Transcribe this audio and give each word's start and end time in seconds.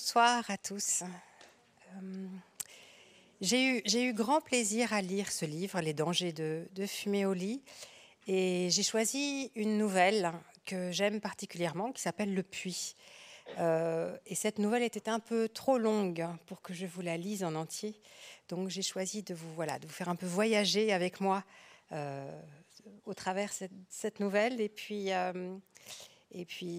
Bonsoir 0.00 0.42
à 0.48 0.56
tous. 0.56 1.02
Euh, 1.92 2.26
j'ai 3.42 4.02
eu, 4.02 4.14
grand 4.14 4.40
plaisir 4.40 4.94
à 4.94 5.02
lire 5.02 5.30
ce 5.30 5.44
livre, 5.44 5.78
Les 5.82 5.92
dangers 5.92 6.32
de, 6.32 6.86
fumer 6.86 7.26
au 7.26 7.34
lit, 7.34 7.60
et 8.26 8.68
j'ai 8.70 8.82
choisi 8.82 9.52
une 9.54 9.76
nouvelle 9.76 10.32
que 10.64 10.90
j'aime 10.90 11.20
particulièrement 11.20 11.92
qui 11.92 12.00
s'appelle 12.00 12.34
Le 12.34 12.42
Puits. 12.42 12.94
Euh, 13.58 14.16
et 14.24 14.34
cette 14.34 14.58
nouvelle 14.58 14.84
était 14.84 15.10
un 15.10 15.20
peu 15.20 15.50
trop 15.50 15.76
longue 15.76 16.26
pour 16.46 16.62
que 16.62 16.72
je 16.72 16.86
vous 16.86 17.02
la 17.02 17.18
lise 17.18 17.44
en 17.44 17.54
entier. 17.54 18.00
Donc 18.48 18.70
j'ai 18.70 18.82
choisi 18.82 19.22
de 19.22 19.34
vous, 19.34 19.52
voilà, 19.52 19.78
de 19.78 19.86
vous 19.86 19.92
faire 19.92 20.08
un 20.08 20.16
peu 20.16 20.26
voyager 20.26 20.94
avec 20.94 21.20
moi 21.20 21.44
euh, 21.92 22.40
au 23.04 23.12
travers 23.12 23.52
cette, 23.52 23.70
cette 23.90 24.18
nouvelle. 24.18 24.62
Et 24.62 24.70
puis, 24.70 25.10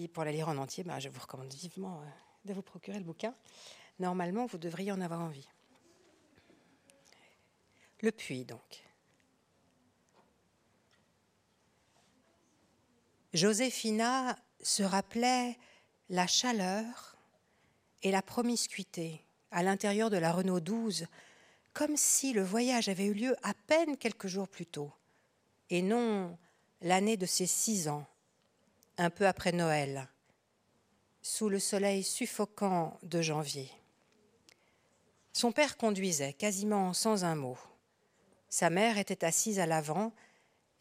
pour 0.08 0.24
la 0.24 0.32
lire 0.32 0.48
en 0.48 0.56
entier, 0.56 0.82
ben, 0.82 0.98
je 0.98 1.08
vous 1.08 1.20
recommande 1.20 1.54
vivement 1.54 2.02
de 2.44 2.52
vous 2.52 2.62
procurer 2.62 2.98
le 2.98 3.04
bouquin. 3.04 3.34
Normalement, 3.98 4.46
vous 4.46 4.58
devriez 4.58 4.92
en 4.92 5.00
avoir 5.00 5.20
envie. 5.20 5.48
Le 8.00 8.10
puits, 8.10 8.44
donc. 8.44 8.84
Joséphina 13.32 14.36
se 14.60 14.82
rappelait 14.82 15.56
la 16.10 16.26
chaleur 16.26 17.16
et 18.02 18.10
la 18.10 18.22
promiscuité 18.22 19.24
à 19.50 19.62
l'intérieur 19.62 20.10
de 20.10 20.16
la 20.16 20.32
Renault 20.32 20.60
12, 20.60 21.06
comme 21.72 21.96
si 21.96 22.32
le 22.32 22.42
voyage 22.42 22.88
avait 22.88 23.06
eu 23.06 23.14
lieu 23.14 23.36
à 23.42 23.54
peine 23.54 23.96
quelques 23.96 24.26
jours 24.26 24.48
plus 24.48 24.66
tôt, 24.66 24.92
et 25.70 25.80
non 25.80 26.36
l'année 26.80 27.16
de 27.16 27.26
ses 27.26 27.46
six 27.46 27.88
ans, 27.88 28.06
un 28.98 29.10
peu 29.10 29.26
après 29.26 29.52
Noël, 29.52 30.08
sous 31.22 31.48
le 31.48 31.58
soleil 31.58 32.02
suffocant 32.02 32.98
de 33.02 33.22
janvier. 33.22 33.70
Son 35.32 35.52
père 35.52 35.76
conduisait 35.76 36.34
quasiment 36.34 36.92
sans 36.92 37.24
un 37.24 37.36
mot. 37.36 37.56
Sa 38.48 38.68
mère 38.68 38.98
était 38.98 39.24
assise 39.24 39.58
à 39.58 39.66
l'avant 39.66 40.12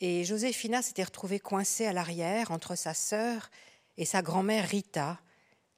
et 0.01 0.25
Joséphina 0.25 0.81
s'était 0.81 1.03
retrouvée 1.03 1.39
coincée 1.39 1.85
à 1.85 1.93
l'arrière 1.93 2.51
entre 2.51 2.75
sa 2.75 2.93
sœur 2.93 3.49
et 3.97 4.05
sa 4.05 4.21
grand-mère 4.21 4.67
Rita, 4.67 5.21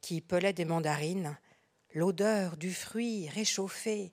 qui 0.01 0.21
pelait 0.21 0.53
des 0.53 0.65
mandarines. 0.65 1.37
L'odeur 1.93 2.57
du 2.57 2.73
fruit 2.73 3.27
réchauffé 3.29 4.11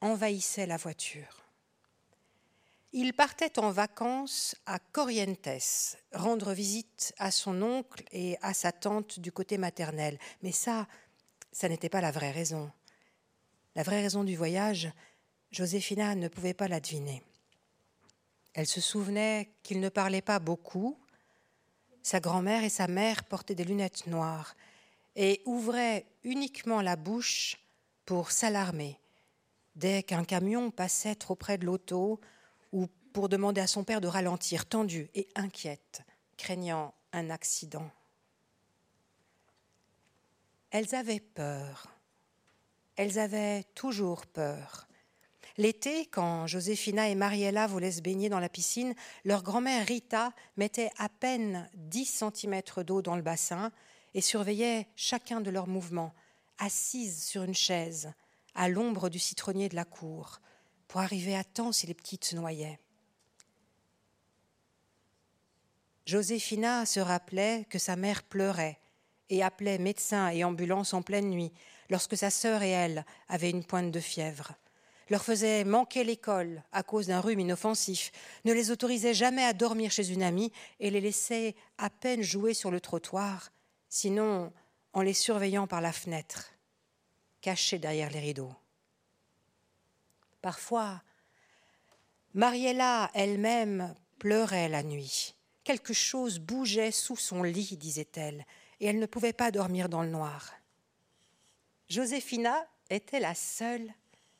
envahissait 0.00 0.66
la 0.66 0.78
voiture. 0.78 1.41
Il 2.94 3.14
partait 3.14 3.58
en 3.58 3.70
vacances 3.70 4.54
à 4.66 4.78
Corrientes, 4.78 5.96
rendre 6.12 6.52
visite 6.52 7.14
à 7.16 7.30
son 7.30 7.62
oncle 7.62 8.04
et 8.12 8.36
à 8.42 8.52
sa 8.52 8.70
tante 8.70 9.18
du 9.18 9.32
côté 9.32 9.56
maternel. 9.56 10.18
Mais 10.42 10.52
ça, 10.52 10.86
ça 11.52 11.70
n'était 11.70 11.88
pas 11.88 12.02
la 12.02 12.10
vraie 12.10 12.32
raison. 12.32 12.70
La 13.74 13.82
vraie 13.82 14.02
raison 14.02 14.24
du 14.24 14.36
voyage, 14.36 14.92
Joséphina 15.52 16.14
ne 16.14 16.28
pouvait 16.28 16.52
pas 16.52 16.68
la 16.68 16.80
deviner. 16.80 17.22
Elle 18.52 18.66
se 18.66 18.82
souvenait 18.82 19.50
qu'il 19.62 19.80
ne 19.80 19.88
parlait 19.88 20.20
pas 20.20 20.38
beaucoup. 20.38 20.98
Sa 22.02 22.20
grand-mère 22.20 22.62
et 22.62 22.68
sa 22.68 22.88
mère 22.88 23.24
portaient 23.24 23.54
des 23.54 23.64
lunettes 23.64 24.06
noires 24.06 24.54
et 25.16 25.40
ouvraient 25.46 26.04
uniquement 26.24 26.82
la 26.82 26.96
bouche 26.96 27.56
pour 28.04 28.32
s'alarmer 28.32 28.98
dès 29.76 30.02
qu'un 30.02 30.24
camion 30.24 30.70
passait 30.70 31.14
trop 31.14 31.36
près 31.36 31.56
de 31.56 31.64
l'auto 31.64 32.20
pour 33.12 33.28
demander 33.28 33.60
à 33.60 33.66
son 33.66 33.84
père 33.84 34.00
de 34.00 34.08
ralentir, 34.08 34.66
tendue 34.66 35.10
et 35.14 35.28
inquiète, 35.34 36.02
craignant 36.36 36.94
un 37.12 37.30
accident. 37.30 37.90
Elles 40.70 40.94
avaient 40.94 41.20
peur. 41.20 41.88
Elles 42.96 43.18
avaient 43.18 43.64
toujours 43.74 44.26
peur. 44.26 44.86
L'été, 45.58 46.06
quand 46.06 46.46
Joséphina 46.46 47.10
et 47.10 47.14
Mariella 47.14 47.66
voulaient 47.66 47.92
se 47.92 48.00
baigner 48.00 48.30
dans 48.30 48.40
la 48.40 48.48
piscine, 48.48 48.94
leur 49.24 49.42
grand-mère 49.42 49.86
Rita 49.86 50.32
mettait 50.56 50.90
à 50.96 51.08
peine 51.10 51.68
10 51.74 52.24
cm 52.34 52.62
d'eau 52.84 53.02
dans 53.02 53.16
le 53.16 53.22
bassin 53.22 53.70
et 54.14 54.22
surveillait 54.22 54.88
chacun 54.96 55.40
de 55.40 55.50
leurs 55.50 55.66
mouvements, 55.66 56.14
assise 56.58 57.24
sur 57.24 57.42
une 57.42 57.54
chaise, 57.54 58.12
à 58.54 58.68
l'ombre 58.68 59.08
du 59.08 59.18
citronnier 59.18 59.68
de 59.68 59.76
la 59.76 59.84
cour, 59.84 60.40
pour 60.88 61.00
arriver 61.00 61.36
à 61.36 61.44
temps 61.44 61.72
si 61.72 61.86
les 61.86 61.94
petites 61.94 62.32
noyaient. 62.32 62.78
Joséphina 66.04 66.84
se 66.84 67.00
rappelait 67.00 67.66
que 67.70 67.78
sa 67.78 67.96
mère 67.96 68.22
pleurait 68.22 68.78
et 69.28 69.42
appelait 69.42 69.78
médecin 69.78 70.28
et 70.28 70.44
ambulance 70.44 70.94
en 70.94 71.02
pleine 71.02 71.30
nuit 71.30 71.52
lorsque 71.90 72.16
sa 72.16 72.30
sœur 72.30 72.62
et 72.62 72.70
elle 72.70 73.04
avaient 73.28 73.50
une 73.50 73.64
pointe 73.64 73.90
de 73.90 74.00
fièvre, 74.00 74.52
leur 75.10 75.22
faisait 75.22 75.64
manquer 75.64 76.04
l'école 76.04 76.62
à 76.72 76.82
cause 76.82 77.08
d'un 77.08 77.20
rhume 77.20 77.40
inoffensif, 77.40 78.12
ne 78.44 78.52
les 78.52 78.70
autorisait 78.70 79.14
jamais 79.14 79.44
à 79.44 79.52
dormir 79.52 79.90
chez 79.90 80.10
une 80.10 80.22
amie 80.22 80.52
et 80.80 80.90
les 80.90 81.00
laissait 81.00 81.54
à 81.78 81.90
peine 81.90 82.22
jouer 82.22 82.54
sur 82.54 82.70
le 82.70 82.80
trottoir, 82.80 83.52
sinon 83.88 84.52
en 84.92 85.02
les 85.02 85.14
surveillant 85.14 85.66
par 85.66 85.80
la 85.80 85.92
fenêtre, 85.92 86.52
cachés 87.40 87.78
derrière 87.78 88.10
les 88.10 88.20
rideaux. 88.20 88.54
Parfois, 90.40 91.02
Mariella 92.34 93.10
elle-même 93.14 93.94
pleurait 94.18 94.68
la 94.68 94.82
nuit. 94.82 95.34
Quelque 95.64 95.92
chose 95.92 96.38
bougeait 96.38 96.90
sous 96.90 97.16
son 97.16 97.42
lit, 97.42 97.76
disait-elle, 97.76 98.44
et 98.80 98.86
elle 98.86 98.98
ne 98.98 99.06
pouvait 99.06 99.32
pas 99.32 99.50
dormir 99.50 99.88
dans 99.88 100.02
le 100.02 100.08
noir. 100.08 100.52
Joséphina 101.88 102.66
était 102.90 103.20
la 103.20 103.34
seule 103.34 103.92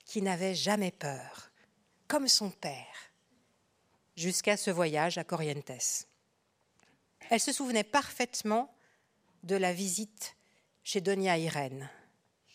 qui 0.05 0.21
n'avait 0.21 0.55
jamais 0.55 0.91
peur, 0.91 1.51
comme 2.09 2.29
son 2.29 2.51
père, 2.51 3.13
jusqu'à 4.17 4.57
ce 4.57 4.71
voyage 4.71 5.17
à 5.19 5.25
Corrientes. 5.25 6.07
Elle 7.31 7.41
se 7.41 7.53
souvenait 7.53 7.85
parfaitement 7.85 8.75
de 9.45 9.57
la 9.57 9.73
visite 9.73 10.37
chez 10.83 11.01
Donia 11.01 11.39
Irène. 11.39 11.89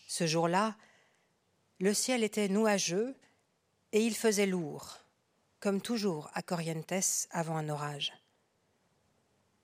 Ce 0.08 0.26
jour-là, 0.26 0.76
le 1.80 1.94
ciel 1.94 2.22
était 2.22 2.48
nuageux 2.48 3.16
et 3.92 4.04
il 4.04 4.14
faisait 4.14 4.46
lourd, 4.46 4.98
comme 5.60 5.80
toujours 5.80 6.30
à 6.34 6.42
Corrientes 6.42 7.28
avant 7.30 7.56
un 7.56 7.68
orage. 7.68 8.12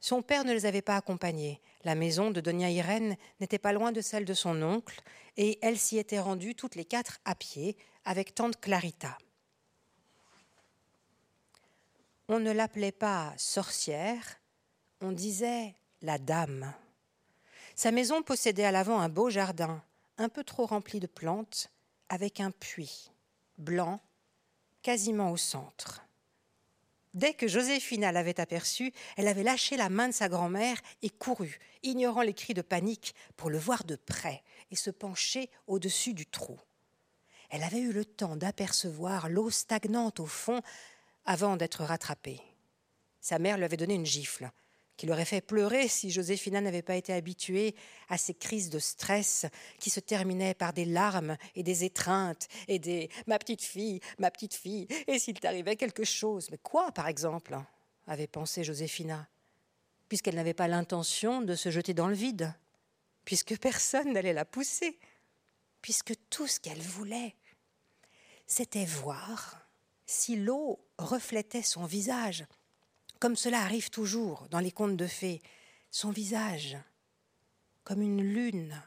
Son 0.05 0.21
père 0.21 0.45
ne 0.45 0.53
les 0.53 0.67
avait 0.67 0.83
pas 0.83 0.97
accompagnés. 0.97 1.63
La 1.83 1.95
maison 1.95 2.31
de 2.31 2.43
Donia 2.43 2.69
Irène 2.69 3.17
n'était 3.41 3.59
pas 3.59 3.73
loin 3.73 3.91
de 3.91 4.03
celle 4.03 4.27
de 4.27 4.35
son 4.35 4.61
oncle, 4.61 5.01
et 5.39 5.59
elle 5.63 5.79
s'y 5.79 5.97
était 5.97 6.21
rendue 6.21 6.55
toutes 6.55 6.75
les 6.75 6.85
quatre 6.85 7.21
à 7.25 7.35
pied 7.35 7.75
avec 8.05 8.35
tante 8.35 8.61
Clarita. 8.61 9.17
On 12.29 12.39
ne 12.39 12.53
l'appelait 12.53 12.93
pas 12.93 13.33
sorcière, 13.39 14.23
on 15.01 15.11
disait 15.11 15.75
la 16.03 16.19
dame. 16.19 16.75
Sa 17.75 17.91
maison 17.91 18.23
possédait 18.23 18.67
à 18.67 18.73
l'avant 18.73 19.01
un 19.01 19.09
beau 19.09 19.31
jardin, 19.31 19.83
un 20.19 20.29
peu 20.29 20.45
trop 20.45 20.67
rempli 20.67 21.01
de 21.01 21.07
plantes, 21.07 21.71
avec 22.11 22.41
un 22.41 22.51
puits, 22.51 23.11
blanc, 23.57 24.03
quasiment 24.83 25.31
au 25.31 25.39
centre. 25.39 26.04
Dès 27.15 27.33
que 27.33 27.47
Joséphina 27.47 28.11
l'avait 28.11 28.41
aperçu, 28.41 28.93
elle 29.17 29.29
avait 29.29 29.45
lâché 29.45 29.77
la 29.77 29.89
main 29.89 30.09
de 30.09 30.13
sa 30.13 30.29
grand-mère 30.29 30.81
et 31.03 31.11
couru, 31.11 31.59
ignorant 31.85 32.23
les 32.23 32.35
cris 32.35 32.55
de 32.55 32.63
panique, 32.63 33.15
pour 33.37 33.51
le 33.51 33.59
voir 33.59 33.85
de 33.85 33.95
près 33.95 34.43
et 34.73 34.77
se 34.77 34.91
pencher 34.91 35.49
au-dessus 35.69 36.13
du 36.13 36.27
trou. 36.27 36.59
Elle 37.51 37.63
avait 37.63 37.81
eu 37.81 37.93
le 37.93 38.05
temps 38.05 38.35
d'apercevoir 38.35 39.29
l'eau 39.29 39.49
stagnante 39.49 40.19
au 40.19 40.27
fond 40.27 40.61
avant 41.25 41.57
d'être 41.57 41.85
rattrapée. 41.85 42.41
Sa 43.21 43.39
mère 43.39 43.57
lui 43.57 43.65
avait 43.65 43.77
donné 43.77 43.95
une 43.95 44.05
gifle 44.05 44.51
qui 44.97 45.07
l'aurait 45.07 45.25
fait 45.25 45.41
pleurer 45.41 45.89
si 45.89 46.11
Joséphina 46.11 46.61
n'avait 46.61 46.83
pas 46.83 46.97
été 46.97 47.13
habituée 47.13 47.75
à 48.09 48.19
ces 48.19 48.35
crises 48.35 48.71
de 48.71 48.79
stress 48.79 49.47
qui 49.81 49.91
se 49.91 50.01
terminaient 50.01 50.55
par 50.55 50.73
des 50.73 50.85
larmes 50.85 51.37
et 51.55 51.63
des 51.63 51.85
étreintes 51.85 52.49
et 52.69 52.79
des 52.79 53.09
ma 53.27 53.39
petite 53.39 53.63
fille, 53.63 54.01
ma 54.19 54.31
petite 54.31 54.55
fille, 54.55 54.87
et 55.07 55.19
s'il 55.19 55.39
t'arrivait 55.41 55.77
quelque 55.77 56.05
chose. 56.05 56.49
Mais 56.51 56.59
quoi, 56.59 56.93
par 56.93 57.09
exemple 57.09 57.59
avait 58.07 58.27
pensé 58.27 58.65
Joséphina, 58.65 59.29
puisqu'elle 60.09 60.35
n'avait 60.35 60.55
pas 60.55 60.69
l'intention 60.69 61.41
de 61.41 61.55
se 61.55 61.71
jeter 61.71 61.95
dans 61.95 62.09
le 62.09 62.15
vide, 62.15 62.55
puisque 63.25 63.59
personne 63.59 64.13
n'allait 64.13 64.35
la 64.35 64.45
pousser, 64.45 64.99
puisque 65.81 66.15
tout 66.29 66.47
ce 66.47 66.61
qu'elle 66.61 66.81
voulait, 66.81 67.35
c'était 68.47 68.85
voir 68.85 69.67
si 70.07 70.37
l'eau 70.37 70.87
reflétait 70.99 71.63
son 71.63 71.87
visage 71.87 72.45
comme 73.21 73.37
cela 73.37 73.61
arrive 73.61 73.91
toujours 73.91 74.47
dans 74.51 74.61
les 74.61 74.73
contes 74.73 74.97
de 74.97 75.07
fées, 75.07 75.43
son 75.91 76.11
visage, 76.11 76.77
comme 77.85 78.03
une 78.03 78.23
lune, 78.23 78.81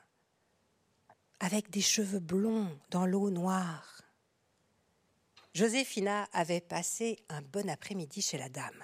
avec 1.39 1.69
des 1.69 1.81
cheveux 1.81 2.19
blonds 2.19 2.69
dans 2.89 3.05
l'eau 3.05 3.29
noire. 3.29 4.01
Joséphina 5.53 6.27
avait 6.33 6.61
passé 6.61 7.17
un 7.29 7.41
bon 7.41 7.69
après-midi 7.69 8.21
chez 8.21 8.37
la 8.37 8.49
dame. 8.49 8.83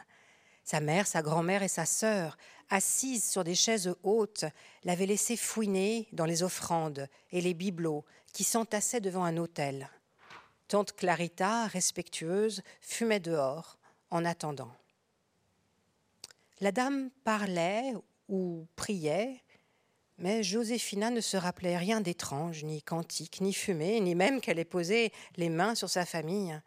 Sa 0.63 0.79
mère, 0.79 1.07
sa 1.07 1.21
grand-mère 1.21 1.61
et 1.61 1.67
sa 1.67 1.85
sœur 1.85 2.37
assises 2.69 3.29
sur 3.29 3.43
des 3.43 3.55
chaises 3.55 3.93
hautes, 4.03 4.45
l'avaient 4.83 5.05
laissé 5.05 5.37
fouiner 5.37 6.07
dans 6.13 6.25
les 6.25 6.41
offrandes 6.41 7.07
et 7.31 7.41
les 7.41 7.53
bibelots 7.53 8.05
qui 8.31 8.43
s'entassaient 8.43 9.01
devant 9.01 9.23
un 9.23 9.37
autel. 9.37 9.89
Tante 10.67 10.95
Clarita, 10.95 11.67
respectueuse, 11.67 12.63
fumait 12.81 13.19
dehors 13.19 13.77
en 14.09 14.25
attendant. 14.25 14.71
La 16.61 16.71
dame 16.71 17.09
parlait 17.23 17.93
ou 18.29 18.67
priait, 18.75 19.43
mais 20.17 20.43
Joséphina 20.43 21.09
ne 21.09 21.21
se 21.21 21.37
rappelait 21.37 21.77
rien 21.77 21.99
d'étrange, 21.99 22.63
ni 22.63 22.81
cantique, 22.81 23.41
ni 23.41 23.53
fumée, 23.53 23.99
ni 23.99 24.15
même 24.15 24.39
qu'elle 24.41 24.59
ait 24.59 24.65
posé 24.65 25.11
les 25.35 25.49
mains 25.49 25.75
sur 25.75 25.89
sa 25.89 26.05
famille. 26.05 26.59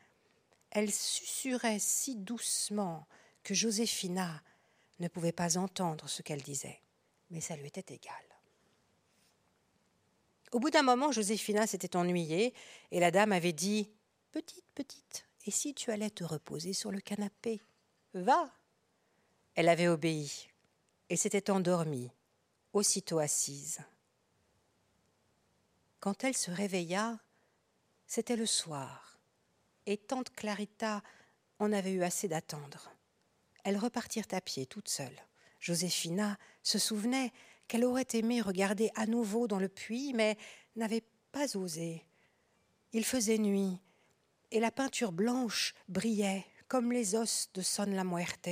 Elle 0.70 0.92
susurrait 0.92 1.78
si 1.78 2.16
doucement 2.16 3.06
que 3.42 3.54
Joséphina 3.54 4.42
ne 4.98 5.08
pouvait 5.08 5.32
pas 5.32 5.56
entendre 5.56 6.08
ce 6.08 6.22
qu'elle 6.22 6.42
disait, 6.42 6.80
mais 7.30 7.40
ça 7.40 7.56
lui 7.56 7.66
était 7.66 7.94
égal. 7.94 8.14
Au 10.52 10.58
bout 10.58 10.70
d'un 10.70 10.82
moment, 10.82 11.12
Joséphina 11.12 11.66
s'était 11.66 11.96
ennuyée 11.96 12.54
et 12.90 13.00
la 13.00 13.10
dame 13.10 13.32
avait 13.32 13.52
dit 13.52 13.90
Petite, 14.32 14.64
petite, 14.74 15.26
et 15.46 15.50
si 15.50 15.74
tu 15.74 15.90
allais 15.90 16.10
te 16.10 16.24
reposer 16.24 16.72
sur 16.72 16.90
le 16.90 17.00
canapé? 17.00 17.62
Va 18.14 18.52
Elle 19.56 19.70
avait 19.70 19.88
obéi 19.88 20.48
et 21.08 21.16
s'était 21.16 21.50
endormie, 21.50 22.10
aussitôt 22.74 23.18
assise. 23.18 23.80
Quand 25.98 26.24
elle 26.24 26.36
se 26.36 26.50
réveilla, 26.50 27.18
c'était 28.06 28.36
le 28.36 28.44
soir, 28.44 29.18
et 29.86 29.96
tante 29.96 30.30
Clarita 30.30 31.02
en 31.58 31.72
avait 31.72 31.92
eu 31.92 32.02
assez 32.02 32.28
d'attendre. 32.28 32.92
Elles 33.64 33.78
repartirent 33.78 34.28
à 34.32 34.42
pied, 34.42 34.66
toutes 34.66 34.90
seules. 34.90 35.24
Joséphina 35.58 36.38
se 36.62 36.78
souvenait 36.78 37.32
qu'elle 37.66 37.84
aurait 37.84 38.06
aimé 38.12 38.42
regarder 38.42 38.90
à 38.94 39.06
nouveau 39.06 39.48
dans 39.48 39.58
le 39.58 39.70
puits, 39.70 40.12
mais 40.12 40.36
n'avait 40.76 41.04
pas 41.32 41.56
osé. 41.56 42.04
Il 42.92 43.06
faisait 43.06 43.38
nuit, 43.38 43.80
et 44.50 44.60
la 44.60 44.70
peinture 44.70 45.12
blanche 45.12 45.74
brillait 45.88 46.44
comme 46.68 46.92
les 46.92 47.14
os 47.14 47.48
de 47.54 47.62
Son 47.62 47.86
la 47.86 48.04
Muerte. 48.04 48.50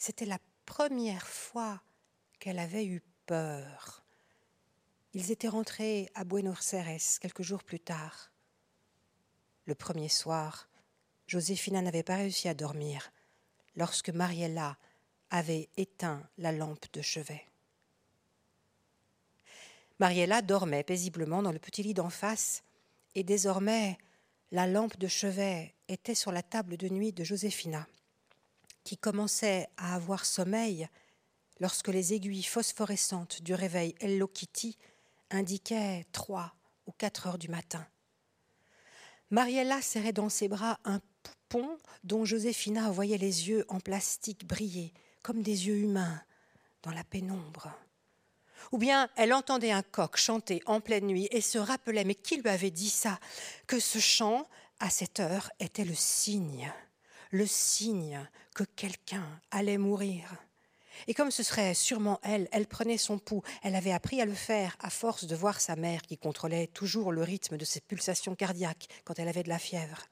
C'était 0.00 0.26
la 0.26 0.38
première 0.64 1.26
fois 1.26 1.82
qu'elle 2.38 2.60
avait 2.60 2.86
eu 2.86 3.02
peur. 3.26 4.04
Ils 5.12 5.32
étaient 5.32 5.48
rentrés 5.48 6.08
à 6.14 6.22
Buenos 6.22 6.72
Aires 6.72 7.00
quelques 7.20 7.42
jours 7.42 7.64
plus 7.64 7.80
tard. 7.80 8.30
Le 9.64 9.74
premier 9.74 10.08
soir, 10.08 10.68
Joséphina 11.26 11.82
n'avait 11.82 12.04
pas 12.04 12.14
réussi 12.14 12.48
à 12.48 12.54
dormir 12.54 13.10
lorsque 13.74 14.10
Mariella 14.10 14.78
avait 15.30 15.68
éteint 15.76 16.22
la 16.38 16.52
lampe 16.52 16.86
de 16.92 17.02
chevet. 17.02 17.44
Mariella 19.98 20.42
dormait 20.42 20.84
paisiblement 20.84 21.42
dans 21.42 21.52
le 21.52 21.58
petit 21.58 21.82
lit 21.82 21.94
d'en 21.94 22.08
face, 22.08 22.62
et 23.16 23.24
désormais 23.24 23.98
la 24.52 24.68
lampe 24.68 24.96
de 24.96 25.08
chevet 25.08 25.74
était 25.88 26.14
sur 26.14 26.30
la 26.30 26.44
table 26.44 26.76
de 26.76 26.88
nuit 26.88 27.12
de 27.12 27.24
Joséphina, 27.24 27.88
qui 28.88 28.96
commençait 28.96 29.68
à 29.76 29.96
avoir 29.96 30.24
sommeil 30.24 30.88
lorsque 31.60 31.88
les 31.88 32.14
aiguilles 32.14 32.42
phosphorescentes 32.42 33.42
du 33.42 33.52
réveil 33.52 33.94
Hello 34.00 34.26
Kitty 34.26 34.78
indiquaient 35.28 36.06
trois 36.10 36.54
ou 36.86 36.92
quatre 36.92 37.26
heures 37.26 37.36
du 37.36 37.50
matin. 37.50 37.86
Mariella 39.30 39.82
serrait 39.82 40.14
dans 40.14 40.30
ses 40.30 40.48
bras 40.48 40.80
un 40.86 41.02
pont 41.50 41.76
dont 42.02 42.24
Joséphina 42.24 42.90
voyait 42.90 43.18
les 43.18 43.50
yeux 43.50 43.66
en 43.68 43.78
plastique 43.78 44.46
briller 44.46 44.94
comme 45.20 45.42
des 45.42 45.66
yeux 45.66 45.76
humains 45.76 46.22
dans 46.82 46.92
la 46.92 47.04
pénombre. 47.04 47.70
Ou 48.72 48.78
bien 48.78 49.10
elle 49.16 49.34
entendait 49.34 49.70
un 49.70 49.82
coq 49.82 50.16
chanter 50.16 50.62
en 50.64 50.80
pleine 50.80 51.08
nuit 51.08 51.28
et 51.30 51.42
se 51.42 51.58
rappelait, 51.58 52.04
mais 52.04 52.14
qui 52.14 52.38
lui 52.38 52.48
avait 52.48 52.70
dit 52.70 52.88
ça, 52.88 53.20
que 53.66 53.80
ce 53.80 53.98
chant, 53.98 54.48
à 54.80 54.88
cette 54.88 55.20
heure, 55.20 55.50
était 55.60 55.84
le 55.84 55.94
signe, 55.94 56.72
le 57.32 57.46
signe 57.46 58.26
que 58.58 58.64
quelqu'un 58.64 59.40
allait 59.52 59.78
mourir. 59.78 60.34
Et 61.06 61.14
comme 61.14 61.30
ce 61.30 61.44
serait 61.44 61.74
sûrement 61.74 62.18
elle, 62.24 62.48
elle 62.50 62.66
prenait 62.66 62.98
son 62.98 63.16
pouls. 63.16 63.44
Elle 63.62 63.76
avait 63.76 63.92
appris 63.92 64.20
à 64.20 64.24
le 64.24 64.34
faire 64.34 64.76
à 64.80 64.90
force 64.90 65.26
de 65.26 65.36
voir 65.36 65.60
sa 65.60 65.76
mère 65.76 66.02
qui 66.02 66.18
contrôlait 66.18 66.66
toujours 66.66 67.12
le 67.12 67.22
rythme 67.22 67.56
de 67.56 67.64
ses 67.64 67.80
pulsations 67.80 68.34
cardiaques 68.34 68.88
quand 69.04 69.16
elle 69.20 69.28
avait 69.28 69.44
de 69.44 69.48
la 69.48 69.60
fièvre. 69.60 70.08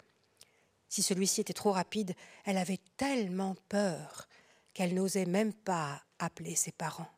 Si 0.88 1.02
celui-ci 1.02 1.40
était 1.40 1.54
trop 1.54 1.72
rapide, 1.72 2.14
elle 2.44 2.56
avait 2.56 2.78
tellement 2.96 3.56
peur 3.68 4.28
qu'elle 4.74 4.94
n'osait 4.94 5.26
même 5.26 5.52
pas 5.52 6.00
appeler 6.20 6.54
ses 6.54 6.70
parents. 6.70 7.10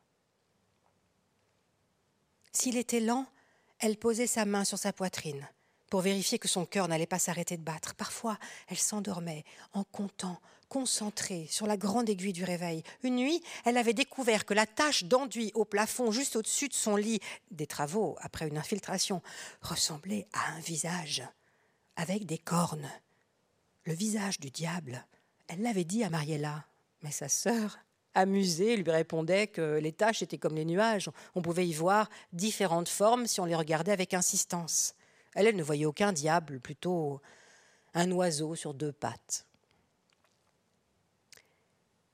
S'il 2.51 2.75
était 2.75 3.01
lent, 3.01 3.27
elle 3.77 3.97
posait 3.97 4.25
sa 4.25 4.45
main 4.45 4.63
sur 4.63 4.79
sa 4.79 4.93
poitrine 4.93 5.47
pour 5.91 6.01
vérifier 6.01 6.39
que 6.39 6.47
son 6.47 6.65
cœur 6.65 6.87
n'allait 6.87 7.05
pas 7.05 7.19
s'arrêter 7.19 7.55
de 7.55 7.63
battre. 7.63 7.93
Parfois, 7.93 8.39
elle 8.67 8.79
s'endormait 8.79 9.45
en 9.73 9.83
comptant, 9.83 10.39
concentrée 10.69 11.47
sur 11.49 11.67
la 11.67 11.75
grande 11.75 12.09
aiguille 12.09 12.33
du 12.33 12.43
réveil. 12.43 12.83
Une 13.03 13.17
nuit, 13.17 13.43
elle 13.65 13.77
avait 13.77 13.93
découvert 13.93 14.45
que 14.45 14.53
la 14.53 14.65
tache 14.65 15.03
d'enduit 15.03 15.51
au 15.55 15.65
plafond 15.65 16.11
juste 16.11 16.35
au-dessus 16.35 16.69
de 16.69 16.73
son 16.73 16.95
lit, 16.95 17.19
des 17.51 17.67
travaux 17.67 18.15
après 18.21 18.47
une 18.47 18.57
infiltration, 18.57 19.21
ressemblait 19.61 20.27
à 20.33 20.53
un 20.53 20.59
visage 20.59 21.23
avec 21.97 22.25
des 22.25 22.37
cornes 22.37 22.89
le 23.89 23.95
visage 23.95 24.39
du 24.39 24.51
diable. 24.51 25.03
Elle 25.47 25.63
l'avait 25.63 25.83
dit 25.83 26.03
à 26.03 26.11
Mariella, 26.11 26.63
mais 27.01 27.09
sa 27.09 27.27
sœur, 27.27 27.79
amusée, 28.13 28.77
lui 28.77 28.91
répondait 28.91 29.47
que 29.47 29.79
les 29.79 29.91
taches 29.91 30.21
étaient 30.21 30.37
comme 30.37 30.55
les 30.55 30.65
nuages, 30.65 31.09
on 31.33 31.41
pouvait 31.41 31.67
y 31.67 31.73
voir 31.73 32.07
différentes 32.31 32.87
formes 32.87 33.25
si 33.25 33.41
on 33.41 33.45
les 33.45 33.55
regardait 33.55 33.91
avec 33.91 34.13
insistance. 34.13 34.93
Elle, 35.33 35.47
elle 35.47 35.55
ne 35.55 35.63
voyait 35.63 35.85
aucun 35.85 36.13
diable, 36.13 36.59
plutôt 36.59 37.19
un 37.95 38.11
oiseau 38.11 38.53
sur 38.53 38.75
deux 38.75 38.91
pattes. 38.91 39.47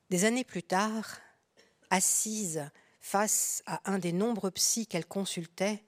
Des 0.10 0.26
années 0.26 0.44
plus 0.44 0.64
tard, 0.64 1.20
assise 1.90 2.70
face 3.00 3.64
à 3.66 3.82
un 3.92 4.00
des 4.00 4.12
nombreux 4.12 4.52
psys 4.52 4.88
qu'elle 4.88 5.06
consultait, 5.06 5.84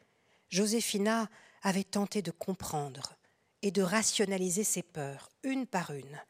Joséphina 0.50 1.30
avait 1.62 1.84
tenté 1.84 2.22
de 2.22 2.32
comprendre 2.32 3.16
et 3.62 3.72
de 3.72 3.82
rationaliser 3.82 4.64
ses 4.64 4.84
peurs, 4.84 5.30
une 5.44 5.68
par 5.68 5.92
une. 5.92 6.22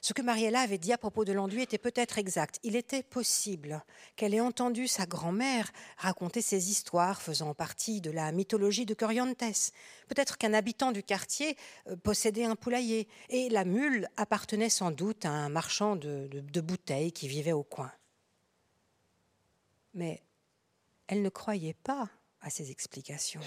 Ce 0.00 0.12
que 0.12 0.22
Mariella 0.22 0.60
avait 0.60 0.78
dit 0.78 0.92
à 0.92 0.98
propos 0.98 1.24
de 1.24 1.32
l'enduit 1.32 1.62
était 1.62 1.78
peut-être 1.78 2.18
exact. 2.18 2.60
Il 2.62 2.76
était 2.76 3.02
possible 3.02 3.84
qu'elle 4.16 4.34
ait 4.34 4.40
entendu 4.40 4.86
sa 4.86 5.06
grand-mère 5.06 5.72
raconter 5.96 6.40
ces 6.40 6.70
histoires 6.70 7.20
faisant 7.20 7.54
partie 7.54 8.00
de 8.00 8.10
la 8.10 8.30
mythologie 8.32 8.86
de 8.86 8.94
Corrientes. 8.94 9.42
Peut-être 10.08 10.38
qu'un 10.38 10.54
habitant 10.54 10.92
du 10.92 11.02
quartier 11.02 11.56
euh, 11.88 11.96
possédait 11.96 12.44
un 12.44 12.56
poulailler 12.56 13.08
et 13.28 13.48
la 13.48 13.64
mule 13.64 14.08
appartenait 14.16 14.70
sans 14.70 14.90
doute 14.90 15.24
à 15.24 15.30
un 15.30 15.48
marchand 15.48 15.96
de 15.96 16.60
bouteilles 16.60 17.12
qui 17.12 17.28
vivait 17.28 17.52
au 17.52 17.64
coin. 17.64 17.92
Mais 19.94 20.22
elle 21.08 21.22
ne 21.22 21.28
croyait 21.28 21.74
pas 21.74 22.08
à 22.40 22.50
ces 22.50 22.70
explications. 22.70 23.40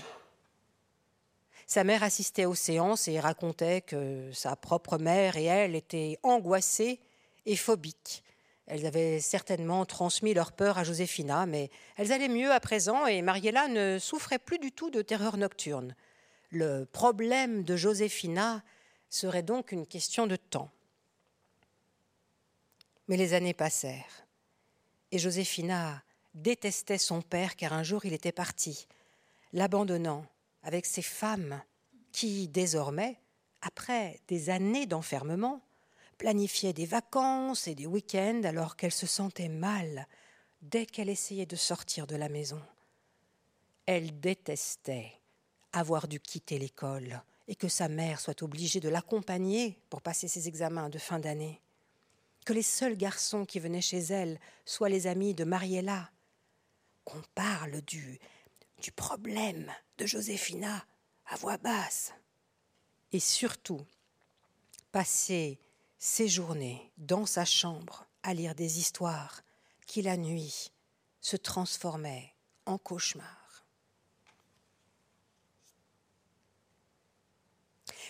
Sa 1.72 1.86
mère 1.86 2.04
assistait 2.04 2.44
aux 2.44 2.54
séances 2.54 3.08
et 3.08 3.18
racontait 3.22 3.80
que 3.80 4.30
sa 4.34 4.58
propre 4.58 4.98
mère 4.98 5.38
et 5.38 5.46
elle 5.46 5.74
étaient 5.74 6.20
angoissées 6.22 7.00
et 7.46 7.56
phobiques. 7.56 8.26
Elles 8.68 8.86
avaient 8.86 9.22
certainement 9.22 9.86
transmis 9.86 10.34
leur 10.34 10.52
peur 10.52 10.78
à 10.78 10.84
Joséphina, 10.84 11.46
mais 11.46 11.70
elles 11.96 12.12
allaient 12.12 12.28
mieux 12.28 12.52
à 12.52 12.60
présent 12.60 13.08
et 13.08 13.22
Mariella 13.22 13.70
ne 13.70 14.00
souffrait 14.00 14.38
plus 14.38 14.60
du 14.60 14.74
tout 14.74 14.90
de 14.90 15.02
terreur 15.02 15.38
nocturne. 15.38 15.96
Le 16.50 16.84
problème 16.84 17.64
de 17.64 17.78
Joséphina 17.78 18.64
serait 19.10 19.42
donc 19.42 19.72
une 19.72 19.88
question 19.88 20.28
de 20.28 20.36
temps. 20.36 20.72
Mais 23.08 23.16
les 23.16 23.34
années 23.34 23.54
passèrent 23.54 24.28
et 25.14 25.20
Joséphina 25.20 26.04
détestait 26.34 26.98
son 26.98 27.22
père 27.22 27.56
car 27.56 27.72
un 27.72 27.84
jour 27.84 28.04
il 28.04 28.12
était 28.12 28.34
parti, 28.34 28.90
l'abandonnant 29.54 30.26
avec 30.64 30.86
ces 30.86 31.02
femmes 31.02 31.62
qui, 32.12 32.48
désormais, 32.48 33.18
après 33.62 34.20
des 34.28 34.50
années 34.50 34.86
d'enfermement, 34.86 35.62
planifiaient 36.18 36.74
des 36.74 36.86
vacances 36.86 37.68
et 37.68 37.76
des 37.76 37.88
week-ends 37.88 38.42
alors 38.44 38.76
qu'elle 38.76 38.92
se 38.92 39.08
sentait 39.08 39.50
mal 39.50 40.08
dès 40.62 40.86
qu'elle 40.86 41.10
essayait 41.10 41.46
de 41.46 41.56
sortir 41.56 42.06
de 42.06 42.16
la 42.16 42.30
maison. 42.30 42.62
Elle 43.86 44.20
détestait 44.20 45.14
avoir 45.74 46.08
dû 46.08 46.20
quitter 46.20 46.60
l'école 46.60 47.24
et 47.48 47.56
que 47.56 47.68
sa 47.68 47.88
mère 47.88 48.20
soit 48.20 48.44
obligée 48.44 48.80
de 48.80 48.90
l'accompagner 48.90 49.80
pour 49.90 50.02
passer 50.02 50.28
ses 50.28 50.48
examens 50.48 50.90
de 50.90 51.00
fin 51.00 51.20
d'année. 51.20 51.60
Que 52.46 52.54
les 52.54 52.64
seuls 52.64 52.98
garçons 52.98 53.46
qui 53.46 53.60
venaient 53.60 53.82
chez 53.82 54.00
elle 54.00 54.40
soient 54.66 54.90
les 54.90 55.08
amis 55.08 55.34
de 55.34 55.44
Mariella. 55.44 56.10
Qu'on 57.04 57.22
parle 57.36 57.82
du 57.82 58.20
du 58.82 58.92
problème 58.92 59.72
de 59.98 60.06
Joséphina 60.06 60.86
à 61.28 61.36
voix 61.38 61.58
basse. 61.58 62.14
Et 63.12 63.20
surtout, 63.20 63.86
passer 64.92 65.60
ses 65.98 66.28
journées 66.28 66.92
dans 66.98 67.26
sa 67.26 67.46
chambre 67.46 68.06
à 68.24 68.34
lire 68.34 68.56
des 68.56 68.80
histoires 68.80 69.42
qui 69.86 70.02
la 70.02 70.18
nuit 70.18 70.72
se 71.22 71.38
transformait 71.38 72.34
en 72.66 72.78
cauchemar. 72.78 73.66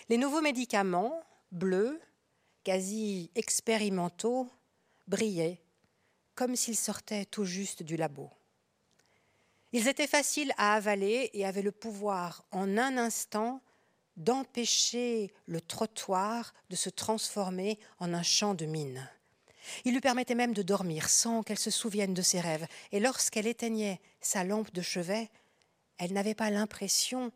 Les 0.08 0.16
nouveaux 0.16 0.40
médicaments, 0.40 1.22
bleus, 1.52 2.00
quasi 2.64 3.30
expérimentaux, 3.34 4.50
brillaient 5.06 5.62
comme 6.34 6.56
s'ils 6.56 6.76
sortaient 6.76 7.26
tout 7.26 7.44
juste 7.44 7.82
du 7.82 7.96
labo. 7.96 8.30
Ils 9.72 9.88
étaient 9.88 10.06
faciles 10.06 10.52
à 10.58 10.74
avaler 10.74 11.30
et 11.32 11.46
avaient 11.46 11.62
le 11.62 11.72
pouvoir, 11.72 12.44
en 12.50 12.76
un 12.76 12.98
instant, 12.98 13.62
d'empêcher 14.16 15.32
le 15.46 15.60
trottoir 15.60 16.52
de 16.68 16.76
se 16.76 16.90
transformer 16.90 17.78
en 17.98 18.12
un 18.12 18.22
champ 18.22 18.54
de 18.54 18.66
mines. 18.66 19.08
Il 19.84 19.94
lui 19.94 20.00
permettait 20.00 20.34
même 20.34 20.52
de 20.52 20.62
dormir 20.62 21.08
sans 21.08 21.42
qu'elle 21.42 21.58
se 21.58 21.70
souvienne 21.70 22.12
de 22.12 22.22
ses 22.22 22.40
rêves, 22.40 22.66
et 22.90 23.00
lorsqu'elle 23.00 23.46
éteignait 23.46 24.00
sa 24.20 24.44
lampe 24.44 24.72
de 24.72 24.82
chevet, 24.82 25.30
elle 25.98 26.12
n'avait 26.12 26.34
pas 26.34 26.50
l'impression 26.50 27.32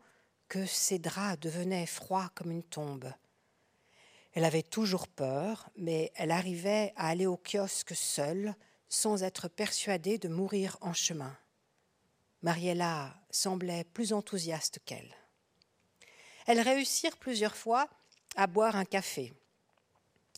que 0.47 0.65
ses 0.65 0.99
draps 0.99 1.39
devenaient 1.39 1.85
froids 1.85 2.29
comme 2.35 2.51
une 2.51 2.63
tombe. 2.63 3.11
Elle 4.33 4.45
avait 4.45 4.61
toujours 4.61 5.07
peur, 5.07 5.69
mais 5.77 6.11
elle 6.15 6.31
arrivait 6.31 6.93
à 6.95 7.07
aller 7.07 7.25
au 7.25 7.37
kiosque 7.37 7.95
seule, 7.95 8.55
sans 8.89 9.23
être 9.23 9.47
persuadée 9.47 10.17
de 10.17 10.27
mourir 10.27 10.77
en 10.81 10.93
chemin. 10.93 11.35
Mariella 12.41 13.15
semblait 13.29 13.83
plus 13.83 14.13
enthousiaste 14.13 14.79
qu'elle. 14.85 15.15
Elles 16.45 16.61
réussirent 16.61 17.17
plusieurs 17.17 17.55
fois 17.55 17.89
à 18.35 18.47
boire 18.47 18.75
un 18.75 18.85
café. 18.85 19.33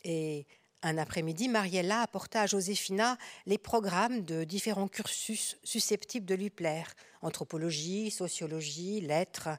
Et 0.04 0.46
un 0.82 0.96
après-midi, 0.96 1.48
Mariella 1.48 2.00
apporta 2.00 2.42
à 2.42 2.46
Joséphina 2.46 3.18
les 3.46 3.58
programmes 3.58 4.22
de 4.22 4.44
différents 4.44 4.88
cursus 4.88 5.58
susceptibles 5.62 6.26
de 6.26 6.34
lui 6.34 6.50
plaire 6.50 6.94
anthropologie, 7.22 8.10
sociologie, 8.10 9.00
lettres. 9.02 9.50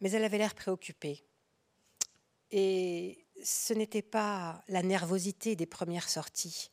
Mais 0.00 0.12
elle 0.12 0.24
avait 0.24 0.38
l'air 0.38 0.54
préoccupée. 0.54 1.24
Et 2.52 3.26
ce 3.42 3.74
n'était 3.74 4.02
pas 4.02 4.62
la 4.68 4.82
nervosité 4.82 5.56
des 5.56 5.66
premières 5.66 6.08
sorties, 6.08 6.70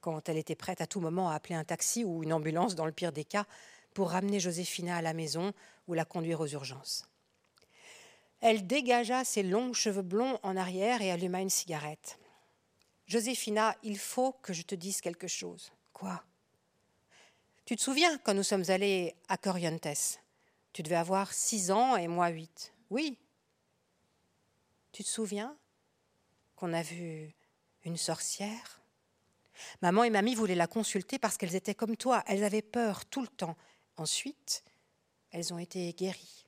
quand 0.00 0.28
elle 0.28 0.38
était 0.38 0.54
prête 0.54 0.80
à 0.80 0.86
tout 0.86 1.00
moment 1.00 1.30
à 1.30 1.34
appeler 1.34 1.56
un 1.56 1.64
taxi 1.64 2.04
ou 2.04 2.22
une 2.22 2.32
ambulance, 2.32 2.76
dans 2.76 2.86
le 2.86 2.92
pire 2.92 3.12
des 3.12 3.24
cas, 3.24 3.44
pour 3.98 4.10
ramener 4.10 4.38
Joséphina 4.38 4.98
à 4.98 5.02
la 5.02 5.12
maison 5.12 5.52
ou 5.88 5.92
la 5.92 6.04
conduire 6.04 6.40
aux 6.40 6.46
urgences. 6.46 7.08
Elle 8.40 8.64
dégagea 8.64 9.24
ses 9.24 9.42
longs 9.42 9.72
cheveux 9.72 10.02
blonds 10.02 10.38
en 10.44 10.56
arrière 10.56 11.02
et 11.02 11.10
alluma 11.10 11.40
une 11.40 11.50
cigarette. 11.50 12.16
Joséphina, 13.08 13.74
il 13.82 13.98
faut 13.98 14.34
que 14.34 14.52
je 14.52 14.62
te 14.62 14.76
dise 14.76 15.00
quelque 15.00 15.26
chose. 15.26 15.72
Quoi? 15.92 16.22
Tu 17.64 17.74
te 17.74 17.82
souviens 17.82 18.18
quand 18.18 18.34
nous 18.34 18.44
sommes 18.44 18.70
allés 18.70 19.16
à 19.26 19.36
Corrientes? 19.36 20.20
Tu 20.72 20.84
devais 20.84 20.94
avoir 20.94 21.32
six 21.32 21.72
ans 21.72 21.96
et 21.96 22.06
moi 22.06 22.28
huit. 22.28 22.72
Oui. 22.90 23.18
Tu 24.92 25.02
te 25.02 25.08
souviens 25.08 25.56
qu'on 26.54 26.72
a 26.72 26.82
vu 26.82 27.34
une 27.84 27.96
sorcière? 27.96 28.80
Maman 29.82 30.04
et 30.04 30.10
mamie 30.10 30.36
voulaient 30.36 30.54
la 30.54 30.68
consulter 30.68 31.18
parce 31.18 31.36
qu'elles 31.36 31.56
étaient 31.56 31.74
comme 31.74 31.96
toi, 31.96 32.22
elles 32.28 32.44
avaient 32.44 32.62
peur 32.62 33.04
tout 33.06 33.22
le 33.22 33.26
temps. 33.26 33.56
Ensuite, 33.98 34.62
elles 35.32 35.52
ont 35.52 35.58
été 35.58 35.92
guéries. 35.92 36.46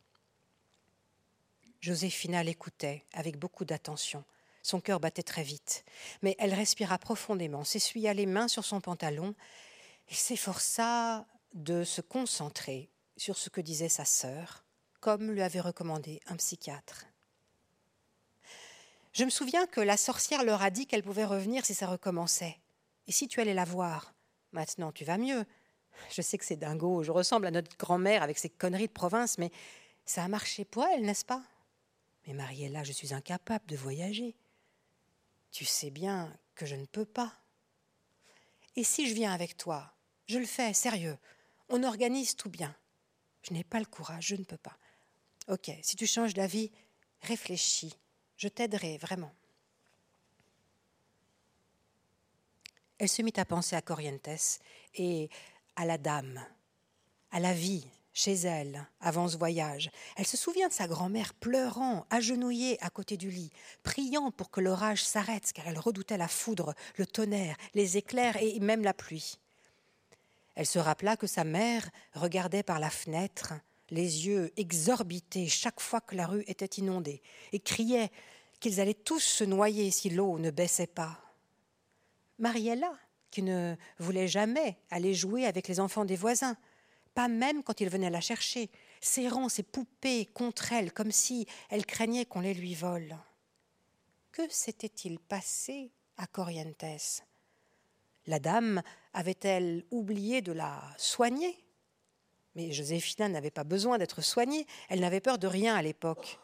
Joséphina 1.81 2.45
l'écoutait 2.45 3.05
avec 3.13 3.39
beaucoup 3.39 3.65
d'attention. 3.65 4.25
Son 4.63 4.81
cœur 4.81 5.01
battait 5.01 5.25
très 5.25 5.43
vite, 5.43 5.85
mais 6.23 6.37
elle 6.39 6.55
respira 6.55 6.99
profondément, 6.99 7.65
s'essuya 7.65 8.15
les 8.15 8.27
mains 8.27 8.49
sur 8.49 8.65
son 8.65 8.81
pantalon 8.81 9.35
et 10.09 10.15
s'efforça 10.15 11.27
de 11.55 11.83
se 11.83 12.01
concentrer 12.01 12.89
sur 13.17 13.37
ce 13.37 13.51
que 13.51 13.61
disait 13.61 13.89
sa 13.89 14.05
sœur, 14.05 14.65
comme 15.01 15.31
lui 15.31 15.43
avait 15.43 15.61
recommandé 15.61 16.21
un 16.27 16.37
psychiatre. 16.37 17.07
Je 19.13 19.25
me 19.25 19.31
souviens 19.31 19.67
que 19.67 19.81
la 19.81 19.97
sorcière 19.97 20.45
leur 20.45 20.63
a 20.63 20.71
dit 20.71 20.87
qu'elle 20.87 21.03
pouvait 21.03 21.25
revenir 21.25 21.67
si 21.67 21.75
ça 21.75 21.89
recommençait. 21.89 22.59
Et 23.09 23.13
si 23.13 23.27
tu 23.27 23.41
allais 23.41 23.55
la 23.55 23.65
voir 23.65 24.15
Maintenant, 24.53 24.91
tu 24.91 25.05
vas 25.05 25.19
mieux. 25.19 25.45
Je 26.11 26.23
sais 26.23 26.39
que 26.39 26.45
c'est 26.45 26.57
dingo, 26.57 27.03
je 27.03 27.11
ressemble 27.11 27.47
à 27.47 27.51
notre 27.51 27.77
grand-mère 27.77 28.23
avec 28.23 28.39
ses 28.39 28.49
conneries 28.49 28.89
de 28.89 28.93
province, 28.93 29.39
mais 29.39 29.51
ça 30.05 30.25
a 30.25 30.29
marché 30.29 30.65
pour 30.65 30.85
elle, 30.85 31.03
n'est-ce 31.03 31.25
pas? 31.25 31.43
Mais 32.27 32.35
Mariella, 32.35 32.83
je 32.85 32.93
suis 32.93 33.15
incapable 33.15 33.67
de 33.67 33.77
voyager. 33.77 34.35
Tu 35.51 35.65
sais 35.65 35.91
bien 35.91 36.37
que 36.55 36.67
je 36.67 36.77
ne 36.77 36.87
peux 36.87 37.05
pas. 37.05 37.33
Et 38.77 38.85
si 38.85 39.09
je 39.09 39.15
viens 39.15 39.33
avec 39.33 39.57
toi 39.57 39.93
Je 40.27 40.39
le 40.39 40.47
fais, 40.47 40.73
sérieux. 40.73 41.19
On 41.69 41.83
organise 41.83 42.37
tout 42.37 42.51
bien. 42.51 42.75
Je 43.43 43.53
n'ai 43.53 43.65
pas 43.65 43.79
le 43.79 43.87
courage, 43.87 44.27
je 44.29 44.37
ne 44.37 44.45
peux 44.45 44.57
pas. 44.57 44.77
Ok, 45.49 45.71
si 45.83 45.97
tu 45.97 46.07
changes 46.07 46.35
d'avis, 46.35 46.71
réfléchis. 47.23 47.95
Je 48.37 48.49
t'aiderai 48.49 48.99
vraiment. 48.99 49.33
Elle 52.99 53.09
se 53.09 53.23
mit 53.23 53.33
à 53.37 53.45
penser 53.45 53.77
à 53.77 53.83
Corrientes 53.83 54.61
et 54.95 55.31
à 55.81 55.87
la 55.87 55.97
dame, 55.97 56.45
à 57.31 57.41
la 57.41 57.55
vie 57.55 57.87
chez 58.13 58.35
elle 58.35 58.87
avant 59.01 59.29
ce 59.29 59.39
voyage. 59.39 59.91
Elle 60.17 60.27
se 60.27 60.37
souvient 60.37 60.69
de 60.69 60.75
sa 60.75 60.87
grand-mère 60.87 61.33
pleurant, 61.33 62.05
agenouillée 62.11 62.77
à 62.85 62.91
côté 62.91 63.17
du 63.17 63.31
lit, 63.31 63.51
priant 63.83 64.31
pour 64.31 64.51
que 64.51 64.61
l'orage 64.61 65.03
s'arrête 65.03 65.55
car 65.55 65.67
elle 65.67 65.79
redoutait 65.79 66.19
la 66.19 66.29
foudre, 66.29 66.75
le 66.97 67.07
tonnerre, 67.07 67.57
les 67.73 67.97
éclairs 67.97 68.37
et 68.43 68.61
même 68.61 68.83
la 68.83 68.93
pluie. 68.93 69.39
Elle 70.55 70.67
se 70.67 70.79
rappela 70.79 71.17
que 71.17 71.27
sa 71.27 71.45
mère 71.45 71.89
regardait 72.13 72.63
par 72.63 72.79
la 72.79 72.91
fenêtre, 72.91 73.55
les 73.89 74.27
yeux 74.27 74.53
exorbités 74.59 75.49
chaque 75.49 75.81
fois 75.81 76.03
que 76.03 76.15
la 76.15 76.27
rue 76.27 76.45
était 76.47 76.79
inondée, 76.79 77.23
et 77.53 77.61
criait 77.61 78.11
qu'ils 78.61 78.81
allaient 78.81 78.93
tous 78.93 79.21
se 79.21 79.45
noyer 79.45 79.91
si 79.91 80.11
l'eau 80.11 80.39
ne 80.39 80.51
baissait 80.51 80.87
pas. 80.87 81.19
Mariella, 82.39 82.93
qui 83.31 83.43
ne 83.43 83.77
voulait 83.99 84.29
jamais 84.29 84.77
aller 84.91 85.15
jouer 85.15 85.47
avec 85.47 85.69
les 85.69 85.81
enfants 85.81 86.05
des 86.05 86.17
voisins, 86.17 86.57
pas 87.15 87.29
même 87.29 87.63
quand 87.63 87.81
il 87.81 87.89
venait 87.89 88.11
la 88.11 88.21
chercher, 88.21 88.71
serrant 89.01 89.49
ses 89.49 89.63
poupées 89.63 90.27
contre 90.27 90.73
elle 90.73 90.93
comme 90.93 91.13
si 91.13 91.47
elle 91.69 91.87
craignait 91.87 92.25
qu'on 92.25 92.41
les 92.41 92.55
lui 92.55 92.75
vole. 92.75 93.17
Que 94.33 94.49
s'était-il 94.49 95.19
passé 95.19 95.93
à 96.17 96.27
Corrientes? 96.27 97.25
La 98.27 98.39
dame 98.39 98.83
avait-elle 99.13 99.85
oublié 99.91 100.41
de 100.43 100.53
la 100.53 100.83
soigner? 100.99 101.65
Mais 102.55 102.73
Joséphina 102.73 103.29
n'avait 103.29 103.51
pas 103.51 103.65
besoin 103.65 103.99
d'être 103.99 104.23
soignée, 104.23 104.67
elle 104.89 105.01
n'avait 105.01 105.21
peur 105.21 105.39
de 105.39 105.47
rien 105.47 105.75
à 105.75 105.83
l'époque. 105.83 106.39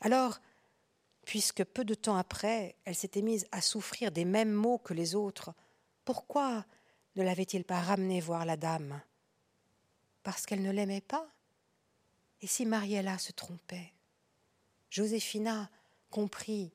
Alors, 0.00 0.40
puisque 1.24 1.64
peu 1.64 1.84
de 1.84 1.94
temps 1.94 2.16
après, 2.16 2.76
elle 2.84 2.94
s'était 2.94 3.22
mise 3.22 3.46
à 3.52 3.60
souffrir 3.60 4.10
des 4.10 4.24
mêmes 4.24 4.52
maux 4.52 4.78
que 4.78 4.94
les 4.94 5.14
autres, 5.14 5.54
pourquoi 6.04 6.64
ne 7.16 7.22
l'avait-il 7.22 7.64
pas 7.64 7.80
ramenée 7.80 8.20
voir 8.20 8.44
la 8.44 8.56
dame? 8.56 9.00
Parce 10.22 10.46
qu'elle 10.46 10.62
ne 10.62 10.70
l'aimait 10.70 11.00
pas? 11.00 11.26
Et 12.40 12.46
si 12.46 12.66
Mariella 12.66 13.18
se 13.18 13.32
trompait? 13.32 13.92
Joséphina 14.90 15.70
comprit 16.10 16.72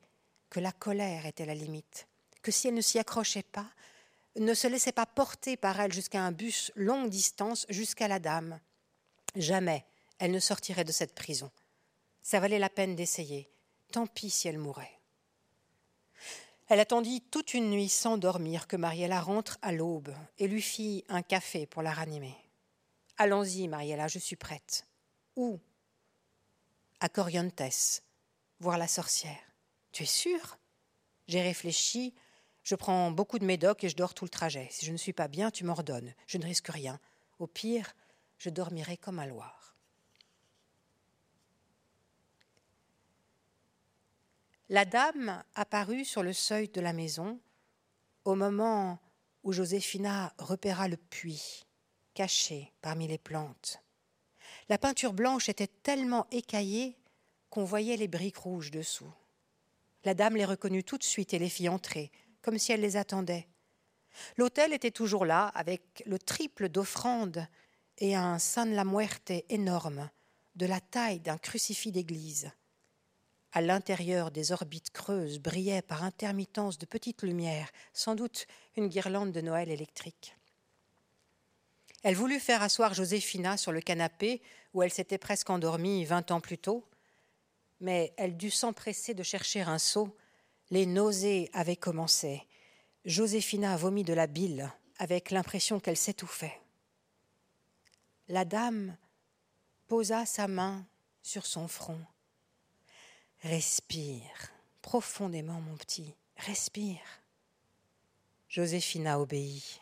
que 0.49 0.59
la 0.59 0.71
colère 0.71 1.25
était 1.25 1.45
la 1.45 1.55
limite, 1.55 2.07
que 2.41 2.51
si 2.51 2.67
elle 2.67 2.75
ne 2.75 2.81
s'y 2.81 2.99
accrochait 2.99 3.43
pas, 3.43 3.67
ne 4.37 4.53
se 4.53 4.67
laissait 4.67 4.91
pas 4.91 5.05
porter 5.05 5.57
par 5.57 5.79
elle 5.79 5.93
jusqu'à 5.93 6.21
un 6.21 6.31
bus 6.31 6.71
longue 6.75 7.09
distance 7.09 7.65
jusqu'à 7.69 8.07
la 8.07 8.19
dame, 8.19 8.59
jamais 9.35 9.85
elle 10.19 10.31
ne 10.31 10.39
sortirait 10.39 10.83
de 10.83 10.91
cette 10.91 11.15
prison. 11.15 11.51
Ça 12.21 12.39
valait 12.39 12.59
la 12.59 12.69
peine 12.69 12.95
d'essayer. 12.95 13.49
Tant 13.91 14.07
pis 14.07 14.29
si 14.29 14.47
elle 14.47 14.57
mourait. 14.57 14.94
Elle 16.67 16.79
attendit 16.79 17.21
toute 17.21 17.53
une 17.53 17.69
nuit 17.69 17.89
sans 17.89 18.17
dormir 18.17 18.67
que 18.67 18.75
Mariella 18.75 19.21
rentre 19.21 19.59
à 19.61 19.71
l'aube 19.71 20.13
et 20.39 20.47
lui 20.47 20.63
fit 20.63 21.05
un 21.09 21.21
café 21.21 21.67
pour 21.67 21.83
la 21.83 21.93
ranimer. 21.93 22.35
Allons-y, 23.17 23.67
Mariella, 23.67 24.07
je 24.07 24.17
suis 24.17 24.35
prête. 24.35 24.87
Où? 25.35 25.59
À 26.99 27.07
Corrientes, 27.07 28.01
voir 28.59 28.79
la 28.79 28.87
sorcière. 28.87 29.37
Tu 29.91 30.03
es 30.03 30.07
sûre? 30.07 30.57
J'ai 31.27 31.41
réfléchi. 31.41 32.15
Je 32.63 32.73
prends 32.73 33.11
beaucoup 33.11 33.37
de 33.37 33.45
médocs 33.45 33.83
et 33.83 33.89
je 33.89 33.95
dors 33.95 34.15
tout 34.15 34.25
le 34.25 34.29
trajet. 34.29 34.67
Si 34.71 34.87
je 34.87 34.91
ne 34.91 34.97
suis 34.97 35.13
pas 35.13 35.27
bien, 35.27 35.51
tu 35.51 35.65
m'ordonnes. 35.65 36.15
Je 36.25 36.39
ne 36.39 36.45
risque 36.45 36.69
rien. 36.69 36.99
Au 37.37 37.45
pire, 37.45 37.93
je 38.39 38.49
dormirai 38.49 38.97
comme 38.97 39.19
un 39.19 39.27
Loire. 39.27 39.74
La 44.69 44.83
dame 44.83 45.43
apparut 45.53 46.05
sur 46.05 46.23
le 46.23 46.33
seuil 46.33 46.69
de 46.69 46.81
la 46.81 46.91
maison 46.91 47.39
au 48.23 48.33
moment 48.33 48.99
où 49.43 49.53
Joséphina 49.53 50.33
repéra 50.39 50.87
le 50.87 50.97
puits, 50.97 51.67
caché 52.15 52.73
parmi 52.81 53.07
les 53.07 53.19
plantes. 53.19 53.79
La 54.67 54.79
peinture 54.79 55.13
blanche 55.13 55.49
était 55.49 55.67
tellement 55.67 56.25
écaillée 56.31 56.97
qu'on 57.51 57.63
voyait 57.63 57.95
les 57.95 58.07
briques 58.07 58.37
rouges 58.37 58.71
dessous. 58.71 59.13
La 60.03 60.15
dame 60.15 60.35
les 60.35 60.45
reconnut 60.45 60.83
tout 60.83 60.97
de 60.97 61.03
suite 61.03 61.35
et 61.35 61.39
les 61.39 61.49
fit 61.49 61.69
entrer, 61.69 62.11
comme 62.41 62.57
si 62.57 62.71
elle 62.71 62.81
les 62.81 62.97
attendait. 62.97 63.47
L'autel 64.35 64.73
était 64.73 64.89
toujours 64.89 65.25
là, 65.25 65.49
avec 65.49 66.01
le 66.07 66.17
triple 66.17 66.69
d'offrandes 66.69 67.47
et 67.99 68.15
un 68.15 68.39
San 68.39 68.73
la 68.73 68.83
Muerte 68.83 69.31
énorme, 69.49 70.09
de 70.55 70.65
la 70.65 70.79
taille 70.79 71.19
d'un 71.19 71.37
crucifix 71.37 71.91
d'église. 71.91 72.49
À 73.55 73.61
l'intérieur 73.61 74.31
des 74.31 74.51
orbites 74.51 74.89
creuses 74.89 75.39
brillaient 75.39 75.81
par 75.81 76.03
intermittence 76.03 76.77
de 76.77 76.85
petites 76.85 77.23
lumières, 77.23 77.71
sans 77.93 78.13
doute 78.13 78.47
une 78.75 78.89
guirlande 78.89 79.31
de 79.31 79.39
Noël 79.39 79.71
électrique. 79.71 80.35
Elle 82.03 82.15
voulut 82.15 82.41
faire 82.41 82.61
asseoir 82.61 82.93
Joséphina 82.93 83.55
sur 83.55 83.71
le 83.71 83.79
canapé 83.79 84.41
où 84.73 84.83
elle 84.83 84.91
s'était 84.91 85.17
presque 85.17 85.49
endormie 85.49 86.03
vingt 86.03 86.31
ans 86.31 86.41
plus 86.41 86.57
tôt, 86.57 86.83
mais 87.79 88.13
elle 88.17 88.35
dut 88.35 88.51
s'empresser 88.51 89.13
de 89.13 89.23
chercher 89.23 89.61
un 89.61 89.79
seau. 89.79 90.13
Les 90.69 90.85
nausées 90.85 91.49
avaient 91.53 91.77
commencé. 91.77 92.45
Joséphina 93.05 93.77
vomit 93.77 94.03
de 94.03 94.13
la 94.13 94.27
bile 94.27 94.69
avec 94.97 95.31
l'impression 95.31 95.79
qu'elle 95.79 95.95
s'étouffait. 95.95 96.59
La 98.27 98.43
dame 98.43 98.97
posa 99.87 100.25
sa 100.25 100.49
main 100.49 100.85
sur 101.23 101.45
son 101.45 101.69
front. 101.69 102.01
Respire 103.45 104.49
profondément, 104.81 105.61
mon 105.61 105.77
petit, 105.77 106.15
respire. 106.35 106.97
Joséphina 108.49 109.19
obéit. 109.19 109.79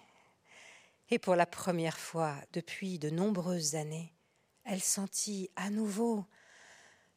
Et 1.09 1.17
pour 1.17 1.37
la 1.37 1.45
première 1.45 1.97
fois 1.97 2.35
depuis 2.51 2.99
de 2.99 3.09
nombreuses 3.09 3.75
années, 3.75 4.11
elle 4.65 4.81
sentit 4.81 5.49
à 5.55 5.69
nouveau 5.69 6.25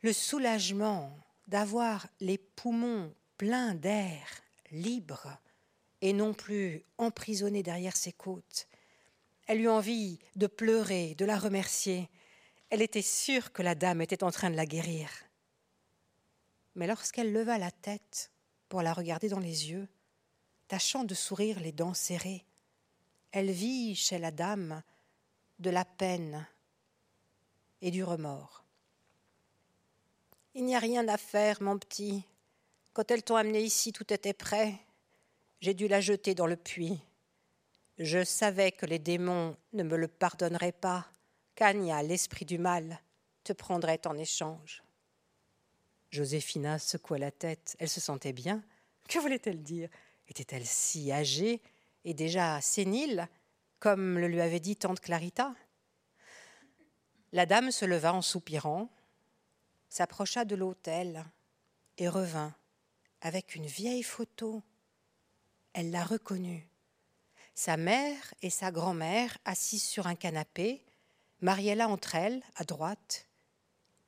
le 0.02 0.12
soulagement 0.12 1.18
d'avoir 1.48 2.06
les 2.20 2.38
poumons 2.38 3.12
pleins 3.38 3.74
d'air, 3.74 4.28
libres, 4.70 5.36
et 6.00 6.12
non 6.12 6.32
plus 6.32 6.84
emprisonnés 6.96 7.64
derrière 7.64 7.96
ses 7.96 8.12
côtes. 8.12 8.68
Elle 9.48 9.62
eut 9.62 9.68
envie 9.68 10.20
de 10.36 10.46
pleurer, 10.46 11.16
de 11.16 11.24
la 11.24 11.40
remercier. 11.40 12.08
Elle 12.70 12.82
était 12.82 13.02
sûre 13.02 13.52
que 13.52 13.62
la 13.62 13.74
dame 13.74 14.00
était 14.00 14.22
en 14.22 14.30
train 14.30 14.50
de 14.50 14.56
la 14.56 14.66
guérir. 14.66 15.25
Mais 16.76 16.86
lorsqu'elle 16.86 17.32
leva 17.32 17.58
la 17.58 17.70
tête 17.70 18.30
pour 18.68 18.82
la 18.82 18.92
regarder 18.92 19.28
dans 19.28 19.40
les 19.40 19.70
yeux, 19.70 19.88
tâchant 20.68 21.04
de 21.04 21.14
sourire 21.14 21.58
les 21.58 21.72
dents 21.72 21.94
serrées, 21.94 22.44
elle 23.32 23.50
vit 23.50 23.96
chez 23.96 24.18
la 24.18 24.30
dame 24.30 24.82
de 25.58 25.70
la 25.70 25.84
peine 25.84 26.46
et 27.80 27.90
du 27.90 28.04
remords. 28.04 28.64
Il 30.54 30.64
n'y 30.64 30.76
a 30.76 30.78
rien 30.78 31.06
à 31.08 31.16
faire, 31.16 31.62
mon 31.62 31.78
petit. 31.78 32.24
Quand 32.92 33.10
elles 33.10 33.22
t'ont 33.22 33.36
amené 33.36 33.60
ici, 33.60 33.92
tout 33.92 34.12
était 34.12 34.32
prêt. 34.32 34.74
J'ai 35.60 35.74
dû 35.74 35.88
la 35.88 36.00
jeter 36.00 36.34
dans 36.34 36.46
le 36.46 36.56
puits. 36.56 37.00
Je 37.98 38.24
savais 38.24 38.72
que 38.72 38.86
les 38.86 38.98
démons 38.98 39.56
ne 39.72 39.82
me 39.82 39.96
le 39.96 40.08
pardonneraient 40.08 40.72
pas, 40.72 41.06
qu'Agna, 41.54 42.02
l'esprit 42.02 42.44
du 42.44 42.58
mal, 42.58 43.00
te 43.44 43.54
prendrait 43.54 44.06
en 44.06 44.18
échange. 44.18 44.85
Joséphina 46.10 46.78
secoua 46.78 47.18
la 47.18 47.30
tête. 47.30 47.76
Elle 47.78 47.88
se 47.88 48.00
sentait 48.00 48.32
bien. 48.32 48.62
Que 49.08 49.18
voulait-elle 49.18 49.62
dire? 49.62 49.88
Était-elle 50.28 50.66
si 50.66 51.12
âgée 51.12 51.62
et 52.04 52.14
déjà 52.14 52.60
sénile, 52.60 53.28
comme 53.78 54.18
le 54.18 54.28
lui 54.28 54.40
avait 54.40 54.60
dit 54.60 54.76
tante 54.76 55.00
Clarita? 55.00 55.54
La 57.32 57.46
dame 57.46 57.70
se 57.70 57.84
leva 57.84 58.14
en 58.14 58.22
soupirant, 58.22 58.88
s'approcha 59.88 60.44
de 60.44 60.56
l'autel 60.56 61.24
et 61.98 62.08
revint 62.08 62.54
avec 63.20 63.54
une 63.54 63.66
vieille 63.66 64.02
photo. 64.02 64.62
Elle 65.72 65.90
la 65.90 66.04
reconnut. 66.04 66.66
Sa 67.54 67.76
mère 67.76 68.34
et 68.42 68.50
sa 68.50 68.70
grand-mère 68.70 69.38
assises 69.44 69.84
sur 69.84 70.06
un 70.06 70.14
canapé, 70.14 70.84
Mariella 71.40 71.88
entre 71.88 72.14
elles, 72.14 72.42
à 72.54 72.64
droite, 72.64 73.26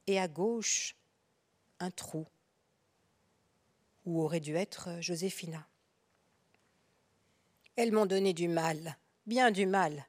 et 0.06 0.18
à 0.18 0.28
gauche, 0.28 0.96
un 1.80 1.90
trou, 1.90 2.26
où 4.04 4.22
aurait 4.22 4.40
dû 4.40 4.56
être 4.56 5.00
Joséphina. 5.00 5.66
Elles 7.76 7.92
m'ont 7.92 8.06
donné 8.06 8.32
du 8.32 8.48
mal, 8.48 8.96
bien 9.26 9.50
du 9.50 9.66
mal, 9.66 10.06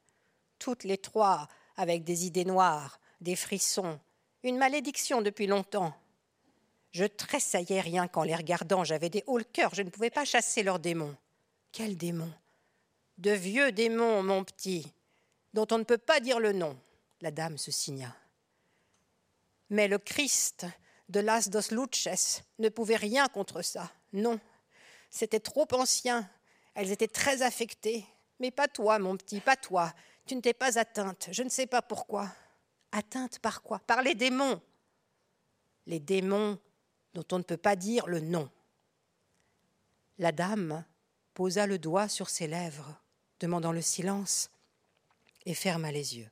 toutes 0.57 0.83
les 0.83 0.97
trois, 0.97 1.47
avec 1.77 2.03
des 2.03 2.25
idées 2.25 2.45
noires, 2.45 2.99
des 3.21 3.35
frissons, 3.35 3.99
une 4.43 4.57
malédiction 4.57 5.21
depuis 5.21 5.47
longtemps. 5.47 5.93
Je 6.91 7.05
tressaillais 7.05 7.81
rien 7.81 8.07
qu'en 8.07 8.23
les 8.23 8.35
regardant, 8.35 8.83
j'avais 8.83 9.09
des 9.09 9.23
hauts 9.27 9.37
le 9.37 9.43
cœur, 9.43 9.75
je 9.75 9.83
ne 9.83 9.89
pouvais 9.89 10.09
pas 10.09 10.25
chasser 10.25 10.63
leurs 10.63 10.79
démons. 10.79 11.15
Quels 11.71 11.97
démons? 11.97 12.33
De 13.17 13.31
vieux 13.31 13.71
démons, 13.71 14.23
mon 14.23 14.43
petit, 14.43 14.91
dont 15.53 15.67
on 15.71 15.77
ne 15.77 15.83
peut 15.83 15.97
pas 15.97 16.19
dire 16.19 16.39
le 16.39 16.53
nom. 16.53 16.77
La 17.21 17.31
dame 17.31 17.57
se 17.57 17.69
signa. 17.69 18.15
Mais 19.69 19.87
le 19.87 19.97
Christ 19.97 20.65
de 21.09 21.19
Las 21.19 21.49
dos 21.49 21.71
Luches 21.71 22.41
ne 22.59 22.69
pouvait 22.69 22.95
rien 22.95 23.27
contre 23.27 23.61
ça. 23.61 23.91
Non, 24.13 24.39
c'était 25.09 25.39
trop 25.39 25.67
ancien. 25.73 26.29
Elles 26.75 26.91
étaient 26.91 27.07
très 27.07 27.41
affectées. 27.41 28.05
Mais 28.39 28.51
pas 28.51 28.67
toi, 28.67 28.99
mon 28.99 29.17
petit, 29.17 29.41
pas 29.41 29.57
toi. 29.57 29.93
Tu 30.25 30.35
ne 30.35 30.41
t'es 30.41 30.53
pas 30.53 30.77
atteinte. 30.77 31.29
Je 31.31 31.43
ne 31.43 31.49
sais 31.49 31.67
pas 31.67 31.81
pourquoi. 31.81 32.31
Atteinte 32.91 33.39
par 33.39 33.61
quoi? 33.61 33.79
Par 33.79 34.01
les 34.01 34.15
démons. 34.15 34.61
Les 35.87 35.99
démons 35.99 36.57
dont 37.13 37.25
on 37.31 37.39
ne 37.39 37.43
peut 37.43 37.57
pas 37.57 37.75
dire 37.75 38.07
le 38.07 38.19
nom. 38.19 38.49
La 40.19 40.31
dame 40.31 40.85
posa 41.33 41.65
le 41.65 41.79
doigt 41.79 42.07
sur 42.07 42.29
ses 42.29 42.47
lèvres, 42.47 43.01
demandant 43.39 43.71
le 43.71 43.81
silence, 43.81 44.51
et 45.45 45.53
ferma 45.53 45.91
les 45.91 46.17
yeux. 46.17 46.29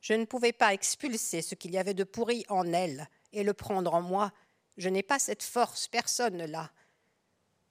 Je 0.00 0.12
ne 0.12 0.26
pouvais 0.26 0.52
pas 0.52 0.74
expulser 0.74 1.40
ce 1.40 1.54
qu'il 1.54 1.72
y 1.72 1.78
avait 1.78 1.94
de 1.94 2.04
pourri 2.04 2.44
en 2.48 2.72
elle 2.72 3.08
et 3.34 3.44
le 3.44 3.54
prendre 3.54 3.94
en 3.94 4.02
moi. 4.02 4.32
Je 4.76 4.88
n'ai 4.88 5.02
pas 5.02 5.18
cette 5.18 5.42
force, 5.42 5.88
personne 5.88 6.36
ne 6.36 6.46
l'a. 6.46 6.70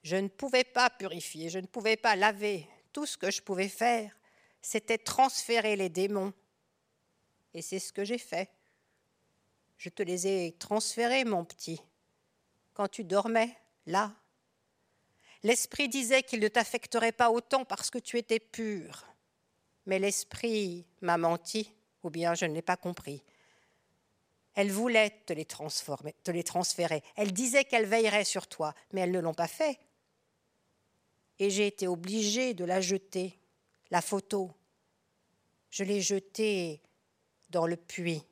Je 0.03 0.15
ne 0.15 0.27
pouvais 0.27 0.63
pas 0.63 0.89
purifier, 0.89 1.49
je 1.49 1.59
ne 1.59 1.65
pouvais 1.65 1.97
pas 1.97 2.15
laver. 2.15 2.67
Tout 2.91 3.05
ce 3.05 3.17
que 3.17 3.31
je 3.31 3.41
pouvais 3.41 3.69
faire, 3.69 4.15
c'était 4.61 4.97
transférer 4.97 5.75
les 5.75 5.89
démons 5.89 6.33
et 7.53 7.61
c'est 7.61 7.79
ce 7.79 7.93
que 7.93 8.03
j'ai 8.03 8.17
fait. 8.17 8.49
Je 9.77 9.89
te 9.89 10.03
les 10.03 10.27
ai 10.27 10.53
transférés, 10.53 11.25
mon 11.25 11.45
petit, 11.45 11.81
quand 12.73 12.87
tu 12.87 13.03
dormais, 13.03 13.55
là. 13.85 14.13
L'esprit 15.43 15.89
disait 15.89 16.23
qu'il 16.23 16.39
ne 16.39 16.47
t'affecterait 16.47 17.11
pas 17.11 17.29
autant 17.29 17.65
parce 17.65 17.89
que 17.89 17.97
tu 17.97 18.17
étais 18.17 18.39
pur. 18.39 19.05
Mais 19.85 19.99
l'esprit 19.99 20.87
m'a 21.01 21.17
menti, 21.17 21.73
ou 22.01 22.09
bien 22.09 22.33
je 22.33 22.45
ne 22.45 22.53
l'ai 22.53 22.61
pas 22.61 22.77
compris. 22.77 23.21
Elle 24.55 24.71
voulait 24.71 25.09
te 25.25 25.33
les, 25.33 25.45
transférer. 25.45 27.03
Elle 27.15 27.33
disait 27.33 27.65
qu'elle 27.65 27.85
veillerait 27.85 28.23
sur 28.23 28.47
toi, 28.47 28.73
mais 28.91 29.01
elles 29.01 29.11
ne 29.11 29.19
l'ont 29.19 29.33
pas 29.33 29.47
fait. 29.47 29.79
Et 31.39 31.49
j'ai 31.49 31.67
été 31.67 31.87
obligée 31.87 32.53
de 32.53 32.63
la 32.63 32.79
jeter, 32.79 33.39
la 33.89 34.01
photo. 34.01 34.51
Je 35.71 35.83
l'ai 35.83 36.01
jetée 36.01 36.81
dans 37.49 37.65
le 37.65 37.77
puits. 37.77 38.23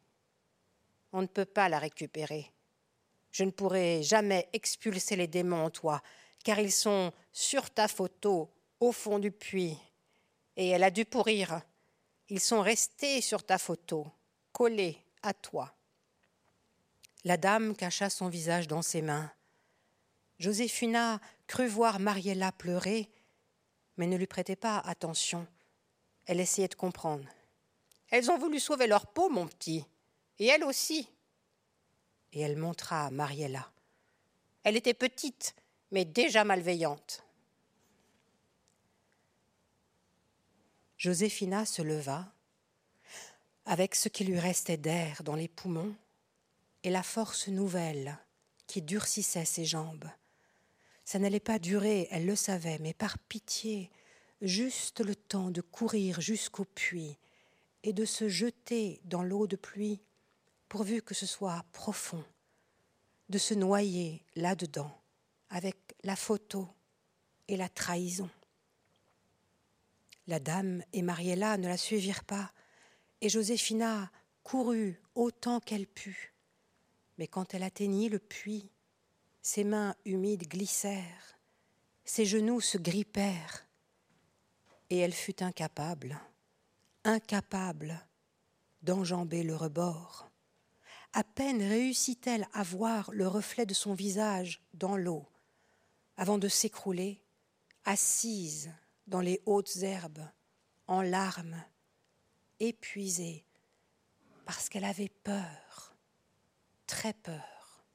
On 1.11 1.21
ne 1.21 1.27
peut 1.27 1.45
pas 1.45 1.69
la 1.69 1.79
récupérer. 1.79 2.51
Je 3.31 3.43
ne 3.43 3.51
pourrai 3.51 4.03
jamais 4.03 4.47
expulser 4.53 5.15
les 5.15 5.27
démons 5.27 5.65
en 5.65 5.69
toi, 5.69 6.03
car 6.43 6.59
ils 6.59 6.71
sont 6.71 7.11
sur 7.31 7.69
ta 7.71 7.87
photo, 7.87 8.51
au 8.79 8.91
fond 8.91 9.19
du 9.19 9.31
puits. 9.31 9.77
Et 10.55 10.69
elle 10.69 10.83
a 10.83 10.91
dû 10.91 11.05
pourrir. 11.05 11.61
Ils 12.29 12.39
sont 12.39 12.61
restés 12.61 13.21
sur 13.21 13.43
ta 13.43 13.57
photo, 13.57 14.07
collés 14.51 14.97
à 15.23 15.33
toi. 15.33 15.73
La 17.23 17.37
dame 17.37 17.75
cacha 17.75 18.09
son 18.09 18.29
visage 18.29 18.67
dans 18.67 18.81
ses 18.81 19.01
mains. 19.01 19.31
Joséphina 20.39 21.19
crut 21.45 21.69
voir 21.69 21.99
Mariella 21.99 22.51
pleurer, 22.51 23.09
mais 23.97 24.07
ne 24.07 24.17
lui 24.17 24.25
prêtait 24.25 24.55
pas 24.55 24.79
attention. 24.79 25.45
Elle 26.25 26.39
essayait 26.39 26.67
de 26.67 26.75
comprendre. 26.75 27.27
Elles 28.09 28.31
ont 28.31 28.39
voulu 28.39 28.59
sauver 28.59 28.87
leur 28.87 29.05
peau, 29.05 29.29
mon 29.29 29.47
petit, 29.47 29.85
et 30.39 30.47
elle 30.47 30.63
aussi. 30.63 31.07
Et 32.33 32.41
elle 32.41 32.57
montra 32.57 33.05
à 33.05 33.11
Mariella. 33.11 33.71
Elle 34.63 34.75
était 34.75 34.95
petite, 34.95 35.55
mais 35.91 36.05
déjà 36.05 36.43
malveillante. 36.43 37.23
Joséphina 40.97 41.65
se 41.65 41.81
leva, 41.81 42.31
avec 43.65 43.93
ce 43.95 44.09
qui 44.09 44.23
lui 44.23 44.39
restait 44.39 44.77
d'air 44.77 45.21
dans 45.23 45.35
les 45.35 45.47
poumons 45.47 45.95
et 46.83 46.89
la 46.89 47.03
force 47.03 47.47
nouvelle 47.47 48.17
qui 48.67 48.81
durcissait 48.81 49.45
ses 49.45 49.65
jambes. 49.65 50.09
Ça 51.05 51.19
n'allait 51.19 51.39
pas 51.39 51.59
durer, 51.59 52.07
elle 52.11 52.25
le 52.25 52.35
savait, 52.35 52.79
mais 52.79 52.93
par 52.93 53.17
pitié, 53.17 53.91
juste 54.41 55.01
le 55.01 55.15
temps 55.15 55.51
de 55.51 55.61
courir 55.61 56.21
jusqu'au 56.21 56.65
puits 56.65 57.17
et 57.83 57.93
de 57.93 58.05
se 58.05 58.29
jeter 58.29 59.01
dans 59.05 59.23
l'eau 59.23 59.47
de 59.47 59.55
pluie, 59.55 60.01
pourvu 60.69 61.01
que 61.01 61.13
ce 61.13 61.25
soit 61.25 61.65
profond, 61.73 62.23
de 63.29 63.37
se 63.37 63.53
noyer 63.53 64.23
là-dedans 64.35 64.95
avec 65.49 65.75
la 66.03 66.15
photo 66.15 66.67
et 67.47 67.57
la 67.57 67.69
trahison. 67.69 68.29
La 70.27 70.39
dame 70.39 70.83
et 70.93 71.01
Mariella 71.01 71.57
ne 71.57 71.67
la 71.67 71.77
suivirent 71.77 72.23
pas, 72.23 72.53
et 73.19 73.29
Joséphina 73.29 74.09
courut 74.43 75.01
autant 75.15 75.59
qu'elle 75.59 75.87
put. 75.87 76.33
Mais 77.21 77.27
quand 77.27 77.53
elle 77.53 77.61
atteignit 77.61 78.09
le 78.09 78.17
puits, 78.17 78.71
ses 79.43 79.63
mains 79.63 79.93
humides 80.05 80.47
glissèrent, 80.47 81.37
ses 82.03 82.25
genoux 82.25 82.61
se 82.61 82.79
grippèrent, 82.79 83.67
et 84.89 84.97
elle 84.97 85.13
fut 85.13 85.43
incapable, 85.43 86.19
incapable 87.03 88.03
d'enjamber 88.81 89.43
le 89.43 89.55
rebord. 89.55 90.31
À 91.13 91.23
peine 91.23 91.61
réussit-elle 91.61 92.47
à 92.53 92.63
voir 92.63 93.11
le 93.11 93.27
reflet 93.27 93.67
de 93.67 93.75
son 93.75 93.93
visage 93.93 94.59
dans 94.73 94.97
l'eau, 94.97 95.29
avant 96.17 96.39
de 96.39 96.47
s'écrouler, 96.47 97.21
assise 97.85 98.73
dans 99.05 99.21
les 99.21 99.43
hautes 99.45 99.75
herbes, 99.83 100.27
en 100.87 101.03
larmes, 101.03 101.63
épuisée, 102.59 103.45
parce 104.43 104.69
qu'elle 104.69 104.85
avait 104.85 105.13
peur, 105.23 105.90
très 106.91 107.13
peur, 107.13 107.85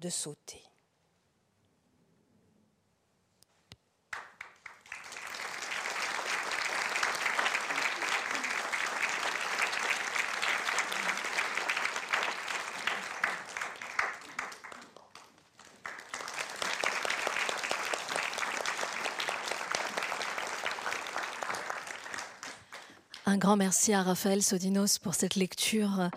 de 0.00 0.10
sauter. 0.10 0.62
Un 23.24 23.38
grand 23.38 23.56
merci 23.56 23.94
à 23.94 24.02
Raphaël 24.02 24.42
Sodinos 24.42 24.98
pour 25.02 25.14
cette 25.14 25.36
lecture 25.36 26.10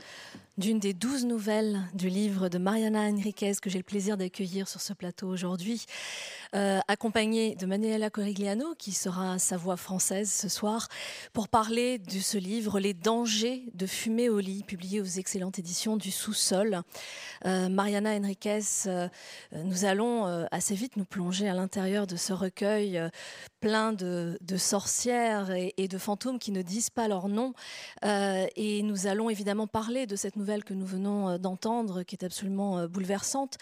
d'une 0.58 0.80
des 0.80 0.94
douze 0.94 1.26
nouvelles 1.26 1.82
du 1.94 2.08
livre 2.08 2.48
de 2.48 2.58
Mariana 2.58 3.02
Enriquez 3.02 3.54
que 3.62 3.70
j'ai 3.70 3.78
le 3.78 3.84
plaisir 3.84 4.16
d'accueillir 4.16 4.70
sur 4.70 4.80
ce 4.80 4.94
plateau 4.94 5.28
aujourd'hui, 5.28 5.86
euh, 6.54 6.80
accompagnée 6.88 7.56
de 7.56 7.66
Manuela 7.66 8.10
Corigliano, 8.10 8.76
qui 8.76 8.92
sera 8.92 9.40
sa 9.40 9.58
voix 9.58 9.78
française 9.78 10.32
ce 10.32 10.50
soir, 10.50 10.88
pour 11.34 11.48
parler 11.48 11.98
de 11.98 12.20
ce 12.20 12.38
livre 12.38 12.80
Les 12.80 12.94
dangers 12.94 13.64
de 13.74 13.86
fumer 13.86 14.30
au 14.30 14.40
lit, 14.40 14.64
publié 14.64 15.02
aux 15.02 15.06
excellentes 15.06 15.60
éditions 15.60 15.98
du 15.98 16.12
Sous-sol. 16.12 16.82
Euh, 17.46 17.70
Mariana 17.70 18.12
Enriquez, 18.16 18.60
euh, 18.88 19.08
nous 19.54 19.86
allons 19.86 20.26
assez 20.52 20.76
vite 20.76 20.98
nous 20.98 21.06
plonger 21.06 21.48
à 21.50 21.54
l'intérieur 21.54 22.08
de 22.08 22.16
ce 22.16 22.34
recueil 22.34 23.02
plein 23.60 23.94
de, 23.94 24.38
sorcières 24.58 25.52
et, 25.52 25.88
de 25.88 25.98
fantômes 25.98 26.40
qui 26.40 26.52
ne 26.52 26.62
disent 26.62 26.90
pas 26.90 27.08
leur 27.08 27.28
nom. 27.28 27.54
et 28.04 28.82
nous 28.84 29.08
allons 29.08 29.30
évidemment 29.30 29.68
parler 29.68 30.06
de 30.06 30.16
cette 30.16 30.36
nouvelle 30.36 30.64
que 30.64 30.74
nous 30.74 30.86
venons 30.86 31.30
euh, 31.30 31.38
d'entendre, 31.38 32.04
qui 32.04 32.16
est 32.16 32.26
absolument 32.26 32.80
euh, 32.80 32.88
bouleversante. 32.88 33.58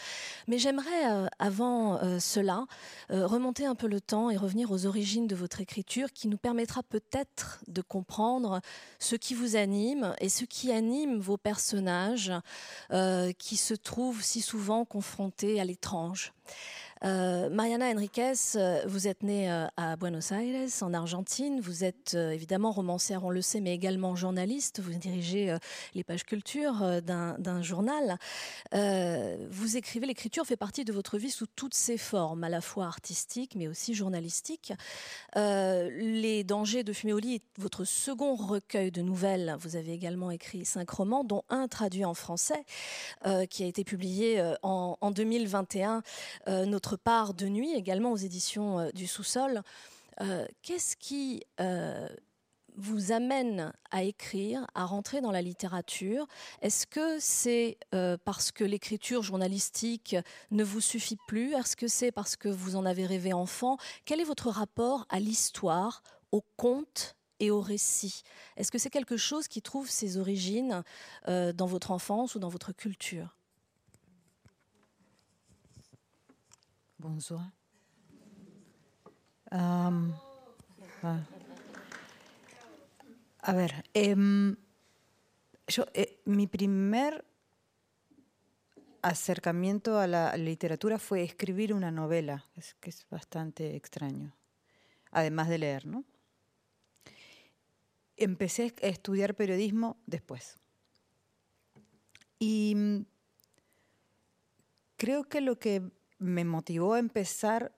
Mais 0.47 0.57
j'aimerais, 0.57 1.11
euh, 1.11 1.27
avant 1.39 1.99
cela, 2.19 2.65
remonter 3.09 3.65
un 3.65 3.75
peu 3.75 3.87
le 3.87 4.01
temps 4.01 4.29
et 4.29 4.37
revenir 4.37 4.71
aux 4.71 4.85
origines 4.85 5.27
de 5.27 5.35
votre 5.35 5.61
écriture, 5.61 6.11
qui 6.11 6.27
nous 6.27 6.37
permettra 6.37 6.83
peut-être 6.83 7.63
de 7.67 7.81
comprendre 7.81 8.61
ce 8.99 9.15
qui 9.15 9.33
vous 9.33 9.55
anime 9.55 10.15
et 10.19 10.29
ce 10.29 10.45
qui 10.45 10.71
anime 10.71 11.19
vos 11.19 11.37
personnages 11.37 12.31
qui 13.37 13.57
se 13.57 13.73
trouvent 13.73 14.23
si 14.23 14.41
souvent 14.41 14.85
confrontés 14.85 15.59
à 15.59 15.65
l'étrange. 15.65 16.33
Euh, 17.05 17.49
Mariana 17.49 17.87
Enriquez, 17.87 18.33
euh, 18.55 18.81
vous 18.85 19.09
êtes 19.09 19.23
née 19.23 19.51
euh, 19.51 19.67
à 19.75 19.97
Buenos 19.97 20.31
Aires, 20.31 20.69
en 20.81 20.93
Argentine. 20.93 21.59
Vous 21.59 21.83
êtes 21.83 22.13
évidemment 22.13 22.71
romancière, 22.71 23.25
on 23.25 23.29
le 23.29 23.41
sait, 23.41 23.59
mais 23.59 23.73
également 23.73 24.15
journaliste. 24.15 24.79
Vous 24.79 24.93
dirigez 24.93 25.55
les 25.95 26.03
pages 26.03 26.23
culture 26.23 27.01
d'un 27.01 27.61
journal. 27.61 28.17
vous 28.71 29.77
écrivez, 29.77 30.07
l'écriture 30.07 30.45
fait 30.45 30.57
partie 30.57 30.85
de 30.85 30.93
votre 30.93 31.17
vie 31.17 31.31
sous 31.31 31.47
toutes 31.47 31.73
ses 31.73 31.97
formes, 31.97 32.43
à 32.43 32.49
la 32.49 32.61
fois 32.61 32.85
artistiques, 32.85 33.55
mais 33.55 33.67
aussi 33.67 33.93
journalistiques. 33.93 34.73
les 35.35 36.43
dangers 36.43 36.83
de 36.83 36.93
fumer 36.93 37.13
au 37.13 37.19
lit 37.19 37.35
est 37.35 37.61
votre 37.61 37.83
second 37.83 38.35
recueil 38.35 38.91
de 38.91 39.01
nouvelles. 39.01 39.55
Vous 39.59 39.75
avez 39.75 39.93
également 39.93 40.31
écrit 40.31 40.65
cinq 40.65 40.89
romans, 40.89 41.23
dont 41.23 41.43
un 41.49 41.67
traduit 41.67 42.05
en 42.05 42.13
français, 42.13 42.63
qui 43.49 43.63
a 43.63 43.67
été 43.67 43.83
publié 43.83 44.41
en, 44.61 44.97
en 44.99 45.11
2021. 45.11 46.01
notre 46.47 46.92
part 46.95 47.33
de 47.33 47.47
nuit, 47.47 47.73
également 47.73 48.11
aux 48.11 48.17
éditions 48.17 48.79
euh, 48.79 48.91
du 48.91 49.07
sous-sol. 49.07 49.61
Euh, 50.21 50.45
qu'est-ce 50.61 50.95
qui 50.95 51.43
euh, 51.59 52.07
vous 52.75 53.11
amène 53.11 53.73
à 53.91 54.03
écrire, 54.03 54.65
à 54.75 54.85
rentrer 54.85 55.21
dans 55.21 55.31
la 55.31 55.41
littérature? 55.41 56.27
Est-ce 56.61 56.87
que 56.87 57.17
c'est 57.19 57.77
parce 58.25 58.51
que 58.51 58.63
l'écriture 58.63 59.21
journalistique 59.21 60.15
ne 60.51 60.63
vous 60.63 60.81
suffit 60.81 61.17
plus? 61.27 61.53
Est-ce 61.53 61.75
que 61.75 61.87
c'est 61.87 62.11
parce 62.11 62.35
que 62.35 62.49
vous 62.49 62.75
en 62.75 62.85
avez 62.85 63.05
rêvé 63.05 63.33
enfant? 63.33 63.77
Quel 64.05 64.19
est 64.19 64.25
votre 64.25 64.49
rapport 64.49 65.05
à 65.09 65.19
l'histoire, 65.19 66.01
au 66.31 66.43
conte 66.57 67.15
et 67.39 67.51
au 67.51 67.61
récit? 67.61 68.23
Est-ce 68.57 68.71
que 68.71 68.79
c'est 68.79 68.89
quelque 68.89 69.17
chose 69.17 69.47
qui 69.47 69.61
trouve 69.61 69.87
ses 69.87 70.17
origines 70.17 70.83
dans 71.27 71.67
votre 71.67 71.91
enfance 71.91 72.33
ou 72.33 72.39
dans 72.39 72.49
votre 72.49 72.71
culture? 72.71 73.37
Bonsoir. 77.03 77.51
Um, 79.51 80.13
a 83.41 83.53
ver, 83.53 83.83
em, 83.93 84.55
yo, 85.67 85.85
eh, 85.93 86.21
mi 86.23 86.47
primer 86.47 87.25
acercamiento 89.01 89.99
a 89.99 90.07
la 90.07 90.37
literatura 90.37 90.97
fue 90.97 91.23
escribir 91.23 91.73
una 91.73 91.91
novela, 91.91 92.45
que 92.79 92.89
es 92.89 93.05
bastante 93.09 93.75
extraño, 93.75 94.33
además 95.11 95.49
de 95.49 95.57
leer, 95.57 95.85
¿no? 95.85 96.05
Empecé 98.15 98.73
a 98.81 98.87
estudiar 98.87 99.35
periodismo 99.35 99.97
después. 100.05 100.55
Y 102.39 102.75
mm, 102.77 103.05
creo 104.95 105.25
que 105.25 105.41
lo 105.41 105.59
que 105.59 105.91
me 106.23 106.45
motivó 106.45 106.93
a 106.93 106.99
empezar 106.99 107.75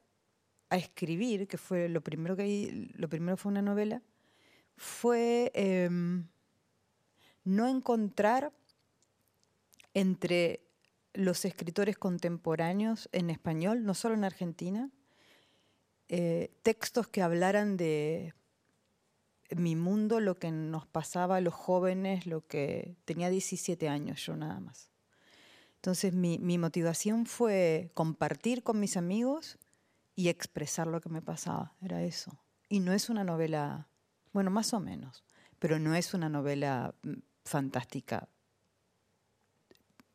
a 0.70 0.78
escribir, 0.78 1.48
que 1.48 1.58
fue 1.58 1.90
lo 1.90 2.02
primero 2.02 2.36
que 2.36 2.90
lo 2.94 3.10
primero 3.10 3.38
fue 3.38 3.52
una 3.52 3.62
novela, 3.62 4.02
fue 4.78 5.52
em, 5.54 6.28
no 7.44 7.68
encontrar 7.68 8.52
entre 9.94 10.62
los 11.14 11.46
escritores 11.46 11.98
contemporáneos 11.98 13.10
en 13.14 13.30
español, 13.30 13.86
no 13.86 13.94
solo 13.94 14.16
en 14.16 14.26
Argentina, 14.26 14.92
eh, 16.10 16.52
textos 16.62 17.08
que 17.08 17.22
hablaran 17.22 17.78
de 17.78 18.34
mi 19.56 19.76
mundo, 19.76 20.20
lo 20.20 20.38
que 20.38 20.52
nos 20.52 20.86
pasaba 20.86 21.38
a 21.38 21.42
los 21.42 21.54
jóvenes, 21.54 22.26
lo 22.26 22.46
que 22.46 22.98
tenía 23.06 23.30
17 23.30 23.88
años 23.88 24.26
yo 24.26 24.36
nada 24.36 24.60
más. 24.60 24.95
Entonces 25.86 26.15
mi, 26.15 26.58
motivación 26.58 27.28
fue 27.28 27.91
compartir 27.93 28.63
con 28.63 28.80
mis 28.80 28.98
amigos 28.98 29.60
y 30.15 30.30
expresar 30.30 30.88
lo 30.88 31.00
que 31.00 31.10
me 31.10 31.21
pasaba, 31.21 31.76
era 31.80 32.02
eso. 32.02 32.43
Y 32.69 32.80
no 32.80 32.91
es 32.91 33.08
una 33.08 33.24
novela, 33.24 33.88
bueno, 34.34 34.50
más 34.50 34.74
o 34.74 34.80
menos, 34.80 35.24
pero 35.60 35.78
no 35.78 35.93
es 35.93 36.15
una 36.15 36.28
novela 36.28 36.95
mm, 37.04 37.13
fantástica, 37.43 38.28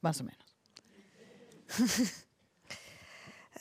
más 0.00 0.20
o 0.20 0.24
menos. 0.24 0.56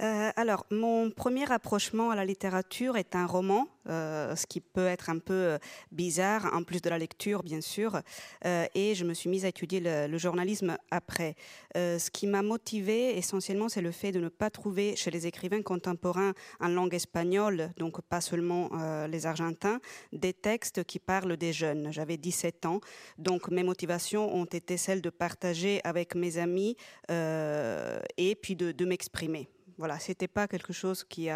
Euh, 0.01 0.31
alors, 0.37 0.65
mon 0.71 1.11
premier 1.11 1.51
approchement 1.51 2.09
à 2.11 2.15
la 2.15 2.23
littérature 2.23 2.95
est 2.95 3.15
un 3.15 3.25
roman, 3.25 3.67
euh, 3.89 4.33
ce 4.35 4.47
qui 4.47 4.61
peut 4.61 4.87
être 4.87 5.09
un 5.09 5.19
peu 5.19 5.33
euh, 5.33 5.57
bizarre, 5.91 6.49
en 6.53 6.63
plus 6.63 6.81
de 6.81 6.89
la 6.89 6.97
lecture, 6.97 7.43
bien 7.43 7.59
sûr. 7.59 8.01
et 8.45 8.95
je 8.95 9.03
me 9.03 9.13
suis 9.13 9.29
mise 9.29 9.43
à 9.45 9.49
étudier 9.49 9.81
le, 9.81 10.17
journalisme 10.17 10.77
après. 10.91 11.35
ce 11.75 12.09
qui 12.09 12.27
m'a 12.27 12.41
motivée 12.41 13.17
essentiellement, 13.17 13.69
c'est 13.69 13.81
le 13.81 13.91
fait 13.91 14.11
de 14.11 14.19
ne 14.19 14.29
pas 14.29 14.49
trouver 14.49 14.95
chez 14.95 15.11
les 15.11 15.27
écrivains 15.27 15.61
contemporains 15.61 16.33
en 16.59 16.67
langue 16.67 16.93
espagnole, 16.93 17.69
donc 17.77 18.01
pas 18.01 18.21
seulement 18.21 18.69
les 19.07 19.25
Argentins, 19.25 19.79
des 20.11 20.33
textes 20.33 20.83
qui 20.83 20.99
parlent 20.99 21.37
des 21.37 21.53
jeunes. 21.53 21.91
J'avais 21.91 22.17
17 22.17 22.65
ans, 22.65 22.81
donc 23.17 23.49
mes 23.49 23.63
motivations 23.63 24.33
ont 24.33 24.45
été 24.45 24.77
celles 24.77 25.01
de 25.01 25.09
partager 25.09 25.79
avec 25.83 26.15
mes 26.15 26.37
amis 26.37 26.75
et 27.09 28.35
puis 28.41 28.55
de 28.55 28.85
m'exprimer. 28.85 29.49
Voilà, 29.79 29.97
c'était 29.97 30.27
pas 30.27 30.49
quelque 30.49 30.73
chose 30.73 31.05
qui, 31.05 31.29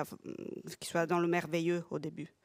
soit 0.81 1.05
dans 1.05 1.19
le 1.19 1.27
merveilleux 1.29 1.85
au 1.89 1.97
début. 1.97 2.35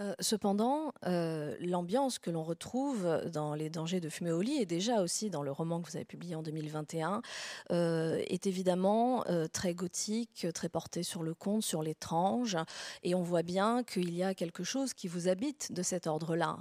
Euh, 0.00 0.12
cependant, 0.18 0.92
euh, 1.06 1.54
l'ambiance 1.60 2.18
que 2.18 2.32
l'on 2.32 2.42
retrouve 2.42 3.06
dans 3.32 3.54
Les 3.54 3.70
dangers 3.70 4.00
de 4.00 4.08
fumer 4.08 4.32
au 4.32 4.40
lit 4.40 4.60
et 4.60 4.66
déjà 4.66 5.02
aussi 5.02 5.30
dans 5.30 5.44
le 5.44 5.52
roman 5.52 5.80
que 5.80 5.88
vous 5.88 5.96
avez 5.96 6.04
publié 6.04 6.34
en 6.34 6.42
2021 6.42 7.22
euh, 7.70 8.20
est 8.26 8.48
évidemment 8.48 9.24
très 9.52 9.72
gothique, 9.72 10.48
très 10.52 10.68
porté 10.68 11.04
sur 11.04 11.22
le 11.22 11.32
conte, 11.32 11.62
sur 11.62 11.84
l'étrange. 11.84 12.56
Et 13.04 13.14
on 13.14 13.22
voit 13.22 13.44
bien 13.44 13.84
qu'il 13.84 14.12
y 14.12 14.24
a 14.24 14.34
quelque 14.34 14.64
chose 14.64 14.94
qui 14.94 15.06
vous 15.06 15.28
habite 15.28 15.70
de 15.70 15.84
cet 15.84 16.08
ordre-là. 16.08 16.58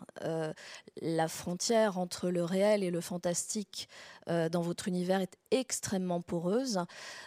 la 1.02 1.28
frontière 1.28 1.98
entre 1.98 2.30
le 2.30 2.44
réel 2.44 2.84
et 2.84 2.92
le 2.92 3.02
fantastique 3.02 3.89
dans 4.28 4.62
votre 4.62 4.88
univers 4.88 5.22
est 5.22 5.38
extrêmement 5.52 6.22
poreuse. 6.22 6.80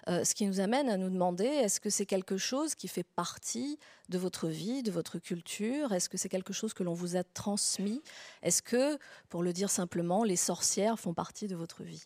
ce 0.07 0.35
qui 0.35 0.47
nous 0.47 0.61
amène 0.61 0.89
à 0.89 0.97
nous 0.97 1.11
demander 1.11 1.45
est-ce 1.45 1.81
que 1.81 1.91
c'est 1.91 2.07
quelque 2.07 2.37
chose 2.37 2.75
qui 2.75 2.89
fait 2.89 3.05
partie 3.05 3.79
de 4.09 4.19
votre 4.19 4.49
vie, 4.49 4.83
de 4.83 4.91
votre 4.91 5.19
culture? 5.19 5.93
Est-ce 5.93 6.09
que 6.09 6.17
c'est 6.17 6.29
quelque 6.29 6.53
chose 6.53 6.75
que 6.75 6.83
l'on 6.83 6.95
vous 6.95 7.17
a 7.17 7.25
transmis? 7.25 8.03
Est-ce 8.43 8.63
que, 8.63 8.99
pour 9.29 9.43
le 9.43 9.53
dire 9.53 9.71
simplement, 9.71 10.25
les 10.25 10.37
sorcières 10.37 10.99
font 10.99 11.15
partie 11.15 11.49
de 11.49 11.57
votre 11.57 11.83
vie? 11.83 12.05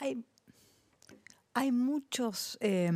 Hay, 0.00 0.18
hay 1.54 1.70
muchos 1.70 2.58
eh, 2.60 2.90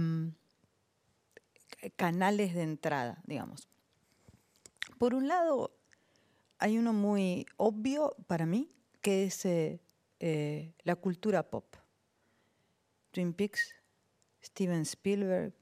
canales 1.96 2.52
de 2.52 2.72
entrada, 2.72 3.16
digamos. 3.28 3.68
Por 4.98 5.14
un 5.14 5.28
lado, 5.28 5.75
hay 6.58 6.78
uno 6.78 6.92
muy 6.92 7.46
obvio 7.56 8.16
para 8.26 8.46
mí, 8.46 8.70
que 9.00 9.24
es 9.24 9.44
eh, 9.44 9.80
eh, 10.20 10.72
la 10.84 10.96
cultura 10.96 11.48
pop. 11.48 11.76
Twin 13.10 13.32
Peaks, 13.32 13.74
Steven 14.42 14.82
Spielberg, 14.82 15.54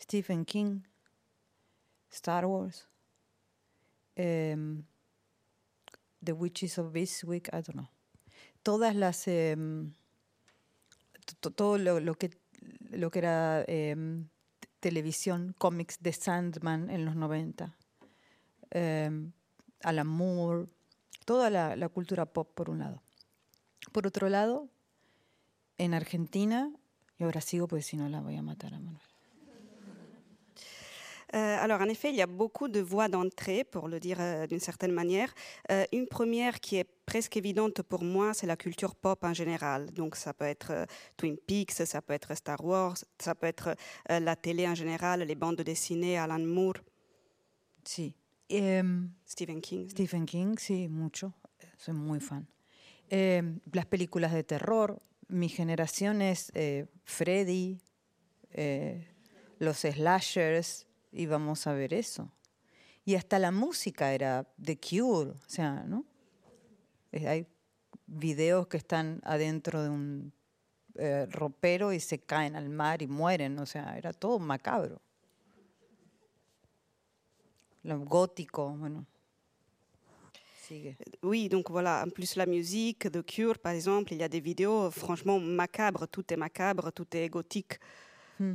Stephen 0.00 0.44
King, 0.44 0.82
Star 2.10 2.46
Wars, 2.46 2.88
um, 4.16 4.84
The 6.24 6.32
Witches 6.32 6.78
of 6.78 6.92
Week, 6.94 7.48
I 7.48 7.62
don't 7.62 7.74
know. 7.74 7.88
Todas 8.62 8.94
las. 8.94 9.26
Um, 9.26 9.94
todo 11.40 11.78
lo, 11.78 12.00
lo, 12.00 12.14
que, 12.16 12.30
lo 12.90 13.10
que 13.10 13.18
era 13.20 13.64
um, 13.68 14.28
televisión, 14.80 15.54
cómics 15.58 15.98
de 16.00 16.12
Sandman 16.12 16.90
en 16.90 17.04
los 17.04 17.14
90, 17.14 17.76
Alan 19.82 20.04
Moore, 20.04 20.66
toda 21.24 21.50
la, 21.50 21.76
la 21.76 21.88
cultura 21.88 22.26
pop 22.26 22.52
por 22.54 22.70
un 22.70 22.78
lado. 22.78 23.02
Por 23.92 24.06
otro 24.06 24.28
lado, 24.28 24.68
en 25.78 25.94
Argentina 25.94 26.70
Et 27.20 27.24
ahora 27.24 27.42
sigo, 27.42 27.68
porque 27.68 27.82
sinon 27.82 28.12
la 28.12 28.22
voy 28.22 28.36
a 28.36 28.42
matar 28.42 28.72
a 28.74 28.78
Manuel. 28.78 29.02
Euh, 31.32 31.56
alors, 31.60 31.80
en 31.80 31.88
effet, 31.88 32.10
il 32.10 32.16
y 32.16 32.22
a 32.22 32.26
beaucoup 32.26 32.66
de 32.66 32.80
voies 32.80 33.06
d'entrée, 33.06 33.62
pour 33.62 33.86
le 33.86 34.00
dire 34.00 34.16
euh, 34.18 34.48
d'une 34.48 34.58
certaine 34.58 34.90
manière. 34.90 35.32
Euh, 35.70 35.84
une 35.92 36.08
première 36.08 36.58
qui 36.58 36.74
est 36.74 36.88
presque 37.06 37.36
évidente 37.36 37.82
pour 37.82 38.02
moi, 38.02 38.34
c'est 38.34 38.48
la 38.48 38.56
culture 38.56 38.96
pop 38.96 39.22
en 39.22 39.32
général. 39.32 39.92
Donc, 39.92 40.16
ça 40.16 40.34
peut 40.34 40.46
être 40.46 40.88
Twin 41.16 41.36
Peaks, 41.36 41.70
ça 41.70 42.02
peut 42.02 42.14
être 42.14 42.34
Star 42.34 42.64
Wars, 42.64 42.96
ça 43.20 43.36
peut 43.36 43.46
être 43.46 43.76
la 44.08 44.34
télé 44.34 44.66
en 44.66 44.74
général, 44.74 45.20
les 45.20 45.36
bandes 45.36 45.60
dessinées, 45.60 46.18
Alan 46.18 46.40
Moore. 46.40 46.78
Sí. 48.50 49.10
Stephen 49.28 49.60
King. 49.60 49.88
Stephen 49.88 50.26
King, 50.26 50.56
sí, 50.58 50.88
mucho. 50.88 51.34
Soy 51.76 51.94
muy 51.94 52.20
fan. 52.20 52.48
las 53.72 53.86
películas 53.86 54.32
de 54.32 54.44
terror, 54.44 55.00
mi 55.30 55.48
generación 55.48 56.22
es 56.22 56.50
eh, 56.54 56.86
Freddy, 57.04 57.80
eh, 58.50 59.06
los 59.58 59.78
slashers, 59.78 60.86
y 61.12 61.26
vamos 61.26 61.66
a 61.66 61.72
ver 61.72 61.94
eso. 61.94 62.32
Y 63.04 63.14
hasta 63.14 63.38
la 63.38 63.50
música 63.50 64.12
era 64.12 64.46
The 64.62 64.78
Cure, 64.78 65.30
o 65.30 65.48
sea, 65.48 65.84
¿no? 65.84 66.04
Eh, 67.12 67.28
hay 67.28 67.46
videos 68.06 68.66
que 68.66 68.76
están 68.76 69.20
adentro 69.24 69.82
de 69.82 69.88
un 69.88 70.32
ropero 71.30 71.94
y 71.94 72.00
se 72.00 72.18
caen 72.18 72.56
al 72.56 72.68
mar 72.68 73.00
y 73.00 73.06
mueren, 73.06 73.58
o 73.58 73.64
sea, 73.64 73.96
era 73.96 74.12
todo 74.12 74.38
macabro. 74.38 75.00
Lo 77.82 77.98
gótico, 78.00 78.70
bueno. 78.76 79.06
Oui, 81.22 81.48
donc 81.48 81.68
voilà, 81.70 82.04
en 82.06 82.10
plus 82.10 82.36
la 82.36 82.46
musique, 82.46 83.10
The 83.10 83.24
Cure 83.24 83.58
par 83.58 83.72
exemple, 83.72 84.12
il 84.12 84.20
y 84.20 84.22
a 84.22 84.28
des 84.28 84.40
vidéos 84.40 84.90
franchement 84.92 85.40
macabres, 85.40 86.06
tout 86.06 86.32
est 86.32 86.36
macabre, 86.36 86.92
tout 86.92 87.08
est 87.16 87.28
gothique. 87.28 87.80
Hmm. 88.38 88.54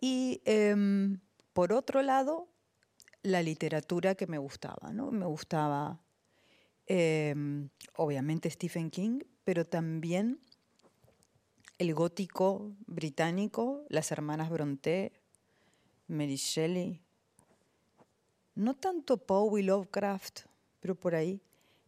Y 0.00 0.40
eh, 0.44 1.18
por 1.52 1.72
otro 1.72 2.02
lado, 2.02 2.48
la 3.22 3.42
literatura 3.42 4.14
que 4.14 4.26
me 4.26 4.38
gustaba, 4.38 4.92
¿no? 4.92 5.10
Me 5.10 5.26
gustaba, 5.26 6.00
eh, 6.86 7.34
obviamente, 7.96 8.48
Stephen 8.48 8.90
King, 8.90 9.20
pero 9.44 9.66
también 9.66 10.40
el 11.78 11.94
gótico 11.94 12.72
británico, 12.86 13.84
las 13.88 14.12
hermanas 14.12 14.50
Brontë, 14.50 15.12
Mary 16.08 16.36
Shelley. 16.36 17.02
No 18.60 18.74
tanto 18.74 19.16
Poe 19.16 19.62
y 19.62 19.62
Lovecraft, 19.62 20.40
pero 20.80 20.94
por 20.94 21.14
ahí. 21.14 21.40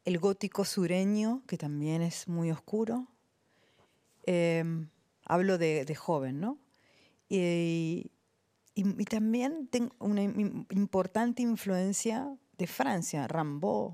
El 0.07 0.19
gótico 0.19 0.65
sureño, 0.65 1.43
que 1.47 1.59
también 1.59 2.01
es 2.01 2.29
muy 2.29 2.51
oscuro. 2.51 3.09
Em, 4.25 4.89
hablo 5.27 5.59
de, 5.59 5.95
joven, 5.95 6.41
¿no? 6.41 6.59
Y, 7.29 8.11
también 9.11 9.67
tengo 9.67 9.95
una 9.99 10.23
importante 10.23 11.43
influencia 11.43 12.39
de 12.57 12.67
Francia, 12.67 13.29
Rimbaud, 13.29 13.93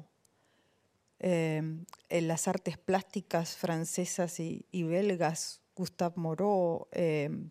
em, 1.19 1.85
en 2.09 2.29
las 2.29 2.47
artes 2.47 2.79
plásticas 2.79 3.57
francesas 3.57 4.39
y, 4.39 4.65
belgas, 4.85 5.61
Gustave 5.75 6.15
Moreau. 6.17 6.87
Em, 6.93 7.51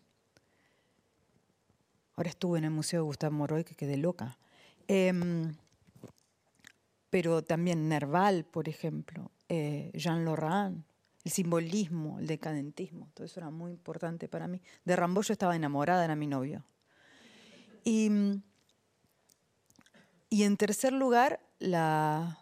ahora 2.16 2.30
estuve 2.30 2.60
en 2.60 2.64
el 2.64 2.72
Museo 2.72 3.02
de 3.02 3.08
Gustave 3.08 3.36
Moreau 3.36 3.60
y 3.60 3.66
que 3.66 3.76
quedé 3.76 3.98
loca 3.98 4.38
pero 7.10 7.44
también 7.44 7.90
Nerval, 7.90 8.46
por 8.46 8.70
ejemplo, 8.70 9.32
eh, 9.50 9.92
Jean 9.94 10.26
Laurent, 10.26 10.86
el 11.24 11.32
simbolismo, 11.32 12.20
el 12.20 12.28
decadentismo, 12.28 13.10
todo 13.14 13.26
eso 13.26 13.40
era 13.40 13.50
muy 13.50 13.72
importante 13.72 14.28
para 14.30 14.48
mí. 14.48 14.62
De 14.86 14.96
Rambo 14.96 15.22
yo 15.22 15.34
estaba 15.34 15.56
enamorada, 15.56 16.06
era 16.06 16.16
mi 16.16 16.28
novio. 16.28 16.64
Y, 17.84 18.10
y 20.30 20.44
en 20.44 20.58
tercer 20.58 20.94
lugar, 20.94 21.40
la, 21.60 22.40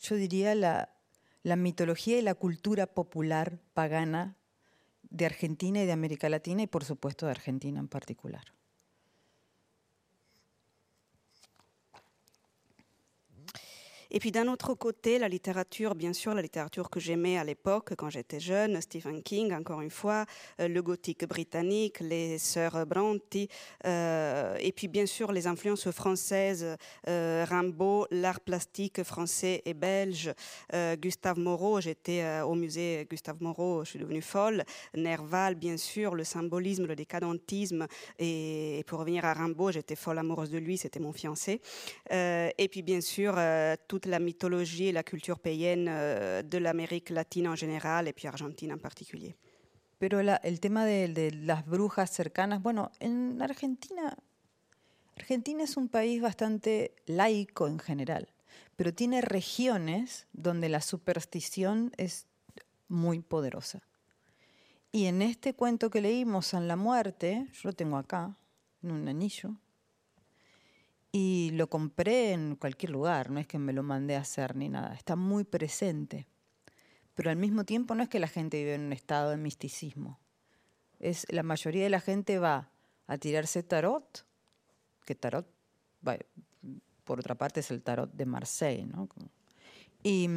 yo 0.00 0.16
diría 0.16 0.54
la, 0.54 0.90
la 1.42 1.56
mitología 1.56 2.18
y 2.18 2.22
la 2.22 2.34
cultura 2.34 2.86
popular 2.86 3.58
pagana 3.72 4.36
de 5.10 5.26
Argentina 5.26 5.82
y 5.82 5.86
de 5.86 5.92
América 5.92 6.28
Latina 6.28 6.62
y 6.62 6.66
por 6.66 6.84
supuesto 6.84 7.26
de 7.26 7.32
Argentina 7.32 7.78
en 7.78 7.88
particular. 7.88 8.44
Et 14.16 14.18
puis 14.18 14.32
d'un 14.32 14.48
autre 14.48 14.72
côté, 14.72 15.18
la 15.18 15.28
littérature, 15.28 15.94
bien 15.94 16.14
sûr, 16.14 16.32
la 16.32 16.40
littérature 16.40 16.88
que 16.88 16.98
j'aimais 16.98 17.36
à 17.36 17.44
l'époque, 17.44 17.92
quand 17.98 18.08
j'étais 18.08 18.40
jeune, 18.40 18.80
Stephen 18.80 19.22
King, 19.22 19.52
encore 19.52 19.82
une 19.82 19.90
fois, 19.90 20.24
euh, 20.58 20.68
le 20.68 20.80
gothique 20.80 21.28
britannique, 21.28 22.00
les 22.00 22.38
sœurs 22.38 22.86
Brontë, 22.86 23.50
euh, 23.84 24.56
et 24.58 24.72
puis 24.72 24.88
bien 24.88 25.04
sûr 25.04 25.32
les 25.32 25.46
influences 25.46 25.90
françaises, 25.90 26.78
euh, 27.08 27.44
Rimbaud, 27.46 28.06
l'art 28.10 28.40
plastique 28.40 29.02
français 29.02 29.60
et 29.66 29.74
belge, 29.74 30.32
Gustave 30.96 31.38
Moreau, 31.38 31.82
j'étais 31.82 32.40
au 32.40 32.54
musée 32.54 33.06
Gustave 33.10 33.42
Moreau, 33.42 33.84
je 33.84 33.90
suis 33.90 33.98
devenue 33.98 34.22
folle, 34.22 34.64
Nerval, 34.94 35.56
bien 35.56 35.76
sûr, 35.76 36.14
le 36.14 36.24
symbolisme, 36.24 36.86
le 36.86 36.96
décadentisme, 36.96 37.86
et, 38.18 38.82
pour 38.86 39.00
revenir 39.00 39.26
à 39.26 39.34
Rimbaud, 39.34 39.72
j'étais 39.72 39.94
folle 39.94 40.18
amoureuse 40.18 40.50
de 40.50 40.56
lui, 40.58 40.78
c'était 40.78 41.00
mon 41.00 41.12
fiancé, 41.12 41.60
et 42.10 42.68
puis 42.70 42.80
bien 42.80 43.02
sûr, 43.02 43.36
la 44.06 44.18
mythologie 44.18 44.88
et 44.88 44.92
la 44.92 45.02
culture 45.02 45.38
païenne 45.38 45.86
euh, 45.88 46.42
de 46.42 46.58
l'Amérique 46.58 47.10
latine 47.10 47.48
en 47.48 47.56
général 47.56 48.08
et 48.08 48.12
puis 48.12 48.26
Argentine 48.26 48.72
en 48.72 48.78
particulier. 48.78 49.36
Pero 49.98 50.20
el 50.20 50.60
tema 50.60 50.84
de, 50.84 51.08
de, 51.08 51.30
las 51.30 51.64
brujas 51.64 52.10
cercanas, 52.10 52.62
bueno, 52.62 52.90
en 53.00 53.40
Argentina, 53.40 54.14
Argentina 55.16 55.64
es 55.64 55.78
un 55.78 55.88
país 55.88 56.20
bastante 56.20 56.94
laico 57.06 57.66
en 57.66 57.78
general, 57.78 58.28
pero 58.76 58.92
tiene 58.92 59.22
regiones 59.22 60.26
donde 60.34 60.68
la 60.68 60.82
superstición 60.82 61.92
es 61.96 62.26
muy 62.88 63.20
poderosa. 63.20 63.80
Y 64.92 65.06
en 65.06 65.22
este 65.22 65.54
cuento 65.54 65.90
que 65.90 66.00
leímos, 66.00 66.48
San 66.48 66.68
la 66.68 66.76
Muerte, 66.76 67.46
yo 67.52 67.70
lo 67.70 67.72
tengo 67.72 67.96
acá, 67.96 68.36
en 68.82 68.92
un 68.92 69.08
anillo, 69.08 69.56
y 71.18 71.50
lo 71.52 71.70
compré 71.70 72.32
en 72.32 72.56
cualquier 72.56 72.90
lugar, 72.90 73.30
no 73.30 73.40
es 73.40 73.46
que 73.46 73.58
me 73.58 73.72
lo 73.72 73.82
mandé 73.82 74.16
a 74.16 74.20
hacer 74.20 74.54
ni 74.54 74.68
nada, 74.68 74.92
está 74.94 75.16
muy 75.16 75.44
presente. 75.44 76.26
Pero 77.14 77.30
al 77.30 77.36
mismo 77.36 77.64
tiempo 77.64 77.94
no 77.94 78.02
es 78.02 78.10
que 78.10 78.20
la 78.20 78.28
gente 78.28 78.58
vive 78.58 78.74
en 78.74 78.82
un 78.82 78.92
estado 78.92 79.30
de 79.30 79.38
misticismo. 79.38 80.20
Es, 80.98 81.24
la 81.30 81.42
mayoría 81.42 81.84
de 81.84 81.88
la 81.88 82.00
gente 82.00 82.38
va 82.38 82.70
a 83.06 83.16
tirarse 83.16 83.62
tarot, 83.62 84.26
que 85.06 85.14
tarot, 85.14 85.48
por 87.04 87.18
otra 87.18 87.34
parte, 87.34 87.60
es 87.60 87.70
el 87.70 87.80
tarot 87.80 88.12
de 88.12 88.26
Marseille, 88.26 88.84
¿no? 88.84 89.08
Y, 90.02 90.28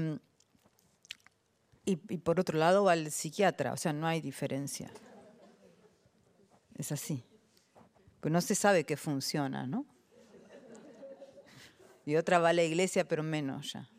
y, 1.84 1.98
por 1.98 2.40
otro 2.40 2.58
lado 2.58 2.86
va 2.86 2.94
el 2.94 3.12
psiquiatra, 3.12 3.74
o 3.74 3.78
sea, 3.78 3.92
no 3.92 4.08
hay 4.08 4.22
diferencia. 4.22 4.90
Es 6.78 6.94
así. 6.94 7.26
Pues 8.22 8.32
no 8.32 8.40
se 8.40 8.56
sabe 8.56 8.86
que 8.86 8.96
funciona, 8.96 9.68
¿no? 9.68 9.86
Y 12.06 12.16
otra 12.16 12.40
va 12.40 12.50
a 12.50 12.54
la 12.54 12.64
iglesia, 12.64 13.08
pero 13.08 13.24
menos 13.24 13.74
ya. 13.74 13.90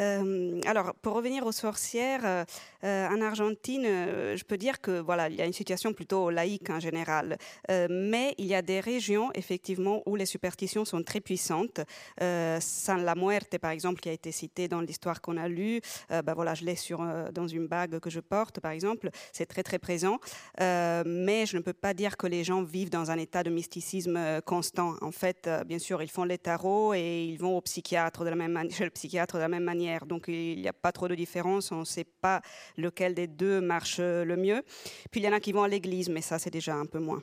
Euh, 0.00 0.60
alors, 0.66 0.94
pour 1.02 1.14
revenir 1.14 1.46
aux 1.46 1.52
sorcières, 1.52 2.22
euh, 2.24 2.44
euh, 2.84 3.08
en 3.08 3.20
Argentine, 3.20 3.84
je 3.84 4.44
peux 4.44 4.56
dire 4.56 4.80
que 4.80 5.00
voilà, 5.00 5.28
il 5.28 5.36
y 5.36 5.42
a 5.42 5.46
une 5.46 5.52
situation 5.52 5.92
plutôt 5.92 6.30
laïque 6.30 6.70
en 6.70 6.80
général, 6.80 7.36
mais 7.68 8.34
il 8.38 8.46
y 8.46 8.54
a 8.54 8.62
des 8.62 8.80
régions 8.80 9.30
effectivement 9.34 10.02
où 10.06 10.16
les 10.16 10.26
superstitions 10.26 10.84
sont 10.84 11.02
très 11.02 11.20
puissantes. 11.20 11.80
San 12.18 13.04
la 13.04 13.14
Muerte, 13.14 13.58
par 13.58 13.70
exemple, 13.70 14.00
qui 14.00 14.08
a 14.08 14.12
été 14.12 14.32
cité 14.32 14.68
dans 14.68 14.80
l'histoire 14.80 15.20
qu'on 15.20 15.36
a 15.36 15.48
lue, 15.48 15.80
ben 16.08 16.34
voilà, 16.34 16.54
je 16.54 16.64
l'ai 16.64 16.76
sur 16.76 17.06
dans 17.32 17.46
une 17.46 17.66
bague 17.66 17.98
que 17.98 18.10
je 18.10 18.20
porte, 18.20 18.60
par 18.60 18.72
exemple, 18.72 19.10
c'est 19.32 19.46
très 19.46 19.62
très 19.62 19.78
présent. 19.78 20.18
mais 20.58 21.44
je 21.46 21.56
ne 21.56 21.62
peux 21.62 21.74
pas 21.74 21.92
dire 21.92 22.16
que 22.16 22.26
les 22.26 22.44
gens 22.44 22.62
vivent 22.62 22.90
dans 22.90 23.10
un 23.10 23.18
état 23.18 23.42
de 23.42 23.50
mysticisme 23.50 24.40
constant. 24.46 24.94
En 25.02 25.12
fait, 25.12 25.48
bien 25.66 25.78
sûr, 25.78 26.02
ils 26.02 26.10
font 26.10 26.24
les 26.24 26.38
tarots 26.38 26.94
et 26.94 27.24
ils 27.24 27.38
vont 27.38 27.58
au 27.58 27.62
chez 27.66 27.82
le 28.84 28.90
psychiatre 28.90 29.36
de 29.36 29.40
la 29.40 29.48
même 29.48 29.64
manière 29.64 29.89
donc 30.06 30.26
il 30.28 30.60
n'y 30.60 30.68
a 30.68 30.72
pas 30.72 30.92
trop 30.92 31.08
de 31.08 31.14
différence, 31.14 31.72
on 31.72 31.80
ne 31.80 31.84
sait 31.84 32.04
pas 32.04 32.40
lequel 32.76 33.14
des 33.14 33.26
deux 33.26 33.60
marche 33.60 33.98
le 33.98 34.36
mieux. 34.36 34.62
Puis 35.10 35.20
il 35.20 35.24
y 35.24 35.28
en 35.28 35.32
a 35.32 35.40
qui 35.40 35.52
vont 35.52 35.62
à 35.62 35.68
l'église, 35.68 36.08
mais 36.08 36.20
ça 36.20 36.38
c'est 36.38 36.50
déjà 36.50 36.74
un 36.74 36.86
peu 36.86 36.98
moins. 36.98 37.22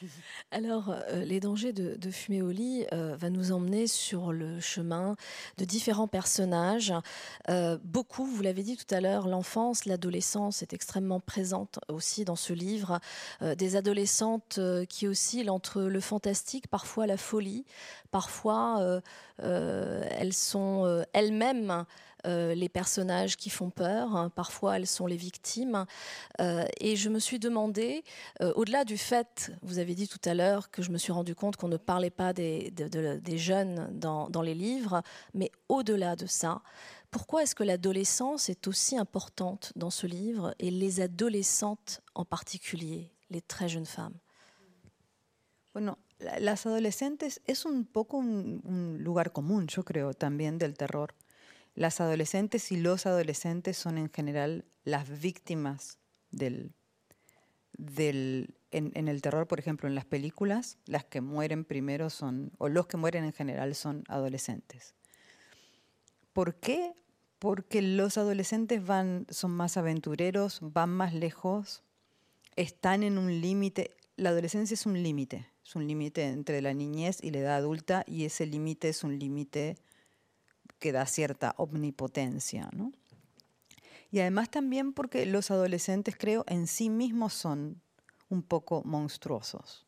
Alors, 0.50 0.90
euh, 0.90 1.24
les 1.24 1.40
dangers 1.40 1.72
de, 1.72 2.10
fumer 2.10 2.42
au 2.42 2.50
lit 2.50 2.86
euh, 2.92 3.16
va 3.16 3.30
nous 3.30 3.52
emmener 3.52 3.86
sur 3.86 4.32
le 4.32 4.60
chemin 4.60 5.16
de 5.58 5.64
différents 5.64 6.08
personnages. 6.08 6.92
Euh, 7.48 7.78
beaucoup, 7.84 8.24
vous 8.24 8.42
l'avez 8.42 8.62
dit 8.62 8.76
tout 8.76 8.92
à 8.94 9.00
l'heure, 9.00 9.28
l'enfance, 9.28 9.84
l'adolescence 9.84 10.62
est 10.62 10.72
extrêmement 10.72 11.20
présente 11.20 11.78
aussi 11.88 12.24
dans 12.24 12.36
ce 12.36 12.52
livre. 12.52 13.00
des 13.40 13.76
adolescentes 13.76 14.58
qui 14.88 15.06
oscillent 15.06 15.50
entre 15.50 15.82
le 15.82 16.00
fantastique, 16.00 16.68
parfois 16.68 17.06
la 17.06 17.16
folie, 17.16 17.64
parfois 18.10 19.00
elles 19.38 20.32
sont 20.32 21.04
elles-mêmes 21.12 21.70
euh, 21.70 21.84
les 22.24 22.68
personnages 22.68 23.36
qui 23.36 23.50
font 23.50 23.70
peur, 23.70 24.14
hein, 24.16 24.30
parfois 24.30 24.76
elles 24.76 24.86
sont 24.86 25.06
les 25.06 25.16
victimes. 25.16 25.86
Euh, 26.40 26.64
et 26.78 26.96
je 26.96 27.08
me 27.08 27.18
suis 27.18 27.38
demandé, 27.38 28.04
euh, 28.42 28.52
au-delà 28.54 28.84
du 28.84 28.98
fait, 28.98 29.52
vous 29.62 29.78
avez 29.78 29.94
dit 29.94 30.08
tout 30.08 30.20
à 30.24 30.34
l'heure 30.34 30.70
que 30.70 30.82
je 30.82 30.90
me 30.90 30.98
suis 30.98 31.12
rendu 31.12 31.34
compte 31.34 31.56
qu'on 31.56 31.68
ne 31.68 31.76
parlait 31.76 32.10
pas 32.10 32.32
des, 32.32 32.72
jeunes 33.36 33.88
dans, 33.92 34.28
dans, 34.28 34.42
les 34.42 34.54
livres, 34.54 35.02
mais 35.34 35.50
au-delà 35.68 36.16
de 36.16 36.26
ça, 36.26 36.62
pourquoi 37.10 37.42
est-ce 37.42 37.54
que 37.54 37.64
l'adolescence 37.64 38.48
est 38.48 38.68
aussi 38.68 38.96
importante 38.96 39.72
dans 39.76 39.90
ce 39.90 40.06
livre 40.06 40.54
et 40.58 40.70
les 40.70 41.00
adolescentes 41.00 42.02
en 42.14 42.24
particulier, 42.24 43.10
les 43.30 43.42
très 43.42 43.68
jeunes 43.68 43.86
femmes? 43.86 44.14
Bueno, 45.72 45.98
las 46.40 46.66
adolescentes 46.66 47.40
es 47.46 47.64
un 47.64 47.84
poco 47.84 48.18
un, 48.18 48.60
un 48.64 48.98
lugar 48.98 49.32
común, 49.32 49.68
yo 49.68 49.84
creo, 49.84 50.12
también 50.14 50.58
del 50.58 50.74
terror. 50.74 51.14
Las 51.74 52.00
adolescentes 52.00 52.72
y 52.72 52.76
los 52.76 53.06
adolescentes 53.06 53.76
son 53.76 53.98
en 53.98 54.10
general 54.10 54.64
las 54.84 55.20
víctimas 55.20 55.98
del, 56.30 56.72
del 57.72 58.54
en, 58.70 59.08
el 59.08 59.22
terror, 59.22 59.46
por 59.46 59.58
ejemplo, 59.58 59.88
en 59.88 59.94
las 59.94 60.04
películas, 60.04 60.78
las 60.86 61.04
que 61.04 61.20
mueren 61.20 61.64
primero 61.64 62.10
son, 62.10 62.52
o 62.58 62.68
los 62.68 62.86
que 62.86 62.96
mueren 62.96 63.24
en 63.24 63.32
general 63.32 63.74
son 63.74 64.04
adolescentes. 64.08 64.94
¿Por 66.32 66.54
qué? 66.56 66.94
Porque 67.38 67.82
los 67.82 68.18
adolescentes 68.18 68.84
van, 68.84 69.26
son 69.30 69.50
más 69.52 69.76
aventureros, 69.76 70.60
van 70.62 70.90
más 70.90 71.14
lejos, 71.14 71.82
están 72.56 73.02
en 73.02 73.18
un 73.18 73.40
límite. 73.40 73.96
La 74.16 74.30
adolescencia 74.30 74.74
es 74.74 74.86
un 74.86 75.02
límite, 75.02 75.48
es 75.64 75.74
un 75.74 75.86
límite 75.86 76.26
entre 76.26 76.62
la 76.62 76.74
niñez 76.74 77.18
y 77.22 77.30
la 77.30 77.38
edad 77.38 77.56
adulta, 77.56 78.04
y 78.06 78.24
ese 78.24 78.46
límite 78.46 78.90
es 78.90 79.02
un 79.02 79.18
límite 79.18 79.76
que 80.80 80.90
da 80.90 81.06
cierta 81.06 81.54
omnipotencia. 81.58 82.68
¿no? 82.72 82.92
Y 84.10 84.18
además 84.18 84.50
también 84.50 84.92
porque 84.92 85.24
los 85.26 85.52
adolescentes, 85.52 86.16
creo, 86.18 86.44
en 86.48 86.66
sí 86.66 86.90
mismos 86.90 87.34
son 87.34 87.80
un 88.28 88.42
poco 88.42 88.82
monstruosos. 88.84 89.86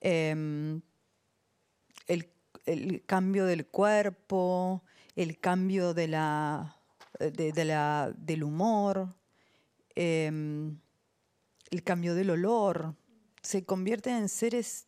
Em, 0.00 0.80
el, 2.06 3.02
cambio 3.06 3.46
del 3.46 3.66
cuerpo, 3.66 4.82
el 5.16 5.38
cambio 5.38 5.94
de 5.94 6.08
la, 6.08 6.76
de, 7.18 7.64
la, 7.64 8.12
del 8.16 8.44
humor, 8.44 9.16
em, 9.94 10.78
el 11.70 11.82
cambio 11.82 12.14
del 12.14 12.30
olor, 12.30 12.94
se 13.42 13.64
convierten 13.64 14.16
en 14.16 14.28
seres 14.28 14.87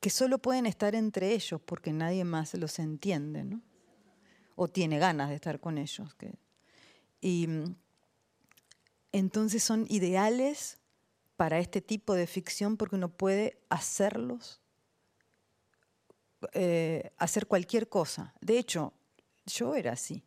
que 0.00 0.10
solo 0.10 0.38
pueden 0.38 0.66
estar 0.66 0.94
entre 0.94 1.32
ellos 1.32 1.60
porque 1.64 1.92
nadie 1.92 2.24
más 2.24 2.54
los 2.54 2.78
entiende, 2.78 3.44
¿no? 3.44 3.62
O 4.56 4.68
tiene 4.68 4.98
ganas 4.98 5.28
de 5.28 5.36
estar 5.36 5.60
con 5.60 5.78
ellos. 5.78 6.16
y 7.20 7.46
mm, 7.46 7.74
entonces 9.12 9.62
son 9.62 9.86
ideales 9.88 10.78
para 11.36 11.58
este 11.60 11.80
tipo 11.80 12.14
de 12.14 12.26
ficción 12.26 12.76
porque 12.76 12.96
uno 12.96 13.08
puede 13.08 13.60
hacerlos, 13.68 14.60
eh, 16.52 17.12
hacer 17.16 17.46
cualquier 17.46 17.88
cosa. 17.88 18.34
De 18.40 18.58
hecho, 18.58 18.92
yo 19.46 19.74
era 19.74 19.92
así. 19.92 20.24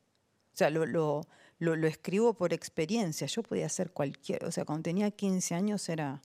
O 0.54 0.58
sea, 0.58 0.70
lo, 0.70 0.86
lo, 0.86 1.88
escribo 1.88 2.34
por 2.34 2.54
experiencia. 2.54 3.28
Yo 3.28 3.44
podía 3.44 3.66
hacer 3.66 3.92
cualquier, 3.92 4.46
o 4.46 4.52
sea, 4.52 4.66
cuando 4.66 4.84
tenía 4.84 5.12
15 5.12 5.56
años 5.56 5.88
era, 5.90 6.22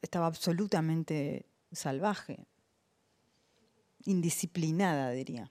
estaba 0.00 0.26
absolutamente 0.26 1.46
salvaje, 1.72 2.46
indisciplinada, 4.04 5.10
diría. 5.10 5.50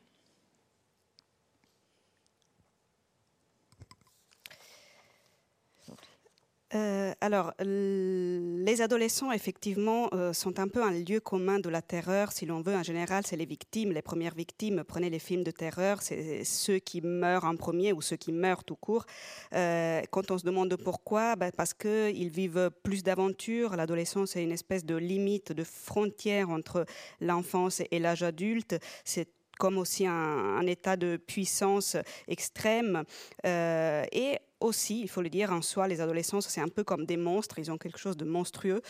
Euh, 6.74 7.14
alors, 7.22 7.54
les 7.60 8.82
adolescents, 8.82 9.32
effectivement, 9.32 10.10
euh, 10.14 10.34
sont 10.34 10.60
un 10.60 10.68
peu 10.68 10.82
un 10.84 10.92
lieu 10.92 11.20
commun 11.20 11.60
de 11.60 11.70
la 11.70 11.84
terreur, 11.84 12.32
si 12.32 12.46
l'on 12.46 12.62
veut. 12.62 12.76
En 12.76 12.82
général, 12.82 13.24
c'est 13.26 13.36
les 13.36 13.46
victimes, 13.46 13.92
les 13.92 14.02
premières 14.02 14.34
victimes. 14.34 14.84
Prenez 14.84 15.12
les 15.12 15.20
films 15.20 15.44
de 15.44 15.52
terreur, 15.52 16.02
c'est 16.02 16.44
ceux 16.44 16.80
qui 16.80 17.02
meurent 17.02 17.46
en 17.46 17.56
premier 17.56 17.94
ou 17.94 18.02
ceux 18.02 18.16
qui 18.16 18.32
meurent 18.32 18.64
tout 18.64 18.76
court. 18.76 19.06
Euh, 19.54 20.02
quand 20.10 20.32
on 20.32 20.38
se 20.40 20.44
demande 20.44 20.76
pourquoi, 20.76 21.36
ben 21.36 21.52
parce 21.56 21.74
qu'ils 21.74 22.30
vivent 22.30 22.72
plus 22.84 23.04
d'aventures. 23.04 23.76
L'adolescence 23.76 24.36
est 24.36 24.44
une 24.44 24.52
espèce 24.52 24.86
de 24.86 24.96
limite, 24.96 25.52
de 25.52 25.64
frontière 25.64 26.50
entre 26.50 26.86
l'enfance 27.22 27.82
et 27.92 28.00
l'âge 28.00 28.24
adulte. 28.24 28.76
C'est 29.04 29.30
comme 29.60 29.78
aussi 29.78 30.06
un, 30.06 30.66
état 30.68 30.98
de 30.98 31.16
puissance 31.16 31.96
extrême. 32.28 33.04
et 33.46 34.40
aussi, 34.66 35.02
il 35.02 35.08
faut 35.08 35.22
le 35.22 35.30
dire, 35.30 35.52
en 35.52 35.62
soi, 35.62 35.88
les 35.88 36.02
adolescents, 36.02 36.42
c'est 36.42 36.62
un 36.62 36.68
peu 36.68 36.84
comme 36.84 37.06
des 37.06 37.18
monstres, 37.18 37.60
ils 37.60 37.72
ont 37.72 37.78
quelque 37.78 38.00
chose 38.00 38.18
de 38.18 38.26
monstrueux. 38.26 38.82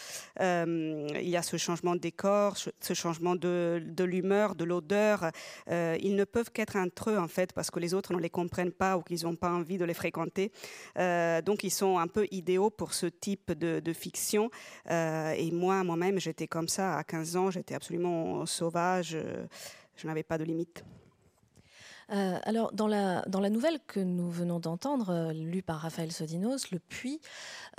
Euh, 0.41 1.07
il 1.21 1.29
y 1.29 1.38
a 1.38 1.41
ce 1.41 1.57
changement 1.57 1.95
de 1.95 1.99
décor, 1.99 2.57
ce 2.57 2.93
changement 2.93 3.35
de, 3.35 3.81
l'humeur, 3.99 4.55
de 4.55 4.63
l'odeur. 4.63 5.31
Euh, 5.69 5.97
ils 6.01 6.15
ne 6.15 6.23
peuvent 6.23 6.51
qu'être 6.51 6.75
entre 6.75 7.11
eux, 7.11 7.17
en 7.17 7.27
fait, 7.27 7.53
parce 7.53 7.69
que 7.69 7.79
les 7.79 7.93
autres 7.93 8.13
ne 8.13 8.19
les 8.19 8.29
comprennent 8.29 8.71
pas 8.71 8.97
ou 8.97 9.01
qu'ils 9.01 9.23
n'ont 9.23 9.35
pas 9.35 9.51
envie 9.51 9.77
de 9.77 9.85
les 9.85 9.93
fréquenter. 9.93 10.51
Euh, 10.97 11.41
donc, 11.41 11.63
ils 11.63 11.71
sont 11.71 11.99
un 11.99 12.07
peu 12.07 12.27
idéaux 12.31 12.69
pour 12.69 12.93
ce 12.93 13.05
type 13.05 13.51
de, 13.51 13.79
de 13.79 13.93
fiction. 13.93 14.49
et 14.89 15.51
moi, 15.51 15.83
moi-même, 15.83 16.19
j'étais 16.19 16.47
comme 16.47 16.67
ça 16.67 16.97
à 16.97 17.03
15 17.03 17.35
ans, 17.35 17.51
j'étais 17.51 17.75
absolument 17.75 18.45
sauvage, 18.45 19.17
je 19.95 20.07
n'avais 20.07 20.23
pas 20.23 20.38
de 20.38 20.43
limite. 20.43 20.83
Euh, 22.11 22.37
alors, 22.43 22.71
dans 22.71 22.87
la, 22.87 23.21
dans 23.27 23.39
la 23.39 23.49
nouvelle 23.49 23.79
que 23.87 23.99
nous 23.99 24.29
venons 24.29 24.59
d'entendre, 24.59 25.09
euh, 25.09 25.33
lue 25.33 25.63
par 25.63 25.79
Raphaël 25.79 26.11
Sodinos, 26.11 26.71
Le 26.71 26.79
Puits, 26.79 27.21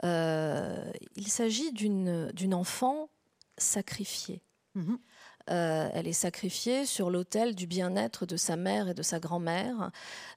euh, 0.04 0.90
il 1.14 1.28
s'agit 1.28 1.72
d'une 1.72 2.54
enfant 2.54 3.08
sacrifiée. 3.56 4.42
Mhm. 4.74 4.98
elle 5.46 6.06
est 6.06 6.12
sacrifiée 6.12 6.84
sur 6.84 7.08
l'autel 7.08 7.54
du 7.54 7.66
bien-être 7.66 8.26
de 8.26 8.36
sa 8.36 8.56
mère 8.56 8.88
et 8.88 8.94
de 8.94 9.02
sa 9.02 9.20
grand-mère, 9.20 9.90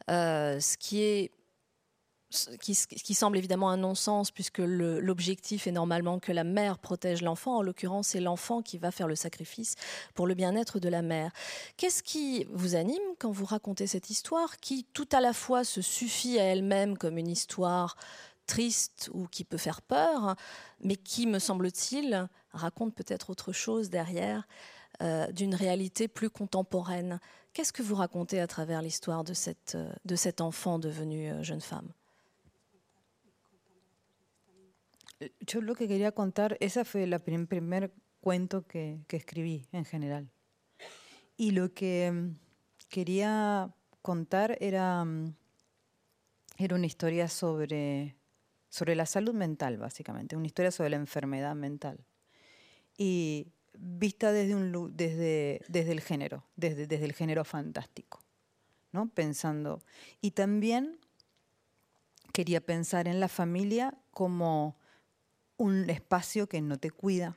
ce 0.07 0.77
qui 0.77 1.01
est 1.01 1.31
qui, 2.59 2.75
qui, 2.75 3.13
semble 3.15 3.37
évidemment 3.37 3.69
un 3.69 3.77
non-sens 3.77 4.29
puisque 4.29 4.59
l'objectif 4.59 5.65
est 5.65 5.71
normalement 5.71 6.19
que 6.19 6.31
la 6.31 6.43
mère 6.43 6.77
protège 6.77 7.21
l'enfant. 7.21 7.57
En 7.57 7.61
l'occurrence, 7.61 8.09
c'est 8.09 8.19
l'enfant 8.19 8.61
qui 8.61 8.77
va 8.77 8.91
faire 8.91 9.07
le 9.07 9.15
sacrifice 9.15 9.75
pour 10.13 10.27
le 10.27 10.35
bien-être 10.35 10.79
de 10.79 10.89
la 10.89 11.01
mère. 11.01 11.31
Qu'est-ce 11.77 12.03
qui 12.03 12.45
vous 12.51 12.75
anime 12.75 13.01
quand 13.17 13.31
vous 13.31 13.45
racontez 13.45 13.87
cette 13.87 14.09
histoire 14.09 14.57
qui 14.57 14.85
tout 14.93 15.09
à 15.11 15.21
la 15.21 15.33
fois 15.33 15.63
se 15.63 15.81
suffit 15.81 16.39
à 16.39 16.43
elle-même 16.43 16.97
comme 16.97 17.17
une 17.17 17.29
histoire 17.29 17.95
triste 18.45 19.09
ou 19.13 19.27
qui 19.27 19.43
peut 19.43 19.57
faire 19.57 19.81
peur, 19.81 20.35
mais 20.81 20.95
qui, 20.95 21.27
me 21.27 21.39
semble-t-il, 21.39 22.27
raconte 22.51 22.95
peut-être 22.95 23.29
autre 23.29 23.51
chose 23.53 23.89
derrière, 23.89 24.47
euh, 25.01 25.31
d'une 25.31 25.55
réalité 25.55 26.07
plus 26.07 26.29
contemporaine? 26.29 27.19
Qu'est-ce 27.53 27.73
que 27.73 27.83
vous 27.83 27.95
racontez 27.95 28.39
à 28.39 28.47
travers 28.47 28.81
l'histoire 28.81 29.23
de 29.23 29.33
cet 29.33 30.41
enfant 30.41 30.79
devenu 30.79 31.31
euh, 31.31 31.43
jeune 31.43 31.61
femme? 31.61 31.91
Yo 35.41 35.61
lo 35.61 35.75
que 35.75 35.87
quería 35.87 36.11
contar, 36.11 36.57
esa 36.59 36.85
fue 36.85 37.03
el 37.03 37.19
primer 37.19 37.91
cuento 38.21 38.65
que, 38.65 38.99
que 39.07 39.17
escribí 39.17 39.67
en 39.71 39.85
general. 39.85 40.29
Y 41.35 41.51
lo 41.51 41.73
que 41.73 42.11
mm, 42.11 42.35
quería 42.89 43.73
contar 44.01 44.57
era, 44.59 45.03
mm, 45.05 45.33
era 46.57 46.75
una 46.75 46.85
historia 46.85 47.27
sobre, 47.27 48.15
sobre 48.69 48.95
la 48.95 49.05
salud 49.05 49.33
mental, 49.33 49.77
básicamente, 49.77 50.35
una 50.35 50.47
historia 50.47 50.71
sobre 50.71 50.89
la 50.91 50.97
enfermedad 50.97 51.55
mental. 51.55 52.05
Y 52.97 53.47
vista 53.73 54.31
desde, 54.31 54.55
un, 54.55 54.95
desde, 54.95 55.61
desde 55.67 55.91
el 55.91 56.01
género, 56.01 56.43
desde, 56.55 56.87
desde 56.87 57.05
el 57.05 57.13
género 57.13 57.45
fantástico, 57.45 58.21
¿no? 58.91 59.09
Pensando. 59.09 59.81
Y 60.21 60.31
también 60.31 60.99
quería 62.33 62.61
pensar 62.61 63.07
en 63.07 63.19
la 63.19 63.27
familia 63.27 63.97
como 64.11 64.75
un 65.59 65.89
espacio 65.89 66.47
que 66.47 66.61
no 66.61 66.79
te 66.79 66.89
cuida, 66.89 67.35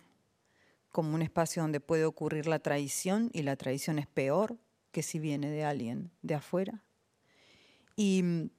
como 0.91 1.15
un 1.15 1.23
espacio 1.23 1.61
donde 1.61 1.81
puede 1.81 2.05
ocurrir 2.05 2.47
la 2.47 2.61
traición 2.61 3.31
y 3.33 3.43
la 3.43 3.57
traición 3.57 3.99
es 3.99 4.07
peor 4.07 4.57
que 4.93 5.03
si 5.03 5.19
viene 5.19 5.51
de 5.51 5.65
alguien 5.65 6.11
de 6.23 6.37
afuera. 6.37 6.83
Y 7.97 8.23
mm, 8.23 8.51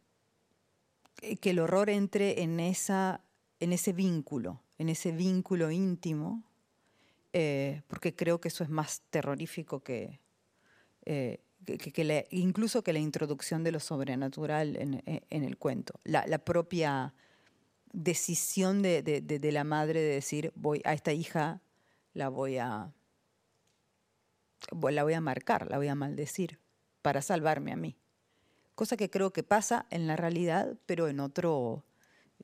que 1.39 1.49
el 1.51 1.59
horror 1.59 1.89
entre 1.89 2.41
en, 2.41 2.59
esa, 2.59 3.21
en 3.59 3.71
ese 3.71 3.93
vínculo, 3.93 4.61
en 4.77 4.89
ese 4.89 5.13
vínculo 5.13 5.71
íntimo, 5.71 6.43
eh, 7.31 7.81
porque 7.87 8.13
creo 8.13 8.41
que 8.41 8.49
eso 8.49 8.63
es 8.65 8.69
más 8.69 9.01
terrorífico 9.09 9.81
que, 9.81 10.19
eh, 11.05 11.39
que, 11.65 12.27
incluso 12.31 12.83
que 12.83 12.91
la 12.91 12.99
introducción 12.99 13.63
de 13.63 13.71
lo 13.71 13.79
sobrenatural 13.79 14.75
en, 14.75 15.23
el 15.29 15.57
cuento. 15.57 16.01
La, 16.03 16.37
propia 16.39 17.13
decisión 17.93 18.81
de, 18.81 19.01
de, 19.03 19.51
la 19.51 19.63
madre 19.63 20.01
de 20.01 20.15
decir, 20.15 20.51
voy 20.55 20.81
a 20.83 20.93
esta 20.93 21.13
hija 21.13 21.61
la 22.13 22.29
voy 22.29 22.57
a 22.57 22.91
la 24.71 25.03
voy 25.03 25.13
a 25.13 25.21
marcar, 25.21 25.69
la 25.69 25.77
voy 25.77 25.87
a 25.87 25.95
maldecir 25.95 26.59
para 27.01 27.21
salvarme 27.21 27.71
a 27.71 27.75
mí. 27.75 27.97
Cosa 28.75 28.97
que 28.97 29.09
creo 29.09 29.31
que 29.31 29.43
pasa 29.43 29.85
en 29.91 30.07
la 30.07 30.15
realidad, 30.15 30.77
pero 30.85 31.07
en 31.07 31.19
otro, 31.19 31.85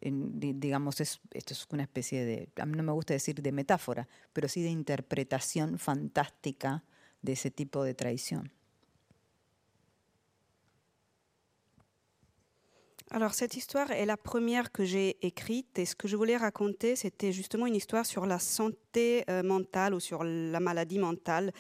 digamos, 0.02 1.00
esto 1.00 1.20
es 1.32 1.68
una 1.72 1.84
especie 1.84 2.26
de, 2.26 2.50
a 2.58 2.66
mí 2.66 2.78
no 2.78 2.84
me 2.84 2.92
gusta 2.92 3.14
decir 3.14 3.42
de 3.42 3.52
metáfora, 3.52 4.08
pero 4.34 4.48
sí 4.48 4.62
de 4.62 4.70
interpretación 4.70 5.80
fantástica 5.80 6.84
de 7.22 7.34
ese 7.34 7.52
tipo 7.52 7.84
de 7.84 7.96
traición. 7.96 8.52
Alors 13.12 13.34
cette 13.34 13.56
histoire 13.58 13.90
est 13.90 14.06
la 14.06 14.18
première 14.18 14.72
que 14.72 14.84
j'ai 14.84 15.18
écrite 15.26 15.80
et 15.80 15.86
ce 15.86 15.96
que 15.96 16.08
je 16.08 16.16
voulais 16.16 16.38
raconter, 16.38 16.96
c'était 16.96 17.32
justement 17.32 17.66
une 17.66 17.76
histoire 17.76 18.06
sur 18.06 18.28
la 18.28 18.38
santé 18.38 19.24
euh, 19.32 19.42
mentale 19.42 19.96
ou 19.96 20.00
sur 20.00 20.24
la 20.24 20.60
maladie 20.60 21.00
mentale 21.00 21.52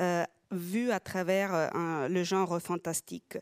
euh, 0.00 0.24
vu 0.52 0.90
à 0.90 1.00
travers 1.00 1.54
euh, 1.54 2.08
le 2.08 2.22
genre 2.22 2.60
fantastique. 2.60 3.38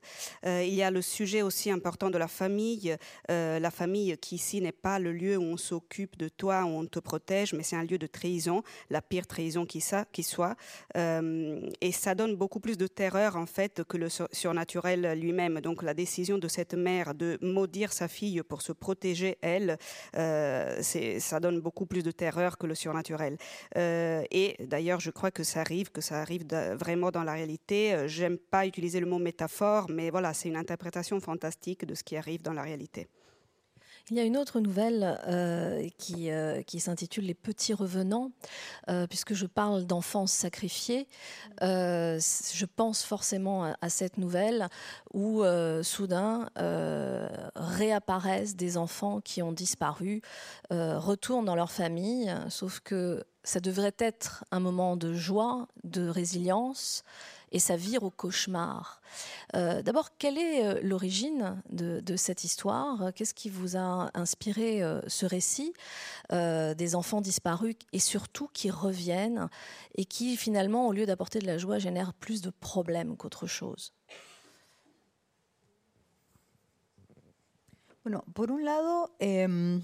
Euh, 0.47 0.63
il 0.67 0.75
y 0.75 0.83
a 0.83 0.91
le 0.91 1.03
sujet 1.03 1.43
aussi 1.43 1.71
important 1.71 2.11
de 2.11 2.19
la 2.19 2.29
famille, 2.29 2.97
euh, 3.31 3.59
la 3.59 3.71
famille 3.71 4.17
qui 4.19 4.37
ici 4.37 4.61
n'est 4.61 4.73
pas 4.73 4.99
le 4.99 5.13
lieu 5.13 5.37
où 5.37 5.43
on 5.43 5.57
s'occupe 5.57 6.17
de 6.17 6.29
toi, 6.29 6.65
où 6.65 6.69
on 6.69 6.87
te 6.87 6.99
protège, 6.99 7.53
mais 7.53 7.63
c'est 7.63 7.77
un 7.77 7.85
lieu 7.85 7.99
de 7.99 8.07
trahison, 8.07 8.63
la 8.91 9.03
pire 9.03 9.27
trahison 9.27 9.67
qui, 9.67 9.81
soit. 9.81 10.57
et 10.95 11.93
ça 11.93 12.15
donne 12.15 12.37
beaucoup 12.37 12.61
plus 12.61 12.79
de 12.79 12.87
terreur 12.87 13.37
en 13.37 13.47
fait 13.47 13.83
que 13.85 13.97
le 13.97 14.09
surnaturel 14.33 15.19
lui-même. 15.19 15.61
Donc 15.61 15.83
la 15.83 15.95
décision 15.95 16.39
de 16.39 16.49
cette 16.49 16.75
mère 16.75 17.15
de 17.15 17.39
maudire 17.43 17.93
sa 17.93 18.09
fille 18.09 18.43
pour 18.43 18.63
se 18.63 18.73
protéger 18.73 19.39
elle, 19.43 19.79
ça 20.15 21.41
donne 21.41 21.61
beaucoup 21.61 21.87
plus 21.87 22.03
de 22.03 22.11
terreur 22.11 22.57
que 22.57 22.67
le 22.67 22.75
surnaturel. 22.75 23.37
et 23.77 24.57
d'ailleurs, 24.61 25.01
je 25.01 25.11
crois 25.11 25.31
que 25.31 25.43
ça 25.43 25.61
arrive, 25.61 25.91
que 25.91 26.01
ça 26.01 26.21
arrive 26.21 26.45
vraiment 26.79 26.94
dans 26.97 27.23
la 27.23 27.33
réalité. 27.33 27.95
Euh, 27.95 28.09
j'aime 28.09 28.39
pas 28.39 28.67
utiliser 28.67 29.01
le 29.01 29.07
mot 29.07 29.19
métaphore, 29.19 29.87
mais 29.89 30.11
voilà, 30.11 30.35
c'est 30.35 30.49
une 30.49 30.57
interprétation 30.57 31.21
fantastique 31.21 31.85
de 31.85 31.95
ce 31.95 32.03
qui 32.03 32.17
arrive 32.17 32.43
dans 32.43 32.53
la 32.53 32.63
réalité. 32.63 33.09
Il 34.11 34.17
y 34.17 34.21
a 34.21 34.25
une 34.25 34.37
autre 34.37 34.61
nouvelle 34.61 35.19
euh, 35.27 35.89
qui, 35.97 36.31
euh, 36.31 36.63
qui 36.63 36.79
s'intitule 36.79 37.25
Les 37.25 37.35
petits 37.35 37.73
revenants, 37.73 38.33
puisque 39.09 39.33
je 39.35 39.47
parle 39.47 39.87
d'enfance 39.87 40.33
sacrifiée. 40.33 41.09
je 41.61 42.65
pense 42.67 43.03
forcément 43.03 43.75
à, 43.81 43.89
cette 43.89 44.19
nouvelle 44.19 44.69
où 45.13 45.43
soudain 45.83 46.49
réapparaissent 47.55 48.57
des 48.57 48.77
enfants 48.77 49.21
qui 49.21 49.43
ont 49.43 49.53
disparu, 49.53 50.21
retournent 50.71 51.47
dans 51.47 51.57
leur 51.57 51.73
famille, 51.73 52.35
sauf 52.51 52.81
que 52.81 53.25
ça 53.45 53.61
devrait 53.61 53.95
être 53.99 54.45
un 54.51 54.61
moment 54.61 54.97
de 54.97 55.13
joie, 55.13 55.69
de 55.85 56.09
résilience, 56.09 57.05
et 57.55 57.61
ça 57.61 57.77
vire 57.77 58.03
au 58.03 58.11
cauchemar. 58.11 59.01
Euh, 59.55 59.81
d'abord, 59.81 60.19
quelle 60.19 60.37
est 60.37 60.67
euh, 60.67 60.81
l'origine 60.83 61.63
de, 61.71 62.17
cette 62.17 62.43
histoire? 62.43 63.15
Qu'est-ce 63.15 63.33
qui 63.33 63.49
vous 63.49 63.77
a 63.77 64.11
inspiré 64.15 64.83
euh, 64.83 65.01
ce 65.07 65.25
récit 65.25 65.73
des 66.31 66.95
enfants 66.97 67.21
disparus 67.21 67.77
et 67.93 68.01
surtout 68.01 68.49
qui 68.53 68.71
reviennent 68.71 69.49
et 69.95 70.05
qui 70.05 70.37
finalement, 70.37 70.89
au 70.89 70.93
lieu 70.93 71.07
d'apporter 71.07 71.39
de 71.39 71.47
la 71.47 71.59
joie, 71.59 71.79
génèrent 71.79 72.13
plus 72.13 72.43
de 72.43 72.51
problèmes 72.51 73.17
qu'autre 73.17 73.47
chose? 73.47 73.93
Bueno, 78.05 78.25
por 78.35 78.51
un 78.51 78.63
lado, 78.63 79.13
eh, 79.19 79.79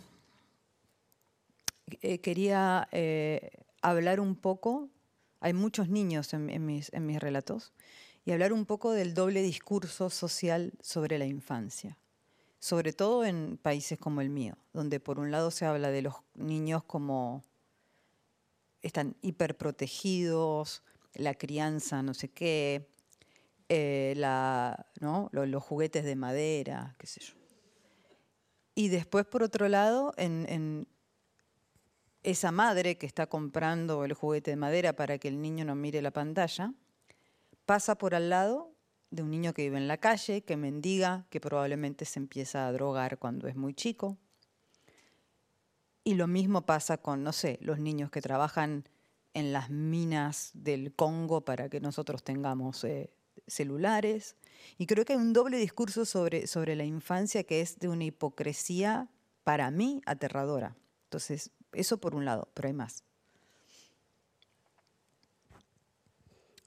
quería 2.19 2.89
eh, 2.93 3.51
hablar 3.81 4.21
un 4.21 4.35
poco, 4.35 4.91
hay 5.41 5.55
muchos 5.55 5.89
niños 5.89 6.33
en, 6.35 6.67
mis, 6.67 6.91
relatos, 6.93 7.73
y 8.25 8.33
hablar 8.33 8.53
un 8.53 8.67
poco 8.67 8.93
del 8.93 9.15
doble 9.15 9.43
discurso 9.43 10.11
social 10.11 10.73
sobre 10.81 11.19
la 11.19 11.27
infancia, 11.27 11.99
sobre 12.59 12.93
todo 12.93 13.25
en 13.25 13.59
países 13.61 13.99
como 13.99 14.21
el 14.21 14.29
mío, 14.29 14.59
donde 14.75 15.01
por 15.01 15.19
un 15.19 15.31
lado 15.31 15.51
se 15.51 15.65
habla 15.65 15.91
de 15.91 16.03
los 16.03 16.15
niños 16.35 16.85
como 16.85 17.43
están 18.83 19.17
hiperprotegidos, 19.23 20.83
la 21.15 21.35
crianza, 21.35 22.03
no 22.03 22.13
sé 22.13 22.29
qué, 22.29 22.89
eh, 23.69 24.15
la, 24.17 24.87
¿no? 25.01 25.31
los, 25.33 25.63
juguetes 25.63 26.05
de 26.05 26.17
madera, 26.17 26.95
qué 26.99 27.07
sé 27.07 27.21
yo. 27.21 27.35
Y 28.75 28.89
después, 28.89 29.27
por 29.27 29.43
otro 29.43 29.69
lado, 29.69 30.13
en 30.17 30.87
esa 32.23 32.53
madre 32.53 32.99
que 32.99 33.07
está 33.07 33.27
comprando 33.27 34.05
el 34.05 34.13
juguete 34.13 34.51
de 34.51 34.57
madera 34.57 34.95
para 34.95 35.19
que 35.19 35.29
el 35.29 35.41
niño 35.41 35.65
no 35.65 35.75
mire 35.75 36.03
la 36.03 36.11
pantalla, 36.11 36.75
pasa 37.67 37.97
por 37.97 38.15
al 38.15 38.31
lado 38.31 38.73
de 39.11 39.23
un 39.23 39.31
niño 39.31 39.53
que 39.53 39.63
vive 39.63 39.79
en 39.79 39.89
la 39.89 39.99
calle, 39.99 40.43
que 40.43 40.57
mendiga, 40.57 41.27
que 41.31 41.41
probablemente 41.41 42.05
se 42.05 42.19
empieza 42.19 42.67
a 42.67 42.73
drogar 42.73 43.19
cuando 43.19 43.49
es 43.49 43.57
muy 43.57 43.75
chico. 43.75 44.19
Y 46.05 46.15
lo 46.15 46.27
mismo 46.27 46.63
pasa 46.63 46.99
con, 46.99 47.23
no 47.23 47.33
sé, 47.33 47.59
los 47.61 47.79
niños 47.79 48.11
que 48.11 48.23
trabajan 48.23 48.89
en 49.35 49.53
las 49.53 49.71
minas 49.71 50.51
del 50.55 50.93
Congo 50.95 51.45
para 51.45 51.69
que 51.69 51.81
nosotros 51.81 52.23
tengamos 52.23 52.85
eh, 52.85 53.11
celulares. 53.47 54.37
Y 54.79 54.87
creo 54.87 55.05
que 55.05 55.15
hay 55.15 55.19
un 55.19 55.33
doble 55.33 55.59
discurso 55.59 56.05
sobre, 56.05 56.47
sobre 56.47 56.77
la 56.77 56.85
infancia 56.85 57.45
que 57.45 57.61
es 57.61 57.79
de 57.79 57.89
una 57.89 58.05
hipocresía, 58.05 59.09
para 59.45 59.71
mí, 59.71 60.01
aterradora. 60.07 60.77
Entonces, 61.05 61.51
eso 61.73 61.99
por 62.01 62.15
un 62.15 62.25
lado, 62.25 62.51
pero 62.55 62.69
hay 62.69 62.75
más. 62.75 63.05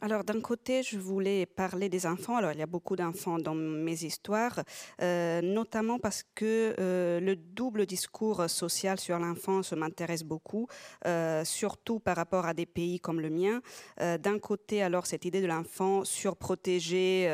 Alors 0.04 0.26
d'un 0.26 0.42
côté, 0.42 0.84
je 0.84 1.00
voulais 1.00 1.46
parler 1.46 1.88
des 1.88 2.06
enfants. 2.06 2.36
Alors 2.36 2.52
il 2.52 2.60
y 2.60 2.62
a 2.62 2.66
beaucoup 2.66 2.98
d'enfants 2.98 3.40
dans 3.40 3.56
mes 3.56 4.04
histoires, 4.04 4.60
euh, 5.02 5.42
notamment 5.42 5.98
parce 5.98 6.26
que 6.36 6.76
euh, 6.78 7.22
le 7.22 7.38
double 7.38 7.86
discours 7.86 8.50
social 8.50 9.00
sur 9.00 9.18
l'enfance 9.18 9.72
m'intéresse 9.72 10.24
beaucoup, 10.24 10.68
euh, 11.08 11.46
surtout 11.46 12.02
par 12.02 12.18
rapport 12.18 12.46
à 12.46 12.54
des 12.54 12.66
pays 12.66 13.00
comme 13.00 13.22
le 13.22 13.30
mien. 13.30 13.62
d'un 13.98 14.40
côté, 14.40 14.84
alors 14.84 15.06
cette 15.06 15.24
idée 15.24 15.40
de 15.40 15.48
l'enfant 15.48 16.04
surprotégé, 16.04 17.30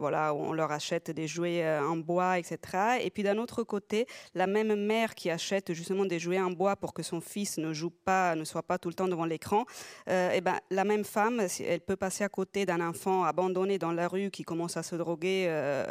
voilà, 0.00 0.34
où 0.34 0.38
on 0.38 0.52
leur 0.52 0.72
achète 0.72 1.12
des 1.12 1.28
jouets 1.28 1.64
en 1.78 1.96
bois, 1.96 2.40
etc. 2.40 2.58
Et 3.00 3.10
puis 3.10 3.22
d'un 3.22 3.38
autre 3.38 3.62
côté, 3.62 4.06
la 4.34 4.48
même 4.48 4.74
mère 4.74 5.14
qui 5.14 5.30
achète 5.30 5.72
justement 5.72 6.04
des 6.04 6.18
jouets 6.18 6.40
en 6.40 6.50
bois 6.50 6.74
pour 6.74 6.94
que 6.94 7.04
son 7.04 7.20
fils 7.20 7.58
ne 7.58 7.72
joue 7.72 7.90
pas, 7.90 8.34
ne 8.34 8.42
soit 8.42 8.64
pas 8.64 8.78
tout 8.78 8.88
le 8.88 8.94
temps 8.94 9.06
devant 9.06 9.24
l'écran. 9.24 9.66
et 10.08 10.40
ben 10.40 10.58
la 10.70 10.84
même 10.84 11.04
femme, 11.04 11.46
elle 11.60 11.80
peut 11.80 11.96
pas 11.96 12.07
passer 12.08 12.24
à 12.24 12.30
côté 12.30 12.64
d'un 12.64 12.80
enfant 12.80 13.24
abandonné 13.24 13.78
dans 13.78 13.92
la 13.92 14.08
rue 14.08 14.30
qui 14.30 14.42
commence 14.42 14.78
à 14.78 14.82
se 14.82 14.96
droguer 14.96 15.44
euh, 15.46 15.84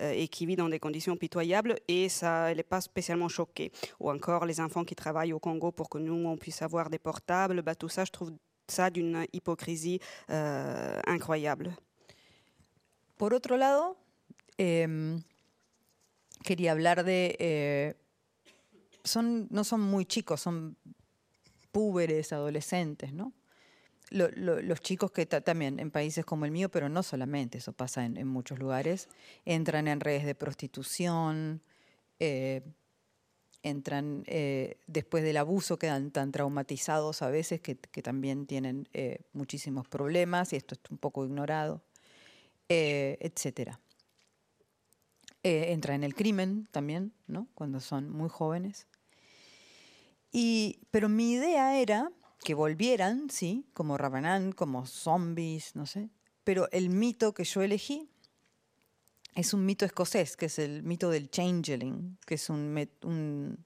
euh, 0.00 0.12
et 0.12 0.28
qui 0.28 0.46
vit 0.46 0.54
dans 0.54 0.68
des 0.68 0.78
conditions 0.78 1.16
pitoyables 1.16 1.74
et 1.88 2.08
ça, 2.08 2.52
elle 2.52 2.58
n'est 2.58 2.62
pas 2.62 2.80
spécialement 2.80 3.28
choquée. 3.28 3.72
Ou 3.98 4.08
encore 4.08 4.46
les 4.46 4.60
enfants 4.60 4.84
qui 4.84 4.94
travaillent 4.94 5.32
au 5.32 5.40
Congo 5.40 5.72
pour 5.72 5.88
que 5.88 5.98
nous, 5.98 6.28
on 6.28 6.36
puisse 6.36 6.62
avoir 6.62 6.90
des 6.90 7.00
portables, 7.00 7.60
bah, 7.62 7.74
tout 7.74 7.88
ça, 7.88 8.04
je 8.04 8.12
trouve 8.12 8.30
ça 8.68 8.88
d'une 8.88 9.26
hypocrisie 9.32 9.98
euh, 10.30 11.00
incroyable. 11.08 11.74
Por 13.16 13.34
otro 13.34 13.56
lado, 13.56 13.96
eh, 14.58 15.18
quería 16.44 16.70
hablar 16.70 17.02
de... 17.02 17.34
Eh, 17.40 17.94
son, 19.02 19.48
no 19.50 19.64
son 19.64 19.80
muy 19.80 20.04
chicos, 20.06 20.40
son 20.40 20.76
púberes, 21.72 22.32
adolescentes, 22.32 23.12
¿no? 23.12 23.32
Lo, 24.10 24.28
lo, 24.30 24.60
los 24.60 24.80
chicos 24.80 25.10
que 25.10 25.24
también 25.26 25.80
en 25.80 25.90
países 25.90 26.24
como 26.24 26.44
el 26.44 26.50
mío, 26.50 26.68
pero 26.68 26.88
no 26.88 27.02
solamente, 27.02 27.58
eso 27.58 27.72
pasa 27.72 28.04
en, 28.04 28.26
muchos 28.26 28.58
lugares, 28.58 29.08
entran 29.44 29.88
en 29.88 30.00
redes 30.00 30.24
de 30.24 30.34
prostitución, 30.34 31.62
eh, 32.20 32.62
entran 33.62 34.22
eh, 34.26 34.78
después 34.86 35.24
del 35.24 35.38
abuso, 35.38 35.78
quedan 35.78 36.10
tan 36.10 36.32
traumatizados 36.32 37.22
a 37.22 37.30
veces 37.30 37.62
que, 37.62 37.74
también 37.74 38.46
tienen 38.46 38.88
eh, 38.92 39.20
muchísimos 39.32 39.88
problemas 39.88 40.52
y 40.52 40.56
esto 40.56 40.74
es 40.74 40.90
un 40.90 40.98
poco 40.98 41.24
ignorado, 41.24 41.82
etcétera. 42.68 43.80
entra 45.42 45.94
en 45.94 46.04
el 46.04 46.14
crimen 46.14 46.68
también, 46.72 47.12
¿no? 47.26 47.48
Cuando 47.54 47.80
son 47.80 48.10
muy 48.10 48.28
jóvenes. 48.28 48.86
Y, 50.36 50.80
pero 50.90 51.08
mi 51.08 51.30
idea 51.30 51.78
era 51.78 52.10
que 52.44 52.54
volvieran, 52.54 53.30
sí, 53.30 53.66
como 53.74 53.98
Rabanán, 53.98 54.52
como 54.52 54.86
zombies, 54.86 55.74
no 55.74 55.86
sé. 55.86 56.10
Pero 56.44 56.68
el 56.70 56.90
mito 56.90 57.34
que 57.34 57.42
yo 57.44 57.62
elegí 57.62 58.08
es 59.34 59.54
un 59.54 59.66
mito 59.66 59.84
escocés, 59.84 60.36
que 60.36 60.46
es 60.46 60.58
el 60.60 60.84
mito 60.84 61.10
del 61.10 61.30
changeling, 61.30 62.18
que 62.24 62.34
es 62.34 62.50
un, 62.50 62.88
un 63.02 63.64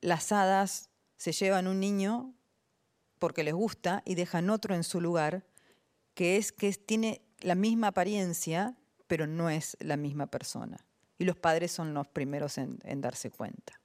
las 0.00 0.30
hadas 0.30 0.90
se 1.16 1.32
llevan 1.32 1.66
un 1.66 1.80
niño 1.80 2.34
porque 3.18 3.42
les 3.44 3.54
gusta 3.54 4.02
y 4.04 4.14
dejan 4.14 4.50
otro 4.50 4.74
en 4.74 4.84
su 4.84 5.00
lugar, 5.00 5.44
que 6.14 6.36
es 6.36 6.52
que 6.52 6.72
tiene 6.72 7.22
la 7.40 7.54
misma 7.54 7.88
apariencia, 7.88 8.76
pero 9.06 9.26
no 9.26 9.50
es 9.50 9.76
la 9.80 9.96
misma 9.96 10.26
persona. 10.28 10.86
Y 11.18 11.24
los 11.24 11.36
padres 11.36 11.72
son 11.72 11.92
los 11.92 12.08
primeros 12.08 12.56
en, 12.58 12.78
en 12.84 13.00
darse 13.00 13.30
cuenta. 13.30 13.79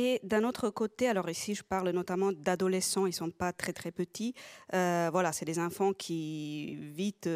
Et 0.00 0.20
d'un 0.22 0.44
autre 0.44 0.70
côté, 0.70 1.08
alors 1.08 1.28
ici 1.28 1.56
je 1.56 1.64
parle 1.64 1.90
notamment 1.90 2.30
d'adolescents, 2.30 3.06
ils 3.06 3.12
sont 3.12 3.30
pas 3.30 3.52
très 3.52 3.72
très 3.72 3.90
petits. 3.90 4.32
Euh, 4.72 5.08
voilà, 5.10 5.32
c'est 5.32 5.44
des 5.44 5.58
enfants 5.58 5.92
qui 5.92 6.76
vite 6.76 7.28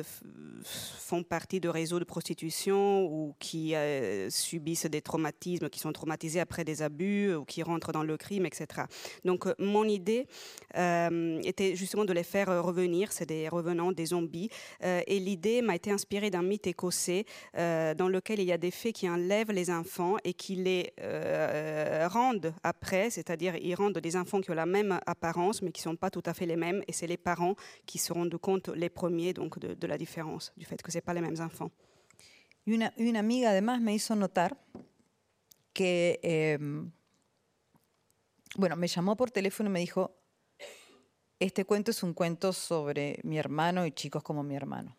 font 0.62 1.24
partie 1.24 1.58
de 1.58 1.68
réseaux 1.68 1.98
de 1.98 2.04
prostitution 2.04 3.04
ou 3.04 3.34
qui 3.40 3.74
euh, 3.74 4.30
subissent 4.30 4.86
des 4.86 5.02
traumatismes, 5.02 5.68
qui 5.70 5.80
sont 5.80 5.92
traumatisés 5.92 6.38
après 6.38 6.62
des 6.62 6.82
abus 6.82 7.34
ou 7.34 7.44
qui 7.44 7.64
rentrent 7.64 7.90
dans 7.90 8.04
le 8.04 8.16
crime, 8.16 8.46
etc. 8.46 8.82
Donc 9.24 9.48
euh, 9.48 9.54
mon 9.58 9.84
idée 9.88 10.28
était 10.72 11.74
justement 11.74 12.04
de 12.04 12.12
les 12.12 12.22
faire 12.22 12.62
revenir. 12.64 13.10
C'est 13.12 13.26
des 13.26 13.48
revenants, 13.48 13.90
des 13.90 14.06
zombies. 14.06 14.48
et 14.80 15.18
l'idée 15.18 15.62
m'a 15.62 15.74
été 15.74 15.90
inspirée 15.90 16.30
d'un 16.30 16.42
mythe 16.42 16.68
écossais 16.68 17.24
dans 17.54 18.08
lequel 18.08 18.38
il 18.38 18.46
y 18.46 18.52
a 18.52 18.58
des 18.58 18.70
fées 18.70 18.92
qui 18.92 19.08
enlèvent 19.08 19.50
les 19.50 19.70
enfants 19.70 20.16
et 20.24 20.32
qui 20.32 20.56
les 20.56 20.92
rendent 22.08 22.51
après, 22.62 23.10
c'est-à-dire 23.10 23.56
ils 23.56 23.74
rendent 23.74 23.98
des 23.98 24.16
enfants 24.16 24.40
qui 24.40 24.50
ont 24.50 24.54
la 24.54 24.66
même 24.66 24.98
apparence 25.06 25.62
mais 25.62 25.72
qui 25.72 25.80
ne 25.80 25.92
sont 25.92 25.96
pas 25.96 26.10
tout 26.10 26.22
à 26.26 26.34
fait 26.34 26.46
les 26.46 26.56
mêmes 26.56 26.82
et 26.86 26.92
c'est 26.92 27.06
les 27.06 27.16
parents 27.16 27.54
qui 27.86 27.98
se 27.98 28.12
rendent 28.12 28.36
compte 28.38 28.68
les 28.68 28.90
premiers 28.90 29.32
donc 29.32 29.58
de, 29.58 29.74
de 29.74 29.86
la 29.86 29.98
différence, 29.98 30.52
du 30.56 30.64
fait 30.64 30.80
que 30.82 30.90
ce 30.90 30.98
pas 31.00 31.14
les 31.14 31.20
mêmes 31.20 31.40
enfants. 31.40 31.70
Y 32.64 32.74
una, 32.74 32.92
una 32.96 33.18
amiga 33.18 33.50
además 33.50 33.80
me 33.80 33.92
hizo 33.92 34.14
notar 34.14 34.56
que, 35.72 36.20
eh, 36.22 36.58
bueno, 38.56 38.76
me 38.76 38.86
llamó 38.86 39.16
por 39.16 39.30
teléfono 39.30 39.68
y 39.68 39.72
me 39.72 39.80
dijo, 39.80 40.14
este 41.40 41.64
cuento 41.64 41.90
es 41.90 42.02
un 42.02 42.14
cuento 42.14 42.52
sobre 42.52 43.18
mi 43.24 43.38
hermano 43.38 43.84
y 43.86 43.92
chicos 43.92 44.22
como 44.22 44.42
mi 44.42 44.54
hermano. 44.54 44.96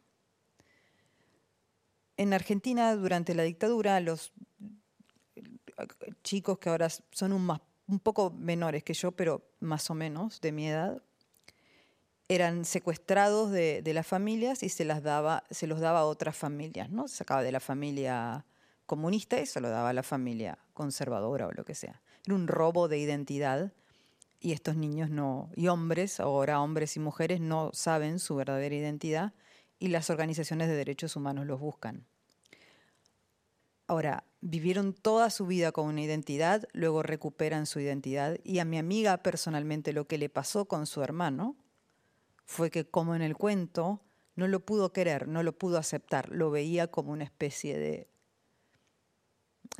En 2.17 2.33
Argentina, 2.33 2.95
durante 2.95 3.33
la 3.33 3.43
dictadura, 3.43 3.99
los 3.99 4.33
chicos 6.23 6.59
que 6.59 6.69
ahora 6.69 6.89
son 6.89 7.33
un, 7.33 7.99
poco 7.99 8.31
menores 8.31 8.83
que 8.83 8.93
yo, 8.93 9.11
pero 9.11 9.41
más 9.59 9.89
o 9.89 9.93
menos 9.93 10.41
de 10.41 10.51
mi 10.51 10.67
edad, 10.67 11.01
eran 12.27 12.65
secuestrados 12.65 13.51
de, 13.51 13.81
de, 13.81 13.93
las 13.93 14.07
familias 14.07 14.63
y 14.63 14.69
se, 14.69 14.85
las 14.85 15.03
daba, 15.03 15.43
se 15.51 15.67
los 15.67 15.79
daba 15.79 15.99
a 15.99 16.05
otras 16.05 16.35
familias, 16.35 16.89
¿no? 16.89 17.07
Se 17.07 17.17
sacaba 17.17 17.43
de 17.43 17.51
la 17.51 17.59
familia 17.59 18.45
comunista 18.85 19.39
y 19.39 19.45
se 19.45 19.61
lo 19.61 19.69
daba 19.69 19.89
a 19.89 19.93
la 19.93 20.03
familia 20.03 20.57
conservadora 20.73 21.47
o 21.47 21.51
lo 21.51 21.65
que 21.65 21.75
sea. 21.75 22.01
Era 22.25 22.35
un 22.35 22.47
robo 22.47 22.87
de 22.87 22.97
identidad 22.97 23.73
y 24.39 24.51
estos 24.51 24.75
niños 24.75 25.09
no, 25.09 25.49
y 25.55 25.67
hombres, 25.67 26.19
ahora 26.19 26.61
hombres 26.61 26.97
y 26.97 26.99
mujeres, 26.99 27.39
no 27.39 27.71
saben 27.73 28.19
su 28.19 28.35
verdadera 28.35 28.75
identidad 28.75 29.33
y 29.79 29.87
las 29.87 30.09
organizaciones 30.09 30.67
de 30.67 30.75
derechos 30.75 31.15
humanos 31.15 31.45
los 31.45 31.59
buscan. 31.59 32.05
Ahora, 33.87 34.25
vivieron 34.45 34.93
toda 34.93 35.29
su 35.29 35.47
vida 35.47 35.71
con 35.71 35.87
una 35.87 36.01
identidad, 36.01 36.67
luego 36.73 37.01
recuperan 37.01 37.65
su 37.65 37.79
identidad. 37.79 38.37
Y 38.43 38.59
a 38.59 38.65
mi 38.65 38.77
amiga 38.77 39.17
personalmente 39.23 39.93
lo 39.93 40.05
que 40.05 40.17
le 40.17 40.27
pasó 40.27 40.65
con 40.65 40.85
su 40.85 41.01
hermano 41.01 41.55
fue 42.45 42.69
que 42.69 42.85
como 42.85 43.15
en 43.15 43.21
el 43.21 43.37
cuento 43.37 44.01
no 44.35 44.49
lo 44.49 44.59
pudo 44.59 44.91
querer, 44.91 45.29
no 45.29 45.43
lo 45.43 45.57
pudo 45.57 45.77
aceptar, 45.77 46.29
lo 46.29 46.51
veía 46.51 46.87
como 46.87 47.13
una 47.13 47.23
especie 47.23 47.77
de, 47.77 48.09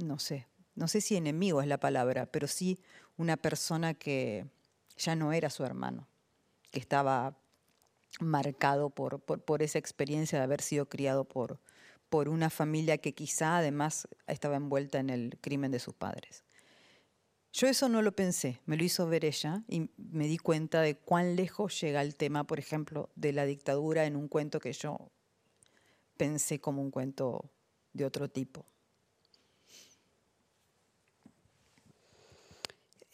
no 0.02 0.18
sé, 0.18 0.48
no 0.76 0.88
sé 0.88 1.02
si 1.02 1.18
enemigo 1.18 1.62
es 1.62 1.68
la 1.68 1.80
palabra, 1.80 2.26
pero 2.28 2.48
sí 2.48 2.80
una 3.18 3.36
persona 3.36 3.94
que 3.94 4.46
ya 4.96 5.16
no 5.18 5.34
era 5.34 5.50
su 5.50 5.66
hermano, 5.66 6.08
que 6.72 6.80
estaba 6.80 7.38
marcado 8.22 8.92
por, 8.92 9.20
por, 9.20 9.42
por 9.42 9.62
esa 9.62 9.78
experiencia 9.78 10.38
de 10.38 10.46
haber 10.46 10.62
sido 10.62 10.88
criado 10.88 11.26
por, 11.26 11.60
por 12.14 12.30
una 12.30 12.52
familia 12.52 13.00
que 13.00 13.16
quizá 13.16 13.58
además 13.58 14.08
estaba 14.28 14.56
envuelta 14.56 15.00
en 15.00 15.10
el 15.10 15.36
crimen 15.42 15.72
de 15.72 15.80
sus 15.80 15.96
padres. 15.96 16.44
Yo 17.52 17.68
eso 17.68 17.90
no 17.90 18.04
lo 18.04 18.16
pensé, 18.16 18.62
me 18.68 18.78
lo 18.78 18.84
hizo 18.84 19.08
ver 19.08 19.26
ella 19.26 19.64
y 19.68 19.90
me 19.98 20.28
di 20.28 20.38
cuenta 20.38 20.82
de 20.82 20.96
cuán 20.96 21.36
lejos 21.36 21.82
llega 21.82 22.04
el 22.04 22.16
tema, 22.16 22.44
por 22.44 22.60
ejemplo, 22.60 23.10
de 23.16 23.34
la 23.34 23.46
dictadura 23.46 24.06
en 24.06 24.16
un 24.16 24.28
cuento 24.28 24.60
que 24.60 24.74
yo 24.74 25.10
pensé 26.16 26.62
como 26.62 26.84
un 26.84 26.92
cuento 26.92 27.50
de 27.94 28.06
otro 28.06 28.30
tipo. 28.30 28.68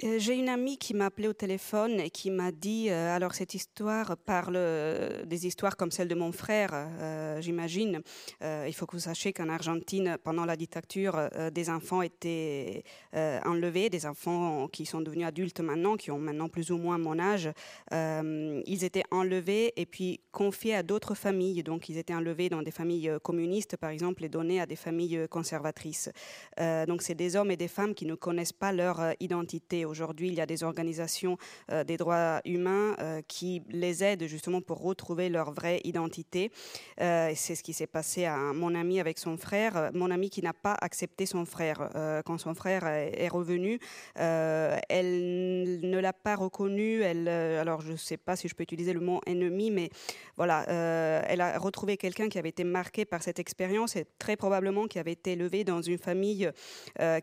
J'ai 0.02 0.36
une 0.38 0.48
amie 0.48 0.78
qui 0.78 0.94
m'a 0.94 1.08
appelé 1.08 1.28
au 1.28 1.34
téléphone 1.34 2.00
et 2.00 2.10
qui 2.10 2.32
m'a 2.32 2.54
dit 2.54 2.90
euh, 2.90 3.14
alors 3.14 3.34
cette 3.34 3.54
histoire 3.54 4.16
parle 4.16 4.56
euh, 4.56 5.26
des 5.26 5.46
histoires 5.46 5.76
comme 5.76 5.92
celle 5.92 6.08
de 6.08 6.16
mon 6.16 6.32
frère, 6.32 6.70
j'imagine. 7.42 8.02
il 8.42 8.74
faut 8.74 8.86
que 8.86 8.96
vous 8.96 9.04
sachiez 9.04 9.34
qu'en 9.34 9.50
Argentine, 9.50 10.18
pendant 10.24 10.46
la 10.46 10.56
dictature, 10.56 11.30
des 11.52 11.70
enfants 11.70 12.02
étaient 12.02 12.84
enlevés, 13.14 13.90
des 13.90 14.06
enfants 14.06 14.68
qui 14.68 14.86
sont 14.86 15.02
devenus 15.02 15.28
adultes 15.28 15.60
maintenant, 15.60 15.98
qui 15.98 16.12
ont 16.12 16.18
maintenant 16.18 16.50
plus 16.50 16.72
ou 16.72 16.78
moins 16.78 16.98
mon 16.98 17.20
âge. 17.20 17.50
ils 17.92 18.84
étaient 18.84 19.04
enlevés 19.12 19.74
et 19.76 19.86
puis 19.86 20.20
confiés 20.32 20.76
à 20.76 20.84
d'autres 20.84 21.16
familles. 21.16 21.64
Donc 21.64 21.90
ils 21.90 21.98
étaient 21.98 22.14
enlevés 22.14 22.50
dans 22.50 22.62
des 22.62 22.72
familles 22.72 23.12
communistes, 23.24 23.78
par 23.78 23.90
exemple, 23.90 24.24
et 24.24 24.30
donnés 24.30 24.62
à 24.62 24.66
des 24.66 24.76
familles 24.76 25.28
conservatrices. 25.30 26.10
donc 26.88 27.02
c'est 27.02 27.16
des 27.16 27.36
hommes 27.36 27.52
et 27.52 27.58
des 27.58 27.68
femmes 27.68 27.94
qui 27.94 28.06
ne 28.06 28.16
connaissent 28.16 28.54
pas 28.54 28.72
leur 28.72 29.14
identité 29.20 29.86
Aujourd'hui, 29.90 30.28
il 30.28 30.36
y 30.36 30.42
a 30.42 30.46
des 30.46 30.64
organisations 30.64 31.38
euh, 31.72 31.84
des 31.84 31.98
droits 31.98 32.42
humains 32.46 32.96
euh, 33.00 33.22
qui 33.28 33.64
les 33.70 34.04
aident 34.04 34.28
justement 34.28 34.62
pour 34.62 34.82
retrouver 34.82 35.30
leur 35.30 35.52
vraie 35.52 35.82
identité. 35.84 36.52
Euh, 37.02 37.32
c'est 37.36 37.56
ce 37.56 37.64
qui 37.64 37.74
s'est 37.74 37.88
passé 37.88 38.26
à 38.26 38.38
mon 38.38 38.76
ami 38.76 39.00
avec 39.00 39.18
son 39.18 39.36
frère. 39.36 39.90
Mon 39.96 40.12
ami 40.12 40.30
qui 40.30 40.44
n'a 40.44 40.54
pas 40.54 40.78
accepté 40.80 41.26
son 41.26 41.46
frère. 41.46 41.90
quand 42.26 42.38
son 42.38 42.54
frère 42.54 42.86
est, 42.86 43.28
revenu, 43.28 43.80
elle 44.16 45.80
ne 45.82 46.00
l'a 46.00 46.14
pas 46.14 46.36
reconnu. 46.36 47.04
Alors, 47.04 47.82
je 47.82 47.94
ne 47.94 47.98
sais 47.98 48.18
pas 48.18 48.36
si 48.36 48.48
je 48.48 48.56
peux 48.56 48.64
utiliser 48.64 48.94
le 48.94 49.00
mot 49.00 49.22
ennemi, 49.26 49.72
mais 49.72 49.90
voilà, 50.38 50.66
elle 50.68 51.42
a 51.42 51.58
retrouvé 51.58 51.98
quelqu'un 51.98 52.30
qui 52.30 52.38
avait 52.38 52.50
été 52.50 52.64
marqué 52.64 53.06
par 53.06 53.24
cette 53.24 53.40
expérience 53.40 53.96
et 53.96 54.06
très 54.20 54.36
probablement 54.36 54.88
qui 54.88 55.00
avait 55.00 55.14
été 55.14 55.34
élevé 55.34 55.64
dans 55.64 55.82
une 55.82 55.98
famille 55.98 56.50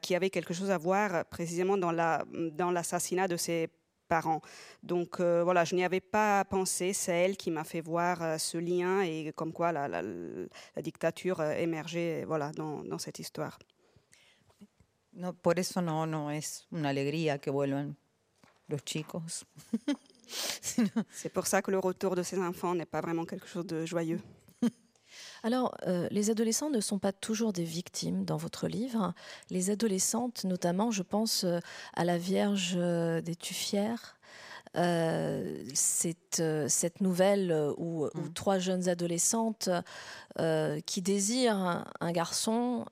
qui 0.02 0.14
avait 0.14 0.30
quelque 0.30 0.54
chose 0.54 0.70
à 0.70 0.78
voir 0.78 1.24
précisément 1.26 1.76
dans 1.76 1.92
la 1.92 2.24
dans 2.56 2.70
l'assassinat 2.70 3.28
de 3.28 3.36
ses 3.36 3.68
parents. 4.06 4.40
Donc 4.82 5.20
euh, 5.20 5.42
voilà, 5.44 5.64
je 5.64 5.74
n'y 5.74 5.84
avais 5.84 6.00
pas 6.00 6.44
pensé, 6.44 6.92
c'est 6.92 7.12
elle 7.12 7.36
qui 7.36 7.50
m'a 7.50 7.64
fait 7.64 7.80
voir 7.80 8.22
euh, 8.22 8.38
ce 8.38 8.58
lien 8.58 9.02
et 9.02 9.32
comme 9.34 9.52
quoi 9.52 9.72
la, 9.72 9.88
la, 9.88 10.02
la 10.02 10.82
dictature 10.82 11.40
euh, 11.40 11.52
émergeait 11.52 12.24
voilà, 12.24 12.52
dans, 12.52 12.82
dans, 12.84 12.98
cette 12.98 13.18
histoire. 13.18 13.58
No, 15.12 15.32
por 15.32 15.58
eso 15.58 15.80
no, 15.80 16.06
no 16.06 16.30
es 16.30 16.66
una 16.70 16.90
alegría 16.90 17.38
que 17.38 17.50
vuelvan 17.50 17.96
los 18.68 18.84
chicos. 18.84 19.44
C'est 20.28 21.32
pour 21.32 21.46
ça 21.46 21.62
que 21.62 21.70
le 21.70 21.78
retour 21.78 22.16
de 22.16 22.22
ces 22.22 22.38
enfants 22.38 22.74
n'est 22.74 22.84
pas 22.84 23.00
vraiment 23.00 23.24
quelque 23.24 23.46
chose 23.46 23.66
de 23.66 23.86
joyeux. 23.86 24.20
Alors, 25.42 25.76
euh, 25.86 26.08
les 26.10 26.30
adolescents 26.30 26.70
ne 26.70 26.80
sont 26.80 26.98
pas 26.98 27.12
toujours 27.12 27.52
des 27.52 27.64
victimes 27.64 28.24
dans 28.24 28.36
votre 28.36 28.68
livre. 28.68 29.14
Les 29.50 29.70
adolescentes, 29.70 30.44
notamment, 30.44 30.90
je 30.90 31.02
pense 31.02 31.44
euh, 31.44 31.60
à 31.94 32.04
la 32.04 32.18
Vierge 32.18 32.74
euh, 32.76 33.20
des 33.20 33.36
Tuffières. 33.36 34.16
c'est 35.74 36.42
cette 36.68 37.00
nouvelle 37.00 37.72
où, 37.78 38.06
Mm. 38.06 38.32
trois 38.34 38.58
jeunes 38.58 38.88
adolescentes 38.88 39.70
qui 40.84 41.02
désirent 41.02 41.86
un, 42.00 42.12
garçon, 42.12 42.84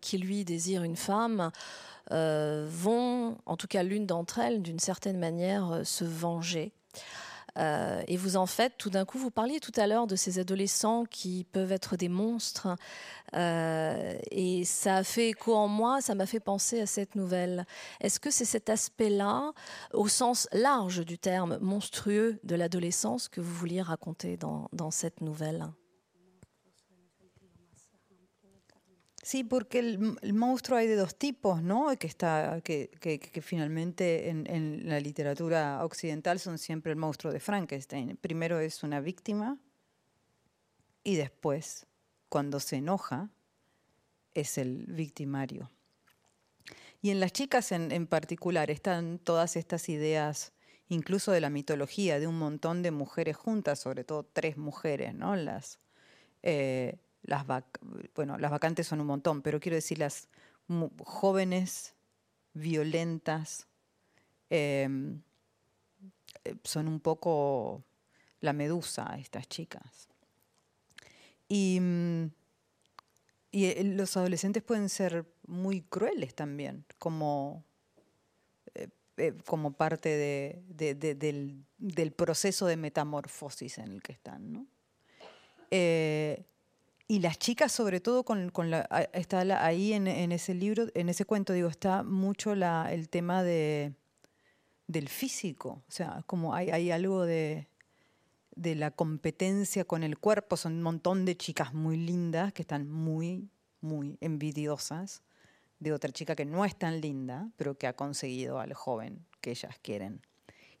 qui 0.00 0.18
lui 0.18 0.44
désire 0.44 0.82
une 0.82 0.96
femme, 0.96 1.52
vont, 2.10 3.36
en 3.46 3.56
tout 3.56 3.68
cas 3.68 3.84
l'une 3.84 4.06
d'entre 4.06 4.40
elles, 4.40 4.60
d'une 4.60 4.80
certaine 4.80 5.18
manière, 5.18 5.82
se 5.84 6.04
venger. 6.04 6.72
Euh, 7.58 8.02
et 8.08 8.16
vous 8.16 8.36
en 8.36 8.46
faites, 8.46 8.76
tout 8.78 8.90
d'un 8.90 9.04
coup, 9.04 9.18
vous 9.18 9.30
parliez 9.30 9.60
tout 9.60 9.72
à 9.76 9.86
l'heure 9.86 10.06
de 10.06 10.16
ces 10.16 10.38
adolescents 10.38 11.04
qui 11.04 11.44
peuvent 11.52 11.72
être 11.72 11.96
des 11.96 12.08
monstres. 12.08 12.68
Euh, 13.34 14.18
et 14.30 14.64
ça 14.64 14.96
a 14.96 15.04
fait 15.04 15.30
écho 15.30 15.54
en 15.54 15.68
moi, 15.68 16.00
ça 16.00 16.14
m'a 16.14 16.26
fait 16.26 16.40
penser 16.40 16.80
à 16.80 16.86
cette 16.86 17.14
nouvelle. 17.14 17.66
Est-ce 18.00 18.20
que 18.20 18.30
c'est 18.30 18.44
cet 18.44 18.68
aspect-là, 18.70 19.52
au 19.92 20.08
sens 20.08 20.48
large 20.52 21.04
du 21.04 21.18
terme 21.18 21.58
monstrueux 21.60 22.38
de 22.44 22.56
l'adolescence, 22.56 23.28
que 23.28 23.40
vous 23.40 23.54
vouliez 23.54 23.82
raconter 23.82 24.36
dans, 24.36 24.68
dans 24.72 24.90
cette 24.90 25.20
nouvelle? 25.20 25.68
Sí, 29.24 29.42
porque 29.42 29.78
el, 29.78 30.34
monstruo 30.34 30.76
hay 30.76 30.86
de 30.86 30.96
dos 30.96 31.16
tipos, 31.16 31.62
¿no? 31.62 31.96
Que, 31.98 32.06
está, 32.06 32.60
que, 32.62 32.90
que, 33.00 33.40
finalmente 33.40 34.28
en, 34.28 34.82
la 34.86 35.00
literatura 35.00 35.82
occidental 35.82 36.38
son 36.38 36.58
siempre 36.58 36.92
el 36.92 36.98
monstruo 36.98 37.32
de 37.32 37.40
Frankenstein. 37.40 38.18
Primero 38.18 38.60
es 38.60 38.82
una 38.82 39.00
víctima 39.00 39.56
y 41.02 41.16
después, 41.16 41.86
cuando 42.28 42.60
se 42.60 42.76
enoja, 42.76 43.30
es 44.34 44.58
el 44.58 44.84
victimario. 44.88 45.70
Y 47.00 47.08
en 47.08 47.18
las 47.18 47.32
chicas 47.32 47.72
en, 47.72 47.92
en 47.92 48.06
particular 48.06 48.70
están 48.70 49.18
todas 49.18 49.56
estas 49.56 49.88
ideas, 49.88 50.52
incluso 50.88 51.32
de 51.32 51.40
la 51.40 51.48
mitología, 51.48 52.20
de 52.20 52.26
un 52.26 52.38
montón 52.38 52.82
de 52.82 52.90
mujeres 52.90 53.38
juntas, 53.38 53.78
sobre 53.78 54.04
todo 54.04 54.22
tres 54.22 54.58
mujeres, 54.58 55.14
¿no? 55.14 55.34
Las... 55.34 55.78
Eh, 56.42 56.98
las 57.24 57.46
vacantes 57.46 58.86
son 58.86 59.00
un 59.00 59.06
montón, 59.06 59.42
pero 59.42 59.60
quiero 59.60 59.76
decir 59.76 59.98
las 59.98 60.28
jóvenes, 61.04 61.94
violentas, 62.52 63.66
eh, 64.50 64.88
son 66.62 66.88
un 66.88 67.00
poco 67.00 67.82
la 68.40 68.52
medusa 68.52 69.16
estas 69.18 69.48
chicas. 69.48 70.08
Y, 71.48 71.80
y, 73.50 73.82
los 73.82 74.16
adolescentes 74.16 74.62
pueden 74.62 74.88
ser 74.88 75.26
muy 75.46 75.82
crueles 75.82 76.34
también, 76.34 76.84
como, 76.98 77.64
eh, 78.74 78.88
eh, 79.16 79.34
como 79.46 79.72
parte 79.72 80.10
de, 80.10 80.62
de, 80.68 80.94
de, 80.94 81.14
del, 81.14 81.64
del, 81.78 82.12
proceso 82.12 82.66
de 82.66 82.76
metamorfosis 82.76 83.78
en 83.78 83.92
el 83.92 84.02
que 84.02 84.12
están. 84.12 84.52
¿no? 84.52 84.66
Y 87.06 87.18
las 87.20 87.38
chicas, 87.38 87.70
sobre 87.70 88.00
todo, 88.00 88.24
con, 88.24 88.50
con 88.50 88.70
la, 88.70 88.82
está 89.12 89.44
la, 89.44 89.64
ahí 89.64 89.92
en, 89.92 90.06
en, 90.06 90.32
ese 90.32 90.54
libro, 90.54 90.86
en 90.94 91.08
ese 91.10 91.26
cuento, 91.26 91.52
digo, 91.52 91.68
está 91.68 92.02
mucho 92.02 92.54
la, 92.54 92.92
el 92.92 93.10
tema 93.10 93.42
de, 93.42 93.92
del 94.86 95.08
físico. 95.08 95.82
O 95.86 95.90
sea, 95.90 96.22
como 96.26 96.54
hay, 96.54 96.70
hay 96.70 96.90
algo 96.90 97.24
de, 97.24 97.68
de 98.56 98.74
la 98.74 98.90
competencia 98.90 99.84
con 99.84 100.02
el 100.02 100.18
cuerpo. 100.18 100.56
Son 100.56 100.74
un 100.74 100.82
montón 100.82 101.24
de 101.26 101.36
chicas 101.36 101.74
muy 101.74 101.98
lindas 101.98 102.52
que 102.54 102.62
están 102.62 102.88
muy, 102.88 103.50
muy 103.80 104.16
envidiosas 104.20 105.22
de 105.80 105.92
otra 105.92 106.10
chica 106.10 106.34
que 106.34 106.46
no 106.46 106.64
es 106.64 106.76
tan 106.76 107.00
linda, 107.02 107.50
pero 107.56 107.76
que 107.76 107.86
ha 107.86 107.94
conseguido 107.94 108.58
al 108.58 108.72
joven 108.72 109.26
que 109.42 109.50
ellas 109.50 109.78
quieren. 109.82 110.22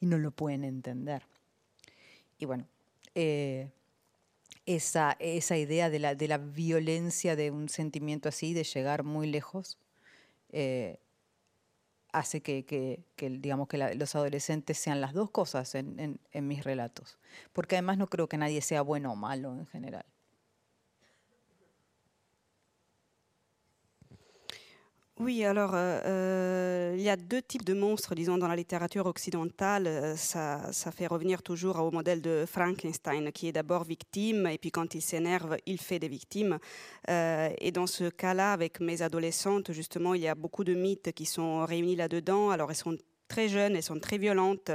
Y 0.00 0.06
no 0.06 0.16
lo 0.16 0.30
pueden 0.30 0.64
entender. 0.64 1.26
Y 2.38 2.46
bueno, 2.46 2.66
eh, 3.14 3.70
esa, 4.66 5.16
esa 5.18 5.56
idea 5.56 5.90
de 5.90 5.98
la, 5.98 6.14
de 6.14 6.28
la, 6.28 6.38
violencia 6.38 7.36
de 7.36 7.50
un 7.50 7.68
sentimiento 7.68 8.28
así, 8.28 8.54
de 8.54 8.64
llegar 8.64 9.04
muy 9.04 9.26
lejos, 9.26 9.78
eh, 10.50 10.98
hace 12.12 12.40
que, 12.40 12.64
que, 12.64 13.30
digamos, 13.30 13.68
que 13.68 13.76
los 13.76 14.14
adolescentes 14.14 14.78
sean 14.78 15.00
las 15.00 15.12
dos 15.12 15.30
cosas 15.30 15.74
en, 15.74 16.20
en, 16.30 16.48
mis 16.48 16.64
relatos. 16.64 17.18
Porque 17.52 17.76
además 17.76 17.98
no 17.98 18.06
creo 18.06 18.28
que 18.28 18.38
nadie 18.38 18.62
sea 18.62 18.82
bueno 18.82 19.12
o 19.12 19.16
malo 19.16 19.52
en 19.52 19.66
general. 19.66 20.06
Oui, 25.20 25.44
alors 25.44 25.70
euh, 25.74 26.92
il 26.96 27.02
y 27.02 27.08
a 27.08 27.16
deux 27.16 27.40
types 27.40 27.64
de 27.64 27.72
monstres, 27.72 28.16
disons, 28.16 28.36
dans 28.36 28.48
la 28.48 28.56
littérature 28.56 29.06
occidentale. 29.06 30.14
Ça, 30.16 30.72
ça, 30.72 30.90
fait 30.90 31.06
revenir 31.06 31.40
toujours 31.44 31.78
au 31.78 31.92
modèle 31.92 32.20
de 32.20 32.44
Frankenstein, 32.48 33.30
qui 33.30 33.46
est 33.46 33.52
d'abord 33.52 33.84
victime, 33.84 34.48
et 34.48 34.58
puis 34.58 34.72
quand 34.72 34.92
il 34.96 35.00
s'énerve, 35.00 35.56
il 35.66 35.78
fait 35.80 36.00
des 36.00 36.08
victimes. 36.08 36.58
Euh, 37.10 37.48
et 37.58 37.70
dans 37.70 37.86
ce 37.86 38.10
cas-là, 38.10 38.52
avec 38.52 38.80
mes 38.80 39.02
adolescentes, 39.02 39.70
justement, 39.70 40.14
il 40.14 40.22
y 40.22 40.28
a 40.28 40.34
beaucoup 40.34 40.64
de 40.64 40.74
mythes 40.74 41.12
qui 41.12 41.26
sont 41.26 41.64
réunis 41.64 41.94
là-dedans. 41.94 42.50
Alors, 42.50 42.70
elles 42.70 42.76
sont 42.76 42.96
très 43.28 43.48
jeunes, 43.48 43.76
elles 43.76 43.82
sont 43.82 43.98
très 43.98 44.18
violentes. 44.18 44.70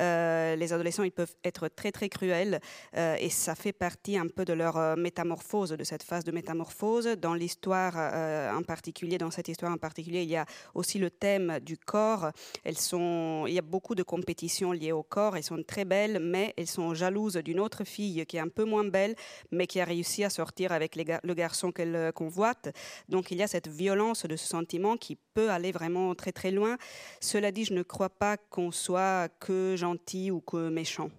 Euh, 0.00 0.56
les 0.56 0.72
adolescents, 0.72 1.02
ils 1.02 1.12
peuvent 1.12 1.34
être 1.44 1.68
très 1.68 1.92
très 1.92 2.08
cruels 2.08 2.60
euh, 2.96 3.16
et 3.18 3.30
ça 3.30 3.54
fait 3.54 3.72
partie 3.72 4.16
un 4.16 4.26
peu 4.26 4.44
de 4.44 4.52
leur 4.52 4.76
euh, 4.76 4.96
métamorphose, 4.96 5.70
de 5.70 5.84
cette 5.84 6.02
phase 6.02 6.24
de 6.24 6.32
métamorphose. 6.32 7.06
Dans 7.18 7.34
l'histoire 7.34 7.96
en 7.98 8.62
particulier, 8.62 9.18
dans 9.18 9.30
cette 9.30 9.48
histoire 9.48 9.72
en 9.72 9.76
particulier, 9.76 10.22
il 10.22 10.28
y 10.28 10.36
a 10.36 10.46
aussi 10.74 10.98
le 10.98 11.10
thème 11.10 11.58
du 11.60 11.76
corps. 11.76 12.30
Elles 12.64 12.78
sont, 12.78 13.44
il 13.46 13.54
y 13.54 13.58
a 13.58 13.62
beaucoup 13.62 13.94
de 13.94 14.02
compétitions 14.02 14.72
liées 14.72 14.92
au 14.92 15.02
corps. 15.02 15.36
Elles 15.36 15.42
sont 15.42 15.62
très 15.62 15.84
belles, 15.84 16.18
mais 16.20 16.54
elles 16.56 16.66
sont 16.66 16.94
jalouses 16.94 17.36
d'une 17.36 17.60
autre 17.60 17.84
fille 17.84 18.24
qui 18.26 18.36
est 18.36 18.40
un 18.40 18.48
peu 18.48 18.64
moins 18.64 18.84
belle, 18.84 19.14
mais 19.52 19.66
qui 19.66 19.80
a 19.80 19.84
réussi 19.84 20.24
à 20.24 20.30
sortir 20.30 20.72
avec 20.72 20.96
le 20.96 21.34
garçon 21.34 21.72
qu'elle 21.72 22.12
convoite. 22.12 22.74
Donc 23.08 23.30
il 23.30 23.38
y 23.38 23.42
a 23.42 23.48
cette 23.48 23.68
violence 23.68 24.24
de 24.26 24.36
ce 24.36 24.46
sentiment 24.46 24.96
qui 24.96 25.16
peut 25.38 25.50
aller 25.50 25.70
vraiment 25.70 26.16
très 26.16 26.32
très 26.32 26.50
loin. 26.50 26.76
Cela 27.20 27.52
dit, 27.52 27.64
je 27.64 27.72
ne 27.72 27.84
crois 27.84 28.08
pas 28.10 28.36
qu'on 28.36 28.72
soit 28.72 29.28
que 29.38 29.76
gentil 29.76 30.32
ou 30.32 30.40
que 30.40 30.68
méchant. 30.68 31.10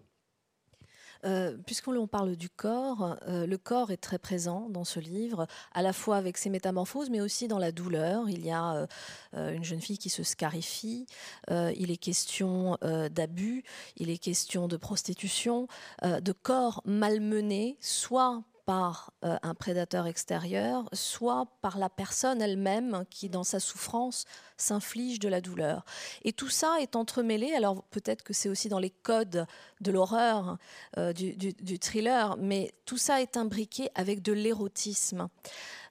Euh, 1.24 1.56
Puisqu'on 1.66 2.06
parle 2.06 2.36
du 2.36 2.50
corps, 2.50 3.16
euh, 3.30 3.46
le 3.46 3.58
corps 3.58 3.92
est 3.92 3.98
très 4.10 4.20
présent 4.20 4.68
dans 4.70 4.84
ce 4.84 5.00
livre, 5.00 5.48
à 5.74 5.82
la 5.82 5.94
fois 5.94 6.18
avec 6.18 6.38
ses 6.38 6.50
métamorphoses, 6.50 7.10
mais 7.10 7.22
aussi 7.22 7.48
dans 7.48 7.60
la 7.60 7.72
douleur. 7.72 8.30
Il 8.30 8.46
y 8.46 8.52
a 8.52 8.88
euh, 9.36 9.54
une 9.54 9.64
jeune 9.64 9.80
fille 9.80 9.98
qui 9.98 10.10
se 10.10 10.24
scarifie, 10.24 11.06
il 11.50 11.90
est 11.90 11.98
question 11.98 12.78
d'abus, 13.12 13.64
il 13.96 14.10
est 14.10 14.18
question 14.18 14.68
de 14.68 14.76
prostitution, 14.76 15.68
de 16.04 16.32
corps 16.34 16.82
malmenés, 16.84 17.78
soit 17.80 18.44
par 18.70 19.14
euh, 19.26 19.36
un 19.42 19.56
prédateur 19.56 20.06
extérieur, 20.06 20.88
soit 20.94 21.48
par 21.60 21.80
la 21.80 21.90
personne 21.90 22.40
elle-même 22.40 23.04
qui, 23.10 23.28
dans 23.28 23.44
sa 23.44 23.60
souffrance, 23.60 24.26
s'inflige 24.58 25.18
de 25.18 25.28
la 25.28 25.42
douleur. 25.42 25.84
Et 26.24 26.34
tout 26.34 26.50
ça 26.50 26.76
est 26.80 26.96
entremêlé, 26.96 27.52
alors 27.56 27.82
peut-être 27.86 28.22
que 28.22 28.32
c'est 28.32 28.48
aussi 28.48 28.70
dans 28.70 28.78
les 28.78 28.92
codes 28.92 29.48
de 29.82 29.92
l'horreur, 29.92 30.60
euh, 31.00 31.14
du, 31.14 31.80
thriller, 31.80 32.38
mais 32.38 32.72
tout 32.86 33.00
ça 33.00 33.24
est 33.24 33.38
imbriqué 33.38 33.90
avec 33.96 34.22
de 34.22 34.34
l'érotisme. 34.34 35.30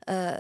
Euh, 0.08 0.38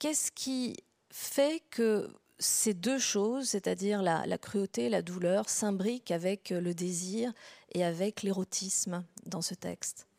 Qu'est-ce 0.00 0.32
qui 0.32 0.76
fait 1.12 1.62
que 1.70 2.10
ces 2.40 2.74
deux 2.74 2.98
choses, 2.98 3.50
c'est-à-dire 3.50 4.02
la, 4.02 4.26
la, 4.26 4.38
cruauté, 4.38 4.88
la 4.88 5.02
douleur, 5.02 5.48
s'imbriquent 5.48 6.10
avec 6.10 6.50
le 6.50 6.74
désir 6.74 7.32
et 7.74 7.84
avec 7.84 8.24
l'érotisme 8.24 9.04
dans 9.24 9.42
ce 9.42 9.54
texte? 9.54 10.09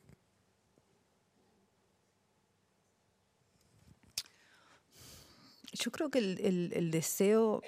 Yo 5.72 5.92
creo 5.92 6.10
que 6.10 6.20
el, 6.20 6.72
el, 6.74 6.92
deseo 6.92 7.62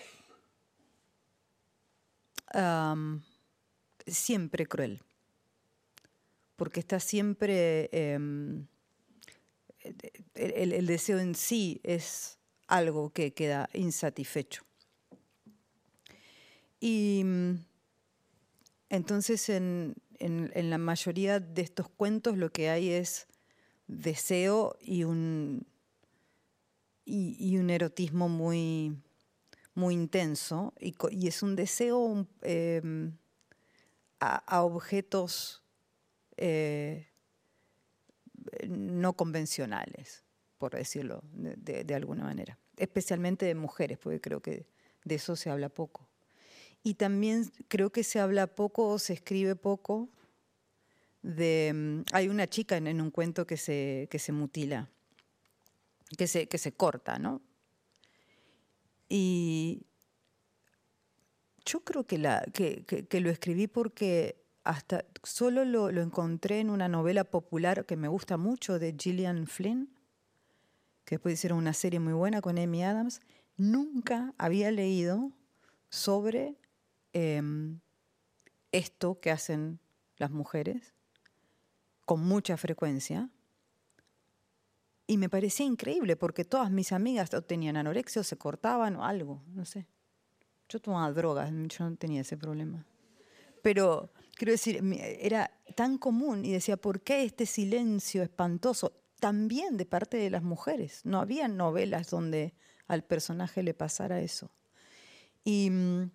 um, 2.53 3.21
siempre 4.05 4.65
cruel, 4.65 5.01
porque 6.55 6.81
está 6.81 6.99
siempre 6.99 7.89
um, 8.17 8.65
el, 10.35 10.73
el, 10.73 10.85
deseo 10.85 11.19
en 11.19 11.35
sí 11.35 11.79
es 11.83 12.37
algo 12.67 13.11
que 13.11 13.33
queda 13.33 13.69
insatisfecho. 13.73 14.63
Y 16.79 17.23
entonces 18.89 19.47
en, 19.49 19.95
en, 20.19 20.51
en 20.53 20.69
la 20.69 20.77
mayoría 20.77 21.39
de 21.39 21.61
estos 21.61 21.87
cuentos 21.89 22.37
lo 22.37 22.51
que 22.51 22.69
hay 22.69 22.89
es 22.89 23.27
deseo 23.87 24.77
y 24.81 25.03
un 25.03 25.65
y, 27.05 27.35
y, 27.39 27.57
un 27.57 27.69
erotismo 27.69 28.29
muy, 28.29 28.95
muy 29.75 29.93
intenso 29.93 30.73
y, 30.79 30.95
y, 31.11 31.27
es 31.27 31.43
un 31.43 31.55
deseo 31.55 32.27
eh, 32.41 33.11
a, 34.19 34.63
objetos 34.63 35.63
eh, 36.37 37.07
no 38.67 39.13
convencionales, 39.13 40.23
por 40.57 40.75
decirlo 40.75 41.23
de, 41.33 41.93
alguna 41.93 42.23
manera, 42.23 42.57
especialmente 42.77 43.45
de 43.45 43.55
mujeres, 43.55 43.97
porque 43.97 44.21
creo 44.21 44.41
que 44.41 44.65
de 45.03 45.15
eso 45.15 45.35
se 45.35 45.49
habla 45.49 45.69
poco. 45.69 46.07
Y 46.83 46.95
también 46.95 47.51
creo 47.67 47.91
que 47.91 48.03
se 48.03 48.19
habla 48.19 48.47
poco 48.47 48.87
o 48.87 48.99
se 48.99 49.13
escribe 49.13 49.55
poco 49.55 50.09
de... 51.21 51.71
Mm, 51.73 52.01
hay 52.13 52.27
una 52.27 52.47
chica 52.47 52.77
en, 52.77 53.01
un 53.01 53.11
cuento 53.11 53.47
que 53.47 53.57
se, 53.57 54.07
que 54.09 54.19
se 54.19 54.31
mutila, 54.31 54.89
que 56.17 56.27
se, 56.27 56.47
que 56.47 56.57
se 56.57 56.73
corta, 56.73 57.19
¿no? 57.19 57.41
Y 59.09 59.85
yo 61.65 61.81
creo 61.81 62.05
que, 62.05 62.17
la, 62.17 62.43
que, 62.53 62.83
que, 62.83 63.19
lo 63.19 63.29
escribí 63.29 63.67
porque 63.67 64.43
hasta 64.63 65.05
solo 65.23 65.65
lo, 65.65 65.91
lo, 65.91 66.01
encontré 66.01 66.59
en 66.59 66.69
una 66.69 66.87
novela 66.87 67.23
popular 67.23 67.85
que 67.85 67.95
me 67.95 68.07
gusta 68.07 68.37
mucho 68.37 68.79
de 68.79 68.95
Gillian 68.97 69.47
Flynn, 69.47 69.89
que 71.05 71.19
puede 71.19 71.35
ser 71.35 71.53
una 71.53 71.73
serie 71.73 71.99
muy 71.99 72.13
buena 72.13 72.41
con 72.41 72.57
Amy 72.57 72.83
Adams. 72.83 73.21
Nunca 73.57 74.33
había 74.37 74.71
leído 74.71 75.31
sobre 75.89 76.57
em, 77.13 77.79
esto 78.71 79.19
que 79.19 79.29
hacen 79.31 79.79
las 80.17 80.31
mujeres 80.31 80.93
con 82.05 82.21
mucha 82.21 82.57
frecuencia. 82.57 83.29
Y 85.05 85.17
me 85.17 85.29
parecía 85.29 85.65
increíble 85.65 86.15
porque 86.15 86.45
todas 86.45 86.71
mis 86.71 86.91
amigas 86.91 87.29
tenían 87.45 87.77
anorexia 87.77 88.21
o 88.21 88.23
se 88.23 88.37
cortaban 88.37 88.95
o 88.95 89.05
algo, 89.05 89.43
no 89.47 89.65
sé. 89.65 89.85
Yo 90.69 90.79
tomaba 90.79 91.11
drogas, 91.11 91.51
yo 91.51 91.89
no 91.89 91.95
tenía 91.97 92.21
ese 92.21 92.37
problema. 92.37 92.85
Pero 93.61 94.11
quiero 94.35 94.51
decir, 94.51 94.81
era 95.19 95.51
tan 95.75 95.97
común 95.97 96.45
y 96.45 96.51
decía, 96.51 96.77
¿por 96.77 97.01
qué 97.01 97.23
este 97.23 97.45
silencio 97.45 98.23
espantoso? 98.23 98.93
También 99.19 99.77
de 99.77 99.85
parte 99.85 100.17
de 100.17 100.29
las 100.29 100.43
mujeres. 100.43 101.01
No 101.05 101.19
había 101.19 101.47
novelas 101.47 102.09
donde 102.09 102.53
al 102.87 103.03
personaje 103.03 103.63
le 103.63 103.73
pasara 103.73 104.21
eso. 104.21 104.51
Y, 105.43 105.69
mm, 105.69 106.11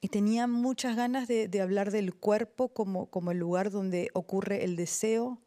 y 0.00 0.08
tenía 0.08 0.46
muchas 0.46 0.96
ganas 0.96 1.26
de, 1.28 1.48
de, 1.48 1.60
hablar 1.60 1.90
del 1.90 2.14
cuerpo 2.14 2.68
como, 2.68 3.10
como 3.10 3.30
el 3.30 3.38
lugar 3.38 3.70
donde 3.70 4.10
ocurre 4.14 4.64
el 4.64 4.76
deseo, 4.76 5.40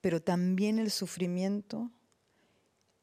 pero 0.00 0.22
también 0.22 0.78
el 0.78 0.90
sufrimiento 0.90 1.90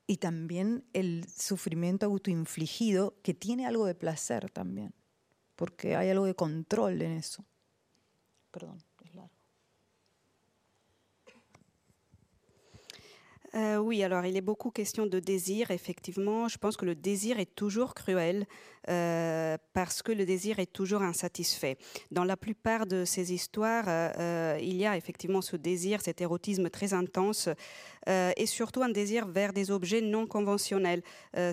y 0.08 0.18
también 0.18 0.86
el 0.94 1.28
sufrimiento 1.28 2.06
autoinfligido, 2.06 3.16
que 3.24 3.34
tiene 3.34 3.66
algo 3.66 3.86
de 3.86 3.96
placer 3.96 4.50
también, 4.50 4.94
porque 5.56 5.96
hay 5.96 6.10
algo 6.10 6.26
de 6.26 6.36
control 6.36 7.02
en 7.02 7.14
eso. 7.14 7.46
Perdón. 8.52 8.84
Euh, 13.56 13.78
oui, 13.78 14.04
alors 14.04 14.26
il 14.26 14.36
est 14.36 14.42
beaucoup 14.42 14.70
question 14.70 15.06
de 15.06 15.20
désir, 15.20 15.72
effectivement. 15.72 16.50
Je 16.50 16.58
pense 16.58 16.76
que 16.76 16.86
le 16.86 16.94
désir 16.94 17.40
est 17.40 17.56
toujours 17.56 17.94
cruel 17.94 18.46
euh, 18.90 19.58
parce 19.74 20.02
que 20.02 20.12
le 20.12 20.26
désir 20.26 20.60
est 20.60 20.72
toujours 20.72 21.02
insatisfait. 21.02 21.78
Dans 22.12 22.26
la 22.26 22.36
plupart 22.36 22.86
de 22.86 23.06
ces 23.06 23.34
histoires, 23.34 23.86
euh, 23.88 24.58
il 24.62 24.76
y 24.76 24.86
a 24.86 24.98
effectivement 24.98 25.42
ce 25.42 25.56
désir, 25.56 26.02
cet 26.02 26.20
érotisme 26.20 26.70
très 26.70 26.94
intense 26.94 27.48
et 28.08 28.46
surtout 28.46 28.84
un 28.84 28.90
désir 28.90 29.28
vers 29.28 29.54
des 29.54 29.72
objets 29.72 30.02
non 30.02 30.28
conventionnels, 30.28 31.02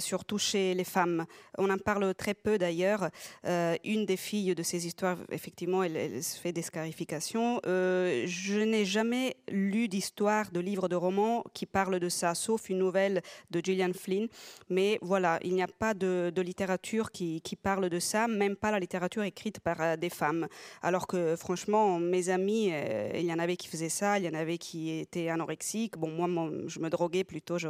surtout 0.00 0.38
chez 0.38 0.74
les 0.74 0.84
femmes. 0.84 1.24
On 1.58 1.70
en 1.70 1.78
parle 1.78 2.14
très 2.14 2.34
peu 2.34 2.58
d'ailleurs. 2.58 3.08
une 3.44 4.06
des 4.06 4.16
filles 4.16 4.54
de 4.54 4.62
ces 4.62 4.86
histoires, 4.86 5.18
effectivement, 5.30 5.82
elle, 5.82 6.22
se 6.22 6.38
fait 6.38 6.52
des 6.52 6.62
scarifications. 6.62 7.60
je 7.64 8.62
n'ai 8.64 8.84
jamais 8.84 9.36
lu 9.48 9.88
d'histoire, 9.88 10.50
de 10.50 10.60
livre, 10.60 10.88
de 10.88 10.96
roman 10.96 11.44
qui 11.54 11.66
parle 11.66 11.98
de 11.98 12.08
ça, 12.08 12.34
sauf 12.34 12.68
une 12.68 12.78
nouvelle 12.78 13.22
de 13.50 13.60
Gillian 13.60 13.92
Flynn. 13.92 14.28
Mais 14.68 14.98
voilà, 15.02 15.38
il 15.42 15.54
n'y 15.54 15.62
a 15.62 15.68
pas 15.68 15.94
de, 15.94 16.32
littérature 16.42 17.10
qui, 17.10 17.40
parle 17.62 17.88
de 17.88 17.98
ça, 17.98 18.28
même 18.28 18.56
pas 18.56 18.70
la 18.70 18.80
littérature 18.80 19.22
écrite 19.22 19.60
par 19.60 19.80
euh, 19.80 19.96
des 19.96 20.10
femmes. 20.10 20.48
Alors 20.82 21.06
que 21.06 21.36
franchement, 21.36 21.98
mes 21.98 22.28
amis, 22.28 22.70
euh, 22.72 23.10
il 23.14 23.24
y 23.24 23.32
en 23.32 23.38
avait 23.38 23.56
qui 23.56 23.68
faisaient 23.68 23.88
ça, 23.88 24.18
il 24.18 24.24
y 24.24 24.28
en 24.28 24.34
avait 24.34 24.58
qui 24.58 24.90
étaient 24.98 25.28
anorexiques. 25.28 25.96
Bon, 25.96 26.10
moi, 26.10 26.26
je 26.66 26.80
me 26.80 26.88
droguais 26.88 27.24
plutôt. 27.24 27.58
Je, 27.58 27.68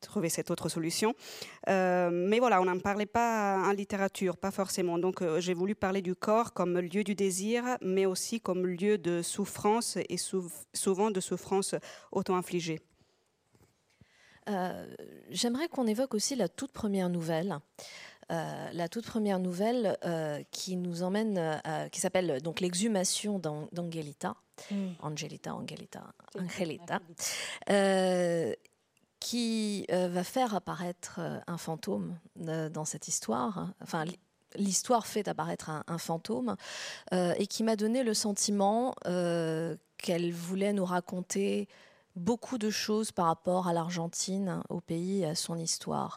trouvais 0.00 0.30
cette 0.30 0.50
autre 0.50 0.70
solution. 0.70 1.12
Euh, 1.68 2.08
mais 2.10 2.38
voilà, 2.38 2.62
on 2.62 2.64
n'en 2.64 2.78
parlait 2.78 3.04
pas 3.04 3.62
en 3.62 3.72
littérature, 3.72 4.38
pas 4.38 4.50
forcément. 4.50 4.98
Donc 4.98 5.22
j'ai 5.40 5.52
voulu 5.52 5.74
parler 5.74 6.00
du 6.00 6.14
corps 6.14 6.54
comme 6.54 6.78
lieu 6.78 7.04
du 7.04 7.14
désir, 7.14 7.62
mais 7.82 8.06
aussi 8.06 8.40
comme 8.40 8.66
lieu 8.66 8.96
de 8.96 9.20
souffrance 9.20 9.98
et 10.08 10.16
souvent 10.72 11.10
de 11.10 11.20
souffrance 11.20 11.74
auto-infligée. 12.12 12.80
Euh, 14.48 14.86
j'aimerais 15.30 15.68
qu'on 15.68 15.86
évoque 15.86 16.14
aussi 16.14 16.34
la 16.34 16.48
toute 16.48 16.72
première 16.72 17.08
nouvelle. 17.08 17.58
Euh, 18.30 18.70
la 18.72 18.88
toute 18.88 19.06
première 19.06 19.38
nouvelle 19.38 19.98
euh, 20.04 20.40
qui 20.50 20.76
nous 20.76 21.02
emmène, 21.02 21.60
qui 21.90 22.00
s'appelle 22.00 22.40
donc 22.42 22.60
l'exhumation 22.60 23.38
d'Angelita, 23.38 24.36
mm. 24.70 24.92
Angelita, 25.00 25.54
Angelita, 25.54 26.04
Angelita, 26.38 27.00
qui 29.20 29.86
va 29.88 30.24
faire 30.24 30.54
apparaître 30.54 31.20
un 31.46 31.58
fantôme 31.58 32.18
dans 32.36 32.84
cette 32.84 33.08
histoire. 33.08 33.68
Enfin, 33.82 34.04
l'histoire 34.56 35.06
fait 35.06 35.28
apparaître 35.28 35.70
un, 35.70 35.84
un 35.86 35.98
fantôme 35.98 36.56
et 37.12 37.46
qui 37.46 37.62
m'a 37.62 37.76
donné 37.76 38.02
le 38.02 38.14
sentiment 38.14 38.94
qu'elle 39.04 40.32
voulait 40.32 40.72
nous 40.72 40.84
raconter 40.84 41.68
beaucoup 42.16 42.58
de 42.58 42.70
choses 42.70 43.12
par 43.12 43.26
rapport 43.26 43.68
à 43.68 43.72
l'Argentine, 43.72 44.62
au 44.68 44.80
pays, 44.80 45.24
à 45.24 45.34
son 45.34 45.56
histoire. 45.56 46.16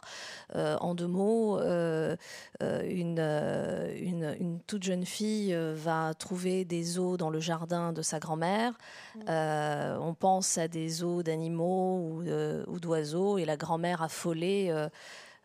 Euh, 0.54 0.76
en 0.80 0.94
deux 0.94 1.06
mots, 1.06 1.58
euh, 1.58 2.16
euh, 2.62 2.82
une, 2.88 4.36
une, 4.40 4.60
toute 4.66 4.82
jeune 4.82 5.06
fille 5.06 5.56
va 5.74 6.14
trouver 6.14 6.64
des 6.64 6.98
os 6.98 7.16
dans 7.16 7.30
le 7.30 7.40
jardin 7.40 7.92
de 7.92 8.02
sa 8.02 8.18
grand-mère. 8.18 8.72
Mm. 9.16 10.00
on 10.00 10.14
pense 10.14 10.58
à 10.58 10.68
des 10.68 11.02
os 11.02 11.22
d'animaux 11.22 12.22
ou, 12.66 12.80
d'oiseaux 12.80 13.38
et 13.38 13.44
la 13.44 13.56
grand-mère 13.56 14.02
affolée 14.02 14.72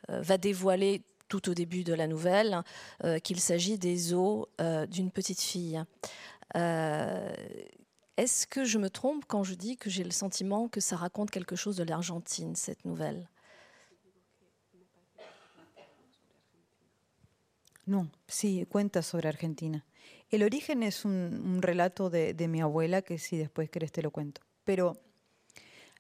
va 0.08 0.38
dévoiler 0.38 1.04
tout 1.28 1.50
au 1.50 1.54
début 1.54 1.84
de 1.84 1.94
la 1.94 2.08
nouvelle 2.08 2.64
qu'il 3.24 3.40
s'agit 3.40 3.78
des 3.78 4.14
os 4.14 4.48
d'une 4.90 5.12
petite 5.12 5.42
fille. 5.42 5.82
Est-ce 8.20 8.46
que 8.46 8.66
je 8.66 8.78
me 8.78 8.90
trompe 8.90 9.24
quand 9.30 9.46
je 9.46 9.54
dis 9.54 9.78
que 9.78 9.90
j'ai 9.90 10.04
le 10.04 10.12
sentiment 10.12 10.68
que 10.68 10.82
ça 10.82 10.98
raconte 10.98 11.32
quelque 11.32 11.56
chose 11.56 11.78
de 11.78 11.86
l'Argentine, 11.86 12.54
cette 12.54 12.84
nouvelle 12.84 13.30
No, 17.88 18.10
sí, 18.28 18.66
cuenta 18.70 19.04
sobre 19.04 19.30
Argentina. 19.30 19.86
El 20.32 20.44
origen 20.44 20.84
es 20.84 21.06
un, 21.06 21.62
relato 21.62 22.10
de, 22.10 22.34
de, 22.34 22.48
mi 22.50 22.60
abuela 22.60 23.02
que 23.02 23.18
si 23.18 23.38
después 23.38 23.70
querés 23.70 23.94
te 23.94 24.02
lo 24.02 24.12
cuento. 24.12 24.42
Pero 24.66 24.98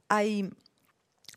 hay 0.09 0.49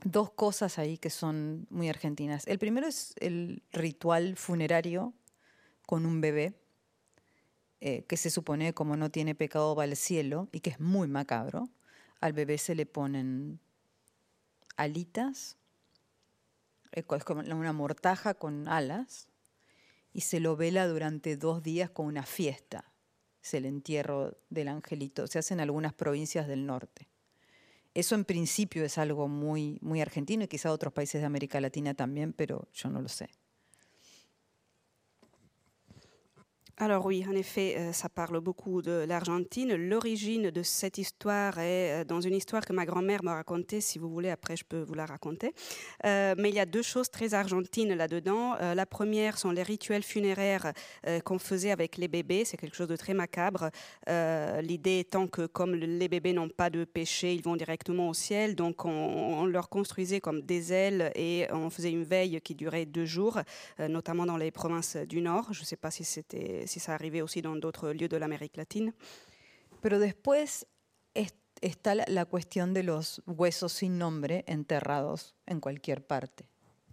dos 0.05 0.33
cosas 0.33 0.81
ahí 0.81 0.99
que 0.99 1.11
son 1.11 1.69
muy 1.71 1.89
argentinas. 1.89 2.45
El 2.49 2.59
primero 2.59 2.89
es 2.89 3.15
el 3.21 3.63
ritual 3.71 4.37
funerario 4.37 5.15
con 5.87 6.07
un 6.07 6.21
bebé 6.21 6.62
eh, 7.85 8.05
que 8.05 8.17
se 8.17 8.31
supone 8.31 8.75
como 8.75 8.97
no 8.97 9.11
tiene 9.11 9.35
pecado 9.35 9.75
va 9.75 9.83
al 9.83 9.97
cielo 9.97 10.49
y 10.53 10.61
que 10.61 10.71
es 10.71 10.79
muy 10.79 11.09
macabro, 11.09 11.69
al 12.21 12.33
bebé 12.33 12.57
se 12.57 12.77
le 12.77 12.87
ponen 12.87 13.59
alitas, 14.77 15.57
es 16.93 17.05
como 17.25 17.41
una 17.41 17.73
mortaja 17.73 18.35
con 18.35 18.69
alas, 18.69 19.27
y 20.13 20.21
se 20.21 20.39
lo 20.39 20.55
vela 20.55 20.87
durante 20.87 21.37
dos 21.37 21.65
días 21.65 21.91
con 21.91 22.07
una 22.07 22.23
fiesta. 22.23 22.85
Es 23.43 23.53
el 23.55 23.65
entierro 23.65 24.39
del 24.49 24.69
angelito. 24.69 25.27
Se 25.27 25.41
hace 25.41 25.55
en 25.55 25.59
algunas 25.59 25.93
provincias 25.93 26.47
del 26.47 26.67
norte. 26.67 27.09
Eso 27.95 28.15
en 28.15 28.25
principio 28.25 28.85
es 28.85 28.97
algo 28.97 29.27
muy, 29.27 29.79
muy 29.81 30.01
argentino 30.01 30.45
y 30.45 30.49
quizá 30.49 30.71
otros 30.71 30.93
países 30.93 31.21
de 31.21 31.27
América 31.27 31.61
Latina 31.61 31.95
también, 31.95 32.33
pero 32.33 32.69
yo 32.73 32.91
no 32.91 33.03
lo 33.03 33.09
sé. 33.09 33.29
Alors 36.85 37.07
oui, 37.07 37.25
en 37.31 37.37
effet, 37.37 37.77
euh, 37.79 37.93
ça 37.93 38.09
parle 38.09 38.41
beaucoup 38.41 38.83
de 38.83 39.05
l'Argentine. 39.07 39.77
L'origine 39.77 40.51
de 40.51 40.63
cette 40.65 40.99
histoire 40.99 41.61
est 41.61 42.01
euh, 42.01 42.05
dans 42.05 42.21
une 42.21 42.35
histoire 42.35 42.65
que 42.65 42.73
ma 42.73 42.85
grand-mère 42.85 43.23
m'a 43.23 43.37
racontée. 43.37 43.81
Si 43.81 44.01
vous 44.01 44.09
voulez, 44.09 44.31
après, 44.31 44.57
je 44.57 44.65
peux 44.65 44.81
vous 44.81 44.95
la 44.95 45.07
raconter. 45.07 45.55
Euh, 46.05 46.35
mais 46.37 46.49
il 46.49 46.57
y 46.57 46.59
a 46.59 46.67
deux 46.67 46.83
choses 46.83 47.09
très 47.09 47.35
argentines 47.35 47.95
là-dedans. 47.95 48.57
la 48.75 48.85
première 48.85 49.39
sont 49.39 49.53
les 49.53 49.63
rituels 49.63 50.03
funéraires 50.03 50.73
qu'on 51.25 51.39
faisait 51.39 51.71
avec 51.71 51.99
les 51.99 52.09
bébés. 52.09 52.45
C'est 52.45 52.57
quelque 52.57 52.75
chose 52.75 52.89
de 52.89 52.97
très 52.97 53.15
macabre. 53.15 53.71
L'idée 54.09 54.99
étant 54.99 55.29
que 55.29 55.47
comme 55.47 55.75
les 55.75 56.09
bébés 56.09 56.33
n'ont 56.33 56.49
pas 56.49 56.71
de 56.71 56.85
péché, 56.85 57.35
ils 57.35 57.43
vont 57.43 57.55
directement 57.55 58.09
au 58.09 58.15
ciel. 58.15 58.57
Donc 58.57 58.85
on, 58.85 58.91
on, 58.91 59.47
leur 59.47 59.69
construisait 59.69 60.21
comme 60.21 60.41
des 60.43 60.73
ailes 60.73 61.13
et 61.15 61.47
on 61.53 61.71
faisait 61.71 61.93
une 61.93 62.05
veille 62.05 62.41
qui 62.41 62.55
durait 62.55 62.87
deux 62.87 63.05
jours, 63.05 63.39
notamment 63.79 64.27
dans 64.27 64.37
les 64.37 64.51
provinces 64.51 64.97
du 64.97 65.21
Nord. 65.21 65.53
Je 65.53 65.61
ne 65.61 65.67
sais 65.67 65.77
pas 65.77 65.91
si 65.91 66.05
c'était 66.05 66.67
si 66.73 66.81
ça 66.81 66.95
arrivait 66.95 67.23
aussi 67.23 67.43
dans 67.43 67.57
d'autres 67.57 67.93
lieux 67.93 68.09
de 68.09 68.17
l'Amérique 68.17 68.57
latine. 68.57 68.93
Pero 69.81 69.99
después 69.99 70.67
es- 71.15 71.35
está 71.61 71.95
la, 71.95 72.05
la 72.09 72.25
cuestión 72.25 72.73
de 72.75 72.83
los 72.83 73.23
huesos 73.27 73.73
sin 73.73 73.99
nombre 73.99 74.45
enterrados 74.47 75.35
en 75.47 75.61
cualquier 75.61 76.05
parte 76.07 76.49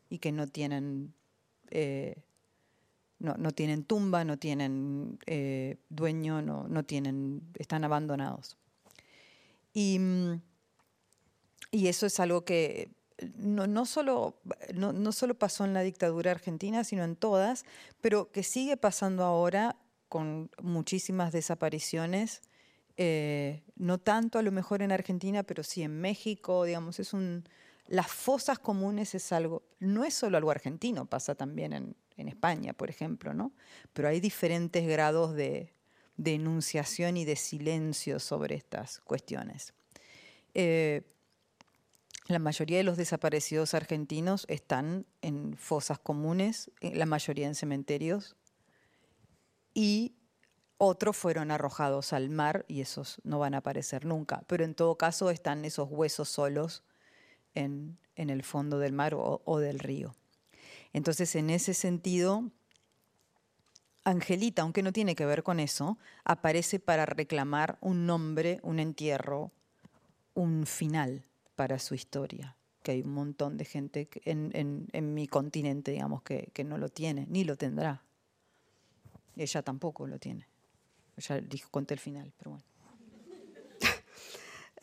y 0.09 0.19
que 0.19 0.31
no 0.31 0.47
tienen, 0.47 1.13
eh, 1.71 2.15
no, 3.19 3.35
no 3.37 3.51
tienen 3.51 3.83
tumba, 3.83 4.23
no 4.23 4.37
tienen 4.37 5.17
eh, 5.27 5.77
dueño, 5.89 6.41
no, 6.41 6.67
no 6.67 6.83
tienen, 6.83 7.41
están 7.59 7.83
abandonados. 7.83 8.57
Y, 9.73 9.99
mm, 9.99 10.41
y 11.71 11.87
eso 11.87 12.05
es 12.07 12.19
algo 12.19 12.43
que 12.43 12.89
no, 13.37 13.85
solo, 13.85 14.35
no 14.73 15.11
solo 15.11 15.33
pasó 15.37 15.65
en 15.65 15.73
la 15.73 15.81
dictadura 15.81 16.31
argentina, 16.31 16.83
sino 16.83 17.03
en 17.03 17.15
todas, 17.15 17.65
pero 18.01 18.31
que 18.31 18.43
sigue 18.43 18.77
pasando 18.77 19.23
ahora 19.23 19.75
con 20.07 20.49
muchísimas 20.61 21.31
desapariciones, 21.31 22.41
eh, 22.97 23.63
no 23.75 23.97
tanto 23.97 24.39
a 24.39 24.41
lo 24.41 24.51
mejor 24.51 24.81
en 24.81 24.91
Argentina, 24.91 25.43
pero 25.43 25.63
sí 25.63 25.83
en 25.83 26.01
México, 26.01 26.65
digamos, 26.65 26.99
es 26.99 27.13
un... 27.13 27.43
Las 27.87 28.07
fosas 28.07 28.59
comunes 28.59 29.15
es 29.15 29.31
algo, 29.31 29.63
no 29.79 30.03
es 30.03 30.13
solo 30.13 30.37
algo 30.37 30.51
argentino, 30.51 31.07
pasa 31.07 31.33
también 31.33 31.73
en, 31.73 31.95
en 32.17 32.27
España, 32.27 32.73
por 32.73 32.89
ejemplo, 32.89 33.33
¿no? 33.33 33.51
Pero 33.93 34.09
hay 34.09 34.19
diferentes 34.19 34.87
grados 34.87 35.33
de, 35.33 35.73
de 36.17 36.33
enunciación 36.33 37.17
y 37.17 37.25
de 37.25 37.35
silencio 37.35 38.19
sobre 38.19 38.55
estas 38.55 38.99
cuestiones. 38.99 39.73
Eh, 40.53 41.01
la 42.29 42.37
mayoría 42.37 42.77
de 42.77 42.83
los 42.83 42.95
desaparecidos 42.95 43.73
argentinos 43.73 44.45
están 44.49 45.07
en 45.23 45.57
fosas 45.57 45.97
comunes, 45.97 46.69
eh, 46.79 46.93
la 46.93 47.07
mayoría 47.07 47.47
en 47.47 47.55
cementerios, 47.55 48.35
y 49.73 50.15
otros 50.77 51.17
fueron 51.17 51.49
arrojados 51.49 52.13
al 52.13 52.29
mar 52.29 52.65
y 52.67 52.81
esos 52.81 53.19
no 53.23 53.39
van 53.39 53.55
a 53.55 53.57
aparecer 53.57 54.05
nunca. 54.05 54.43
Pero 54.45 54.63
en 54.63 54.75
todo 54.75 54.95
caso 54.95 55.31
están 55.31 55.65
esos 55.65 55.89
huesos 55.89 56.29
solos 56.29 56.83
en, 57.55 57.97
el 58.15 58.43
fondo 58.43 58.77
del 58.77 58.93
mar 58.93 59.15
o 59.15 59.59
del 59.59 59.79
río. 59.79 60.15
Entonces, 60.93 61.35
en 61.35 61.49
ese 61.49 61.73
sentido, 61.73 62.51
Angelita, 64.03 64.61
aunque 64.61 64.83
no 64.83 64.91
tiene 64.93 65.15
que 65.15 65.25
ver 65.25 65.41
con 65.41 65.59
eso, 65.59 65.97
aparece 66.25 66.79
para 66.79 67.05
reclamar 67.05 67.77
un 67.81 68.05
nombre, 68.05 68.59
un 68.61 68.79
entierro, 68.79 69.51
un 70.33 70.65
final 70.65 71.28
para 71.59 71.77
su 71.77 71.93
historia. 71.93 72.55
Que 72.83 72.91
hay 72.93 73.01
un 73.01 73.11
montón 73.11 73.57
de 73.57 73.65
gente 73.65 74.07
en 74.23 75.13
mi 75.13 75.27
continente, 75.27 75.91
digamos, 75.91 76.21
que, 76.21 76.51
que 76.53 76.63
no 76.63 76.77
lo 76.77 76.87
tiene, 76.87 77.25
ni 77.27 77.43
lo 77.43 77.57
tendrá. 77.57 78.01
Ella 79.35 79.61
tampoco 79.61 80.07
lo 80.07 80.19
tiene. 80.19 80.47
Ella 81.17 81.41
dijo, 81.41 81.69
conté 81.69 81.95
el 81.95 81.99
final, 81.99 82.31
pero 82.37 82.51
bueno. 82.51 82.65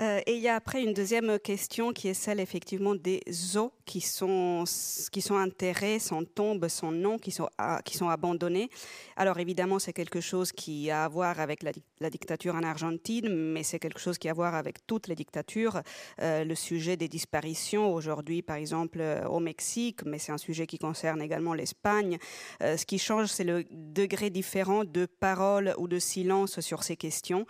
Euh, 0.00 0.20
et 0.26 0.34
il 0.34 0.42
y 0.42 0.48
a 0.48 0.56
après 0.56 0.82
une 0.82 0.92
deuxième 0.92 1.38
question 1.38 1.92
qui 1.92 2.08
est 2.08 2.14
celle 2.14 2.40
effectivement 2.40 2.94
des 2.94 3.22
os 3.56 3.70
qui 3.86 4.00
sont, 4.00 4.64
qui 5.10 5.22
sont 5.22 5.36
enterrés 5.36 5.98
sans 5.98 6.24
tombe, 6.24 6.68
sans 6.68 6.92
nom, 6.92 7.18
qui 7.18 7.30
sont, 7.30 7.48
ah, 7.56 7.80
qui 7.84 7.96
sont 7.96 8.08
abandonnés. 8.08 8.68
Alors 9.16 9.38
évidemment, 9.38 9.78
c'est 9.78 9.92
quelque 9.92 10.20
chose 10.20 10.52
qui 10.52 10.90
a 10.90 11.04
à 11.04 11.08
voir 11.08 11.40
avec 11.40 11.62
la, 11.62 11.72
dic- 11.72 11.84
la 12.00 12.10
dictature 12.10 12.54
en 12.54 12.62
Argentine, 12.62 13.28
mais 13.28 13.62
c'est 13.62 13.78
quelque 13.78 14.00
chose 14.00 14.18
qui 14.18 14.28
a 14.28 14.32
à 14.32 14.34
voir 14.34 14.54
avec 14.54 14.86
toutes 14.86 15.08
les 15.08 15.14
dictatures. 15.14 15.80
Euh, 16.20 16.44
le 16.44 16.54
sujet 16.54 16.96
des 16.96 17.08
disparitions 17.08 17.94
aujourd'hui, 17.94 18.42
par 18.42 18.56
exemple, 18.56 18.98
euh, 19.00 19.26
au 19.28 19.40
Mexique, 19.40 20.04
mais 20.04 20.18
c'est 20.18 20.32
un 20.32 20.38
sujet 20.38 20.66
qui 20.66 20.78
concerne 20.78 21.22
également 21.22 21.54
l'Espagne. 21.54 22.18
Ce 22.60 22.84
qui 22.84 22.98
change, 22.98 23.28
c'est 23.28 23.44
le 23.44 23.64
degré 23.70 24.30
différent 24.30 24.84
de 24.84 25.06
parole 25.06 25.74
ou 25.78 25.88
de 25.88 25.98
silence 25.98 26.60
sur 26.60 26.82
ces 26.82 26.96
questions. 26.96 27.46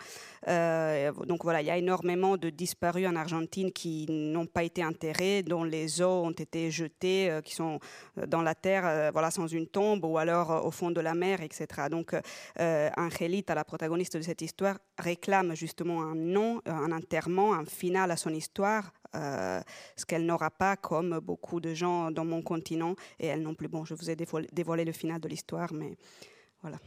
Donc 0.47 1.43
voilà, 1.43 1.61
il 1.63 1.67
y 1.67 1.71
a 1.71 1.77
énormément 1.77 2.36
de 2.37 2.51
disparus 2.51 3.07
en 3.07 3.17
Argentine 3.17 3.73
qui 3.73 4.07
n'ont 4.09 4.47
pas 4.47 4.63
été 4.63 4.85
enterrés, 4.85 5.43
dont 5.43 5.65
les 5.65 6.03
os 6.03 6.27
ont 6.27 6.33
été 6.33 6.71
jetés, 6.71 7.31
euh, 7.31 7.41
qui 7.41 7.55
sont 7.55 7.79
euh, 8.19 8.27
dans 8.27 8.43
la 8.43 8.55
terre, 8.55 8.87
euh, 8.87 9.11
voilà, 9.13 9.31
sans 9.31 9.47
une 9.47 9.67
tombe, 9.67 10.05
ou 10.05 10.19
alors 10.19 10.65
au 10.65 10.71
fond 10.71 10.91
de 10.91 11.01
la 11.01 11.15
mer, 11.15 11.41
etc. 11.41 11.67
Donc 11.91 12.15
Angelita, 12.59 13.55
la 13.55 13.65
protagoniste 13.65 14.17
de 14.17 14.23
cette 14.23 14.43
histoire, 14.43 14.79
réclame 14.99 15.55
justement 15.55 16.03
un 16.03 16.15
nom, 16.15 16.61
un 16.67 16.93
enterrement, 16.93 17.55
un 17.55 17.65
final 17.65 18.11
à 18.11 18.17
son 18.17 18.33
histoire. 18.33 18.93
ce 19.15 20.05
qu'elle 20.07 20.27
n'aura 20.27 20.51
pas 20.51 20.77
comme 20.77 21.21
beaucoup 21.21 21.61
de 21.61 21.75
gens 21.75 22.11
dans 22.11 22.25
mon 22.25 22.43
continent 22.43 22.95
et 23.19 23.27
elle 23.27 23.43
non 23.43 23.55
plus. 23.55 23.69
Bon, 23.69 23.85
je 23.85 23.95
vous 23.95 24.11
ai 24.11 24.17
dévoilé 24.17 24.85
le 24.85 24.93
final 24.93 25.21
de 25.21 25.29
l'histoire, 25.29 25.73
mais 25.73 25.97
voilà. 26.63 26.79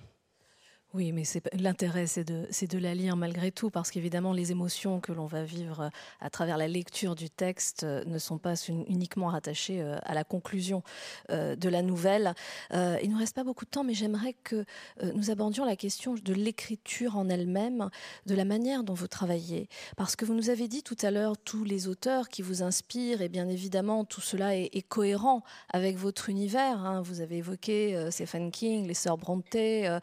Oui, 0.95 1.11
mais 1.11 1.21
l'intérêt, 1.53 2.07
c'est 2.07 2.23
de, 2.23 2.77
la 2.79 2.95
lire 2.95 3.15
malgré 3.15 3.51
tout, 3.51 3.69
parce 3.69 3.91
qu'évidemment, 3.91 4.33
les 4.33 4.51
émotions 4.51 4.99
que 4.99 5.11
l'on 5.11 5.27
va 5.27 5.43
vivre 5.43 5.81
euh, 5.81 5.89
à 6.19 6.31
travers 6.31 6.57
la 6.57 6.67
lecture 6.67 7.13
du 7.13 7.29
texte 7.29 7.83
euh, 7.83 8.03
ne 8.05 8.17
sont 8.17 8.39
pas 8.39 8.53
un- 8.53 8.83
uniquement 8.87 9.27
rattachées 9.27 9.83
euh, 9.83 9.99
à 10.01 10.15
la 10.15 10.23
conclusion 10.23 10.81
de 11.29 11.69
la 11.69 11.81
nouvelle. 11.83 12.33
Il 12.71 12.77
ne 12.77 13.11
nous 13.11 13.17
reste 13.17 13.35
pas 13.35 13.43
beaucoup 13.43 13.65
de 13.65 13.69
temps, 13.69 13.83
mais 13.83 13.93
j'aimerais 13.93 14.33
que 14.43 14.65
nous 15.13 15.29
abordions 15.29 15.63
la 15.63 15.75
question 15.75 16.15
de 16.15 16.33
l'écriture 16.33 17.17
en 17.17 17.29
elle-même, 17.29 17.89
de 18.25 18.35
la 18.35 18.45
manière 18.45 18.83
dont 18.83 18.93
vous 18.93 19.07
travaillez. 19.07 19.67
Parce 19.95 20.15
que 20.15 20.25
vous 20.25 20.33
nous 20.33 20.49
avez 20.49 20.67
dit 20.67 20.81
tout 20.81 20.97
à 21.01 21.11
l'heure 21.11 21.37
tous 21.37 21.63
les 21.63 21.87
auteurs 21.87 22.29
qui 22.29 22.41
vous 22.41 22.63
inspirent, 22.63 23.21
et 23.21 23.29
bien 23.29 23.47
évidemment, 23.47 24.05
tout 24.05 24.21
cela 24.21 24.55
est, 24.55 24.87
cohérent 24.87 25.43
avec 25.71 25.97
votre 25.97 26.29
univers. 26.29 26.79
hein. 26.79 27.01
Vous 27.01 27.21
avez 27.21 27.37
évoqué 27.37 28.07
Stephen 28.11 28.51
King, 28.51 28.87
les 28.87 28.93
sœurs 28.93 29.17
Brontë, 29.17 29.99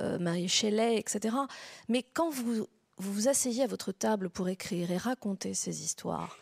euh, 0.00 0.18
Marie 0.26 0.48
Shelley, 0.48 0.98
etc. 0.98 1.36
Mais 1.88 2.02
quand 2.02 2.30
vous, 2.30 2.66
vous 2.98 3.28
asseyez 3.28 3.62
à 3.62 3.68
votre 3.68 3.92
table 3.92 4.28
pour 4.28 4.48
écrire 4.48 4.90
et 4.90 4.96
raconter 4.96 5.54
ces 5.54 5.84
histoires, 5.84 6.36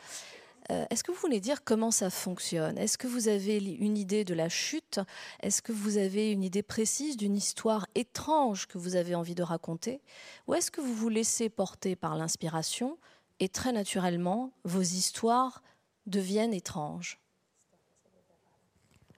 euh, 0.70 0.86
est-ce 0.88 1.04
que 1.04 1.12
vous 1.12 1.18
voulez 1.20 1.40
dire 1.40 1.64
comment 1.64 1.90
ça 1.90 2.08
fonctionne? 2.08 2.78
Est-ce 2.78 2.96
que 2.96 3.06
vous 3.06 3.28
avez 3.28 3.58
une 3.58 3.98
idée 3.98 4.24
de 4.24 4.32
la 4.32 4.48
chute? 4.48 5.00
Est-ce 5.42 5.60
que 5.60 5.72
vous 5.72 5.98
avez 5.98 6.32
une 6.32 6.42
idée 6.42 6.62
précise 6.62 7.18
d'une 7.18 7.36
histoire 7.36 7.86
étrange 7.94 8.66
que 8.66 8.78
vous 8.78 8.96
avez 8.96 9.14
envie 9.14 9.34
de 9.34 9.42
raconter? 9.42 10.00
Ou 10.46 10.54
est-ce 10.54 10.70
que 10.70 10.80
vous 10.80 10.94
vous 10.94 11.10
laissez 11.10 11.50
porter 11.50 11.94
par 11.94 12.16
l'inspiration 12.16 12.96
et 13.38 13.50
très 13.50 13.72
naturellement, 13.72 14.52
vos 14.64 14.80
histoires 14.80 15.62
deviennent 16.06 16.54
étranges? 16.54 17.18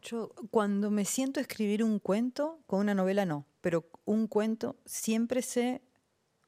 Yo 0.09 0.33
cuando 0.53 0.93
me 0.93 1.05
siento 1.05 1.41
a 1.41 1.43
escribir 1.43 1.83
un 1.83 1.99
cuento, 1.99 2.61
con 2.67 2.79
una 2.79 2.95
novela 2.95 3.27
no, 3.27 3.45
pero 3.61 3.91
un 4.05 4.29
cuento 4.29 4.77
siempre 4.85 5.43
sé 5.43 5.83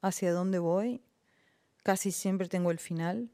hacia 0.00 0.32
dónde 0.32 0.60
voy, 0.60 1.02
casi 1.82 2.12
siempre 2.12 2.48
tengo 2.48 2.70
el 2.70 2.78
final, 2.78 3.30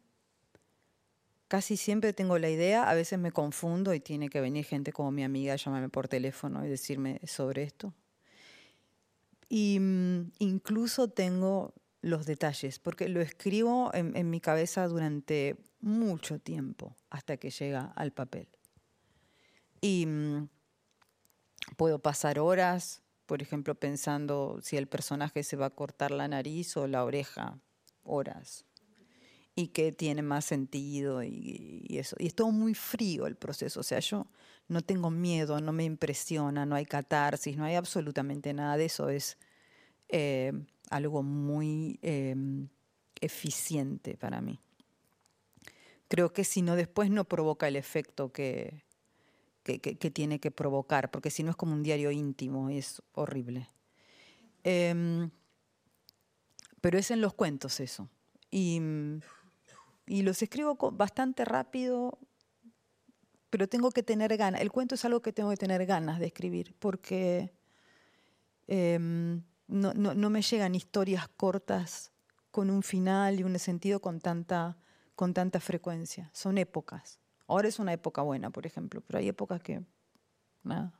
casi 1.48 1.76
siempre 1.76 2.14
tengo 2.14 2.38
la 2.38 2.48
idea, 2.48 2.88
a 2.88 2.94
veces 2.94 3.18
me 3.18 3.32
confundo 3.32 3.92
y 3.92 4.00
tiene 4.00 4.30
que 4.30 4.40
venir 4.40 4.64
gente 4.64 4.94
como 4.94 5.10
mi 5.10 5.24
amiga, 5.24 5.56
llamarme 5.56 5.90
por 5.90 6.08
teléfono 6.08 6.64
y 6.64 6.70
decirme 6.70 7.20
sobre 7.26 7.62
esto. 7.62 7.92
Y 9.50 9.78
mm, 9.78 10.32
incluso 10.38 11.08
tengo 11.08 11.74
los 12.00 12.24
detalles, 12.24 12.78
porque 12.78 13.10
lo 13.10 13.20
escribo 13.20 13.90
en, 13.92 14.16
en 14.16 14.30
mi 14.30 14.40
cabeza 14.40 14.88
durante 14.88 15.56
mucho 15.80 16.38
tiempo 16.38 16.96
hasta 17.10 17.36
que 17.36 17.50
llega 17.50 17.92
al 17.94 18.10
papel. 18.10 18.48
Y 19.84 20.06
mm, 20.06 20.48
puedo 21.76 21.98
pasar 21.98 22.38
horas, 22.38 23.02
por 23.26 23.42
ejemplo, 23.42 23.74
pensando 23.74 24.58
si 24.62 24.78
el 24.78 24.86
personaje 24.86 25.42
se 25.42 25.56
va 25.56 25.66
a 25.66 25.74
cortar 25.74 26.10
la 26.10 26.26
nariz 26.26 26.74
o 26.78 26.86
la 26.86 27.04
oreja, 27.04 27.60
horas. 28.02 28.64
Y 29.54 29.68
qué 29.68 29.92
tiene 29.92 30.22
más 30.22 30.46
sentido 30.46 31.22
y, 31.22 31.84
eso. 31.90 32.16
Y 32.18 32.28
es 32.28 32.34
todo 32.34 32.50
muy 32.50 32.72
frío 32.72 33.26
el 33.26 33.36
proceso. 33.36 33.80
O 33.80 33.82
sea, 33.82 34.00
yo 34.00 34.26
no 34.68 34.80
tengo 34.80 35.10
miedo, 35.10 35.60
no 35.60 35.74
me 35.74 35.84
impresiona, 35.84 36.64
no 36.64 36.76
hay 36.76 36.86
catarsis, 36.86 37.58
no 37.58 37.64
hay 37.64 37.74
absolutamente 37.74 38.54
nada 38.54 38.78
de 38.78 38.86
eso. 38.86 39.10
Es 39.10 39.36
eh, 40.08 40.54
algo 40.88 41.22
muy 41.22 41.98
eh, 42.00 42.34
eficiente 43.20 44.16
para 44.16 44.40
mí. 44.40 44.58
Creo 46.08 46.32
que 46.32 46.44
si 46.44 46.62
no, 46.62 46.74
después 46.74 47.10
no 47.10 47.24
provoca 47.24 47.68
el 47.68 47.76
efecto 47.76 48.32
que, 48.32 48.82
que, 49.64 49.78
tiene 50.10 50.38
que 50.40 50.50
provocar, 50.50 51.10
porque 51.10 51.30
si 51.30 51.42
no 51.42 51.50
es 51.50 51.56
como 51.56 51.72
un 51.72 51.82
diario 51.82 52.10
íntimo 52.10 52.68
es 52.70 53.02
horrible. 53.12 53.68
Em, 54.62 55.30
pero 56.80 56.98
es 56.98 57.10
en 57.10 57.20
los 57.20 57.34
cuentos 57.34 57.80
eso. 57.80 58.08
Y, 58.50 58.78
mm, 58.80 59.20
y 60.06 60.22
los 60.22 60.42
escribo 60.42 60.76
bastante 60.92 61.44
rápido, 61.44 62.18
pero 63.50 63.68
tengo 63.68 63.90
que 63.90 64.02
tener 64.02 64.36
ganas. 64.36 64.60
El 64.60 64.70
cuento 64.70 64.94
es 64.96 65.04
algo 65.04 65.22
que 65.22 65.32
tengo 65.32 65.50
que 65.50 65.56
tener 65.56 65.86
ganas 65.86 66.18
de 66.18 66.26
escribir, 66.26 66.74
porque 66.78 67.54
em, 68.66 69.42
no, 69.66 69.92
no- 69.94 70.14
no 70.14 70.30
me 70.30 70.42
llegan 70.42 70.74
historias 70.74 71.28
cortas 71.36 72.12
con 72.50 72.70
un 72.70 72.82
final 72.82 73.40
y 73.40 73.44
un 73.44 73.58
sentido 73.58 74.00
con 74.00 74.20
tanta, 74.20 74.76
con 75.14 75.34
tanta 75.34 75.60
frecuencia. 75.60 76.30
Son 76.32 76.58
épocas. 76.58 77.18
Ahora 77.46 77.68
es 77.68 77.78
una 77.78 77.92
época 77.92 78.22
buena, 78.22 78.50
por 78.50 78.66
ejemplo, 78.66 79.02
pero 79.06 79.18
hay 79.18 79.28
épocas 79.28 79.62
que 79.62 79.82
nada. 80.62 80.92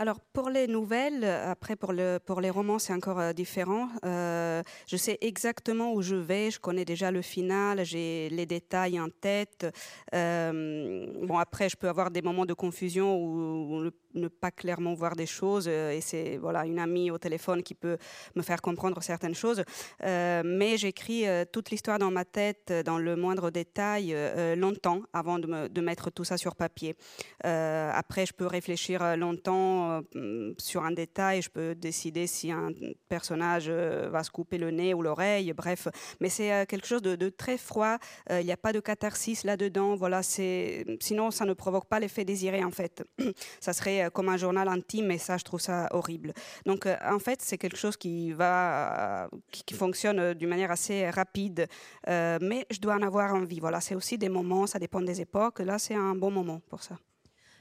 Alors 0.00 0.20
pour 0.20 0.48
les 0.48 0.68
nouvelles, 0.68 1.24
après 1.24 1.74
pour, 1.74 1.92
le, 1.92 2.20
pour 2.24 2.40
les 2.40 2.50
romans 2.50 2.78
c'est 2.78 2.92
encore 2.92 3.18
euh, 3.18 3.32
différent. 3.32 3.88
Euh, 4.04 4.62
je 4.86 4.96
sais 4.96 5.18
exactement 5.20 5.92
où 5.92 6.02
je 6.02 6.14
vais, 6.14 6.52
je 6.52 6.60
connais 6.60 6.84
déjà 6.84 7.10
le 7.10 7.20
final, 7.20 7.84
j'ai 7.84 8.28
les 8.28 8.46
détails 8.46 9.00
en 9.00 9.08
tête. 9.08 9.66
Euh, 10.14 11.08
bon 11.26 11.36
après 11.38 11.68
je 11.68 11.76
peux 11.76 11.88
avoir 11.88 12.12
des 12.12 12.22
moments 12.22 12.46
de 12.46 12.54
confusion 12.54 13.16
où, 13.16 13.90
ne 14.14 14.28
pas 14.28 14.50
clairement 14.50 14.94
voir 14.94 15.14
des 15.14 15.26
choses 15.26 15.68
et 15.68 16.00
c'est 16.00 16.38
voilà 16.38 16.64
une 16.64 16.78
amie 16.78 17.10
au 17.10 17.18
téléphone 17.18 17.62
qui 17.62 17.74
peut 17.74 17.98
me 18.34 18.42
faire 18.42 18.62
comprendre 18.62 19.00
certaines 19.02 19.34
choses. 19.34 19.62
mais 20.02 20.76
j'écris 20.76 21.24
toute 21.52 21.70
l'histoire 21.70 21.98
dans 21.98 22.10
ma 22.10 22.24
tête, 22.24 22.72
dans 22.86 22.98
le 22.98 23.14
moindre 23.16 23.50
détail, 23.50 24.16
longtemps 24.56 25.02
avant 25.12 25.38
de, 25.38 25.80
mettre 25.80 26.10
tout 26.10 26.24
ça 26.24 26.38
sur 26.38 26.56
papier. 26.56 26.96
après 27.44 28.24
je 28.24 28.32
peux 28.32 28.46
réfléchir 28.46 29.16
longtemps 29.16 29.87
euh, 30.16 30.54
sur 30.58 30.84
un 30.84 30.92
détail, 30.92 31.42
je 31.42 31.50
peux 31.50 31.74
décider 31.74 32.26
si 32.26 32.50
un 32.50 32.70
personnage 33.08 33.66
euh, 33.68 34.08
va 34.10 34.22
se 34.22 34.30
couper 34.30 34.58
le 34.58 34.70
nez 34.70 34.94
ou 34.94 35.02
l'oreille, 35.02 35.52
bref. 35.52 35.88
Mais 36.20 36.28
c'est 36.28 36.52
euh, 36.52 36.64
quelque 36.64 36.86
chose 36.86 37.02
de, 37.02 37.28
très 37.28 37.58
froid. 37.58 37.98
Il 38.30 38.44
n'y 38.44 38.52
a 38.52 38.56
pas 38.56 38.72
de 38.72 38.80
catharsis 38.80 39.44
là-dedans. 39.44 39.96
Voilà, 39.96 40.22
sinon 40.22 41.30
ça 41.30 41.44
ne 41.44 41.52
provoque 41.52 41.86
pas 41.86 42.00
l'effet 42.00 42.24
désiré 42.24 42.64
en 42.64 42.70
fait. 42.70 43.04
ça 43.60 43.72
serait 43.72 44.10
comme 44.12 44.28
un 44.28 44.36
journal 44.36 44.68
intime 44.68 45.10
et 45.10 45.18
ça, 45.18 45.36
je 45.36 45.44
trouve 45.44 45.60
ça 45.60 45.88
horrible. 45.92 46.32
Donc 46.66 46.86
en 46.86 47.18
fait, 47.18 47.42
c'est 47.42 47.58
quelque 47.58 47.76
chose 47.76 47.96
qui 47.96 48.32
va, 48.32 49.28
qui, 49.50 49.74
fonctionne 49.74 50.34
d'une 50.34 50.48
manière 50.48 50.70
assez 50.70 51.10
rapide, 51.10 51.66
mais 52.06 52.66
je 52.70 52.80
dois 52.80 52.94
en 52.94 53.02
avoir 53.02 53.34
envie. 53.34 53.60
Voilà, 53.60 53.80
c'est 53.80 53.94
aussi 53.94 54.18
des 54.18 54.28
moments, 54.28 54.66
ça 54.66 54.78
dépend 54.78 55.00
des 55.00 55.20
époques. 55.20 55.60
Là, 55.60 55.78
c'est 55.78 55.94
un 55.94 56.14
bon 56.14 56.30
moment 56.30 56.60
pour 56.68 56.82
ça. 56.82 56.96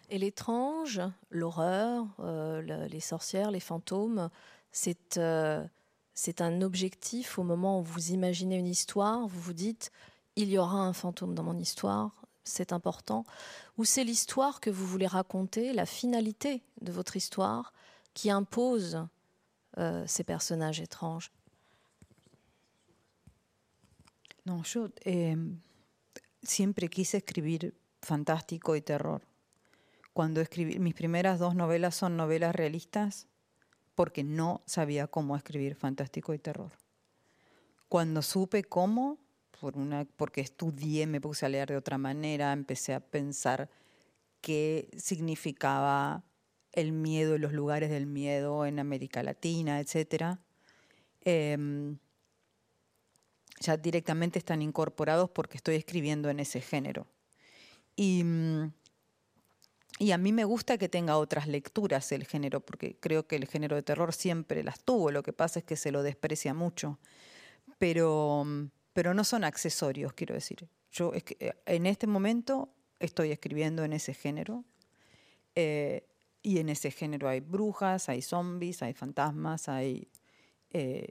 Et 0.10 0.18
l'étrange, 0.18 1.02
l'horreur, 1.30 2.06
euh, 2.20 2.88
les 2.88 3.00
sorcières, 3.00 3.52
les 3.52 3.60
fantômes, 3.60 4.30
euh, 5.18 5.68
c'est 6.14 6.42
un 6.42 6.62
objectif 6.62 7.38
au 7.38 7.44
moment 7.44 7.80
où 7.80 7.84
vous 7.84 8.12
imaginez 8.12 8.58
une 8.58 8.68
histoire, 8.68 9.28
vous 9.28 9.40
vous 9.40 9.54
dites, 9.54 9.92
il 10.36 10.50
y 10.50 10.58
aura 10.58 10.80
un 10.80 10.94
fantôme 10.94 11.36
dans 11.36 11.44
mon 11.44 11.58
histoire, 11.58 12.12
c'est 12.44 12.72
important, 12.72 13.26
ou 13.78 13.84
c'est 13.84 14.06
l'histoire 14.06 14.62
que 14.62 14.70
vous 14.70 14.86
voulez 14.86 15.08
raconter, 15.08 15.74
la 15.74 15.86
finalité 15.86 16.62
de 16.82 16.92
votre 16.92 17.18
histoire, 17.18 17.74
qui 18.14 18.32
impose 18.32 19.06
euh, 19.78 20.04
ces 20.08 20.24
personnages 20.24 20.80
étranges 20.80 21.32
Non, 24.46 24.64
eh, 25.06 25.36
siempre 26.42 26.88
quise 26.88 27.16
escribir 27.16 27.74
fantástico 28.02 28.76
y 28.76 28.82
terror. 28.82 29.20
Cuando 30.18 30.42
escribí, 30.42 30.80
mis 30.80 30.96
primeras 30.96 31.38
dos 31.38 31.54
novelas 31.54 31.94
son 31.94 32.18
novelas 32.18 32.56
realistas 32.56 33.28
porque 33.94 34.24
no 34.24 34.64
sabía 34.66 35.06
cómo 35.06 35.36
escribir 35.36 35.76
fantástico 35.76 36.34
y 36.34 36.40
terror. 36.40 36.72
Cuando 37.88 38.24
supe 38.24 38.64
cómo, 38.64 39.20
por 39.62 39.78
una, 39.78 40.06
porque 40.06 40.42
estudié, 40.42 41.06
me 41.06 41.22
puse 41.22 41.46
a 41.46 41.50
leer 41.50 41.70
de 41.70 41.78
otra 41.78 42.00
manera, 42.00 42.52
empecé 42.52 42.96
a 42.96 43.00
pensar 43.00 43.70
qué 44.42 44.90
significaba 44.98 46.24
el 46.72 46.94
miedo 46.94 47.36
y 47.36 47.38
los 47.38 47.54
lugares 47.54 47.92
del 47.92 48.08
miedo 48.08 48.66
en 48.66 48.80
América 48.80 49.22
Latina, 49.22 49.80
etc. 49.80 50.40
Em, 51.22 52.00
ya 53.60 53.78
directamente 53.78 54.40
están 54.40 54.64
incorporados 54.64 55.30
porque 55.30 55.58
estoy 55.58 55.76
escribiendo 55.76 56.32
en 56.32 56.40
ese 56.40 56.60
género. 56.60 57.06
Y 57.96 58.24
mm, 58.24 58.72
y 60.00 60.12
a 60.12 60.18
mí 60.18 60.32
me 60.32 60.46
gusta 60.46 60.78
que 60.78 60.90
tenga 60.90 61.18
otras 61.18 61.48
lecturas 61.48 62.12
el 62.12 62.26
género, 62.26 62.60
porque 62.60 62.98
creo 63.00 63.28
que 63.28 63.36
el 63.36 63.48
género 63.48 63.76
de 63.76 63.84
terror 63.84 64.14
siempre 64.14 64.64
las 64.64 64.80
tuvo, 64.82 65.12
lo 65.12 65.24
que 65.24 65.34
pasa 65.34 65.60
es 65.60 65.66
que 65.66 65.76
se 65.76 65.92
lo 65.92 66.04
desprecia 66.04 66.54
mucho. 66.54 67.00
Pero, 67.80 68.46
pero 68.94 69.14
no 69.14 69.24
son 69.24 69.44
accesorios, 69.44 70.14
quiero 70.14 70.36
decir. 70.36 70.68
Yo 70.92 71.14
eh, 71.14 71.54
en 71.66 71.86
este 71.86 72.08
momento 72.08 72.70
estoy 73.00 73.32
escribiendo 73.32 73.84
en 73.84 73.94
ese 73.94 74.14
género. 74.14 74.64
Eh, 75.56 76.08
y 76.44 76.60
en 76.60 76.70
ese 76.70 76.92
género 76.92 77.28
hay 77.28 77.40
brujas, 77.40 78.10
hay 78.10 78.22
zombies, 78.22 78.82
hay 78.82 78.94
fantasmas, 78.94 79.68
hay. 79.68 80.08
Eh, 80.70 81.08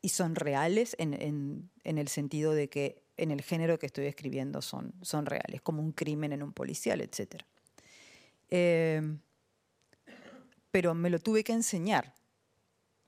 y 0.00 0.10
son 0.10 0.36
reales 0.36 0.94
en, 0.98 1.70
el 1.84 2.08
sentido 2.08 2.52
de 2.52 2.68
que 2.68 3.02
en 3.16 3.32
el 3.32 3.42
género 3.42 3.78
que 3.78 3.86
estoy 3.86 4.06
escribiendo 4.06 4.62
son, 4.62 4.94
son 5.02 5.26
reales, 5.26 5.60
como 5.60 5.82
un 5.82 5.92
crimen 5.92 6.32
en 6.32 6.42
un 6.42 6.52
policial, 6.52 7.00
etcétera. 7.00 7.44
Eh, 8.50 9.02
pero 10.70 10.94
me 10.94 11.10
lo 11.10 11.18
tuve 11.18 11.44
que 11.44 11.52
enseñar 11.52 12.14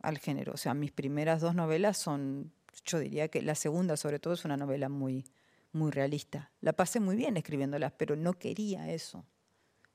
al 0.02 0.18
género. 0.18 0.52
O 0.52 0.56
sea, 0.56 0.74
mis 0.74 0.92
primeras 0.92 1.40
dos 1.40 1.54
novelas 1.54 1.98
son, 1.98 2.52
yo 2.84 2.98
diría 2.98 3.28
que 3.28 3.42
la 3.42 3.54
segunda 3.54 3.96
sobre 3.96 4.18
todo 4.18 4.34
es 4.34 4.44
una 4.44 4.56
novela 4.56 4.88
muy, 4.88 5.24
muy 5.72 5.90
realista. 5.90 6.50
La 6.60 6.72
pasé 6.72 7.00
muy 7.00 7.16
bien 7.16 7.36
escribiéndolas, 7.36 7.92
pero 7.92 8.16
no 8.16 8.32
quería 8.34 8.90
eso. 8.90 9.24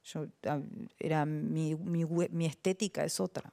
Yo, 0.04 0.28
era 1.00 1.26
mi, 1.26 1.76
mi, 1.76 2.06
mi 2.06 2.46
estética 2.46 3.04
es 3.04 3.20
otra. 3.20 3.52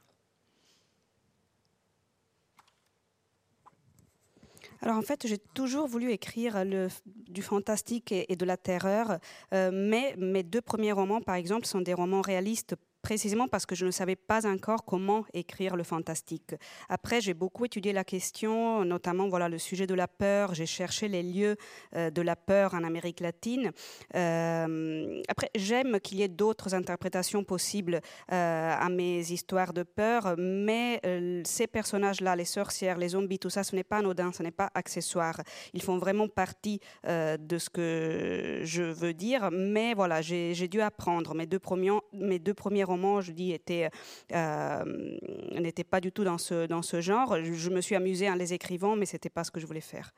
Alors 4.83 4.97
en 4.97 5.01
fait, 5.01 5.25
j'ai 5.25 5.37
toujours 5.37 5.87
voulu 5.87 6.11
écrire 6.11 6.65
du 7.05 7.41
fantastique 7.41 8.11
et, 8.11 8.35
de 8.35 8.43
la 8.43 8.57
terreur, 8.57 9.17
euh, 9.53 9.71
mais 9.73 10.13
mes 10.17 10.43
deux 10.43 10.59
premiers 10.59 10.91
romans, 10.91 11.21
par 11.21 11.35
exemple, 11.35 11.65
sont 11.65 11.79
des 11.79 11.93
romans 11.93 12.19
réalistes 12.19 12.75
précisément 13.03 13.47
parce 13.47 13.65
que 13.67 13.75
je 13.75 13.85
ne 13.85 13.91
savais 13.91 14.15
pas 14.15 14.47
encore 14.47 14.85
comment 14.85 15.25
écrire 15.33 15.75
le 15.75 15.83
fantastique. 15.83 16.55
Après, 16.89 17.21
j'ai 17.21 17.33
beaucoup 17.33 17.65
étudié 17.65 17.91
la 17.93 18.05
question, 18.05 18.85
notamment 18.85 19.27
voilà 19.27 19.49
le 19.49 19.59
sujet 19.59 19.85
de 19.85 19.93
la 19.93 20.07
peur. 20.07 20.55
J'ai 20.55 20.65
cherché 20.65 21.09
les 21.09 21.21
lieux 21.21 21.57
euh, 21.95 22.09
de 22.09 22.21
la 22.21 22.35
peur 22.35 22.73
en 22.73 22.83
Amérique 22.83 23.19
latine. 23.19 23.71
Euh, 24.15 25.21
après, 25.27 25.51
j'aime 25.53 25.99
qu'il 25.99 26.19
y 26.19 26.23
ait 26.23 26.29
d'autres 26.29 26.73
interprétations 26.73 27.43
possibles 27.43 27.99
euh, 28.31 28.73
à 28.79 28.87
mes 28.89 29.19
histoires 29.31 29.73
de 29.73 29.83
peur, 29.83 30.35
mais 30.37 31.01
ces 31.43 31.67
personnages-là, 31.67 32.37
les 32.37 32.45
sorcières, 32.45 32.97
les 32.97 33.09
zombies, 33.09 33.37
tout 33.37 33.49
ça, 33.49 33.63
ce 33.63 33.75
n'est 33.75 33.83
pas 33.83 33.97
anodin, 33.97 34.31
ce 34.31 34.41
n'est 34.41 34.51
pas 34.51 34.69
accessoire. 34.73 35.41
Ils 35.73 35.81
font 35.81 35.97
vraiment 35.97 36.29
partie 36.29 36.79
de 37.05 37.57
ce 37.57 37.69
que 37.69 38.61
je 38.63 38.83
veux 38.83 39.13
dire, 39.13 39.49
mais 39.51 39.93
voilà, 39.93 40.21
j'ai 40.21 40.67
dû 40.69 40.79
apprendre. 40.79 41.35
Mes 41.35 41.45
deux 41.45 41.59
premiers, 41.59 41.99
mes 42.13 42.39
deux 42.39 42.53
premiers 42.53 42.85
je 43.21 43.31
dis, 43.31 43.51
était, 43.51 43.89
euh, 44.31 45.17
n'était 45.51 45.83
pas 45.83 46.01
du 46.01 46.11
tout 46.11 46.23
dans 46.23 46.37
ce, 46.37 46.65
dans 46.65 46.81
ce 46.81 47.01
genre. 47.01 47.37
Je 47.43 47.69
me 47.69 47.81
suis 47.81 47.95
amusée 47.95 48.29
en 48.29 48.35
les 48.35 48.53
écrivant, 48.53 48.95
mais 48.95 49.05
c'était 49.05 49.29
pas 49.29 49.43
ce 49.43 49.51
que 49.51 49.59
je 49.59 49.65
voulais 49.65 49.81
faire. 49.81 50.13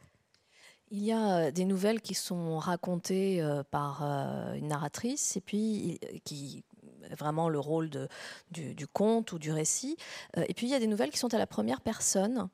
Il 0.92 1.04
y 1.04 1.12
a 1.12 1.38
euh, 1.38 1.52
des 1.52 1.66
nouvelles 1.66 2.02
qui 2.02 2.14
sont 2.14 2.60
racontées 2.60 3.42
euh, 3.42 3.64
par 3.64 4.04
une 4.04 4.68
narratrice 4.68 5.36
et 5.36 5.42
puis 5.42 6.00
qui 6.24 6.64
vraiment 7.12 7.50
le 7.50 7.60
rôle 7.60 7.92
de, 7.92 8.08
du, 8.50 8.88
conte 8.88 9.32
ou 9.32 9.38
du 9.38 9.52
récit. 9.52 9.96
et 10.36 10.56
puis 10.56 10.66
il 10.66 10.72
y 10.72 10.74
a 10.74 10.80
des 10.80 10.88
nouvelles 10.88 11.12
qui 11.12 11.20
sont 11.20 11.36
à 11.36 11.38
la 11.38 11.46
première 11.46 11.82
personne. 11.82 12.50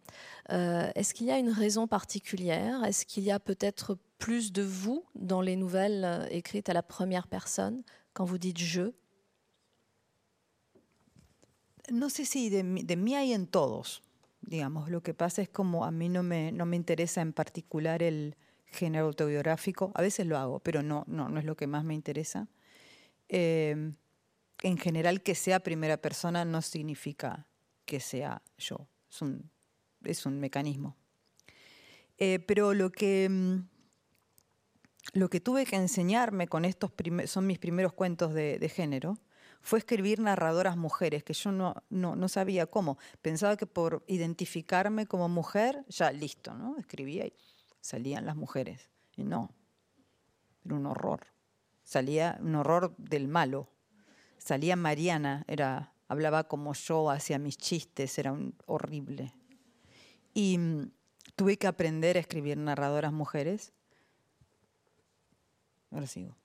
Est-ce 0.50 1.14
qu'il 1.14 1.28
y 1.28 1.32
a 1.32 1.38
une 1.38 1.50
raison 1.50 1.88
particulière? 1.88 2.84
Est-ce 2.84 3.06
qu'il 3.06 3.24
y 3.24 3.32
a 3.32 3.40
peut-être 3.40 3.98
plus 4.18 4.52
de 4.52 4.62
vous 4.62 5.06
dans 5.16 5.40
les 5.40 5.56
nouvelles 5.56 6.28
écrites 6.32 6.68
à 6.68 6.74
la 6.74 6.84
première 6.84 7.28
personne? 7.28 7.82
Quand 8.14 8.26
vous 8.26 8.38
dites 8.38 8.58
je 8.58 8.92
no 11.92 12.10
sé 12.10 12.26
si 12.26 12.50
de, 12.50 12.64
mí 12.64 13.16
hay 13.16 13.34
en 13.34 13.48
todos, 13.48 14.02
digamos. 14.42 14.90
Lo 14.90 15.02
que 15.02 15.14
pasa 15.14 15.42
es 15.42 15.50
como 15.50 15.86
a 15.86 15.92
mí 15.92 16.10
no 16.10 16.24
me, 16.24 16.52
no 16.52 16.66
me 16.66 16.76
interesa 16.76 17.22
en 17.22 17.34
particular 17.34 18.02
el 18.02 18.36
género 18.66 19.06
autobiográfico. 19.06 19.92
A 19.96 20.02
veces 20.02 20.26
lo 20.26 20.38
hago, 20.38 20.60
pero 20.60 20.82
no, 20.82 21.04
no, 21.08 21.30
no 21.30 21.40
es 21.40 21.46
lo 21.46 21.56
que 21.56 21.68
más 21.68 21.84
me 21.84 21.94
interesa. 21.94 22.48
Eh, 23.30 23.94
en 24.64 24.78
general, 24.78 25.22
que 25.22 25.36
sea 25.36 25.60
primera 25.60 25.98
persona 25.98 26.46
no 26.46 26.62
significa 26.62 27.48
que 27.86 28.00
sea 28.00 28.42
yo. 28.58 28.88
Es 29.10 29.22
un, 29.22 29.50
es 30.04 30.26
un 30.26 30.40
mecanismo. 30.40 30.96
Eh, 32.18 32.40
pero 32.40 32.74
lo 32.74 32.92
que, 32.92 33.28
mm, 33.30 33.58
lo 35.14 35.30
que 35.30 35.40
tuve 35.42 35.66
que 35.66 35.76
enseñarme 35.76 36.48
con 36.48 36.64
estos 36.64 36.92
son 37.26 37.48
mis 37.48 37.60
primeros 37.60 37.94
cuentos 37.94 38.34
de 38.34 38.70
género 38.70 39.18
fue 39.62 39.80
escribir 39.80 40.20
narradoras 40.20 40.76
mujeres, 40.76 41.24
que 41.24 41.34
yo 41.34 41.52
no, 41.52 41.76
no, 41.90 42.28
sabía 42.28 42.66
cómo. 42.66 42.98
Pensaba 43.22 43.58
que 43.58 43.68
por 43.68 44.04
identificarme 44.08 45.06
como 45.06 45.30
mujer, 45.30 45.86
ya 45.88 46.12
listo, 46.12 46.54
¿no? 46.56 46.78
Escribía 46.78 47.26
y 47.28 47.34
salían 47.80 48.26
las 48.26 48.36
mujeres. 48.36 48.90
Y 49.16 49.24
no, 49.24 49.54
era 50.66 50.76
un 50.76 50.86
horror. 50.88 51.28
Salía 51.84 52.40
un 52.42 52.56
horror 52.56 52.96
del 52.98 53.28
malo. 53.28 53.70
Salía 54.38 54.76
Mariana, 54.76 55.46
era, 55.48 55.94
hablaba 56.08 56.46
como 56.46 56.74
yo, 56.74 57.12
hacía 57.12 57.38
mis 57.38 57.58
chistes, 57.58 58.18
era 58.18 58.32
un, 58.32 58.56
horrible. 58.66 59.34
Y 60.34 60.58
mm, 60.58 60.92
tuve 61.36 61.58
que 61.58 61.68
aprender 61.68 62.18
a 62.18 62.22
escribir 62.22 62.58
narradoras 62.58 63.14
mujeres. 63.14 63.74
Ahora 65.92 66.08
sigo. 66.08 66.41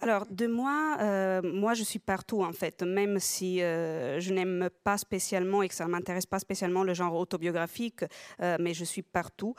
Alors, 0.00 0.26
de 0.30 0.46
moi, 0.46 0.96
euh, 1.00 1.42
moi, 1.42 1.74
je 1.74 1.82
suis 1.82 1.98
partout, 1.98 2.44
en 2.44 2.52
fait, 2.52 2.84
même 2.84 3.18
si 3.18 3.60
euh, 3.60 4.20
je 4.20 4.32
n'aime 4.32 4.68
pas 4.84 4.96
spécialement 4.96 5.60
et 5.60 5.68
que 5.68 5.74
ça 5.74 5.86
ne 5.86 5.90
m'intéresse 5.90 6.26
pas 6.26 6.38
spécialement 6.38 6.84
le 6.84 6.94
genre 6.94 7.16
autobiographique, 7.16 8.04
euh, 8.40 8.56
mais 8.60 8.74
je 8.74 8.84
suis 8.84 9.02
partout. 9.02 9.54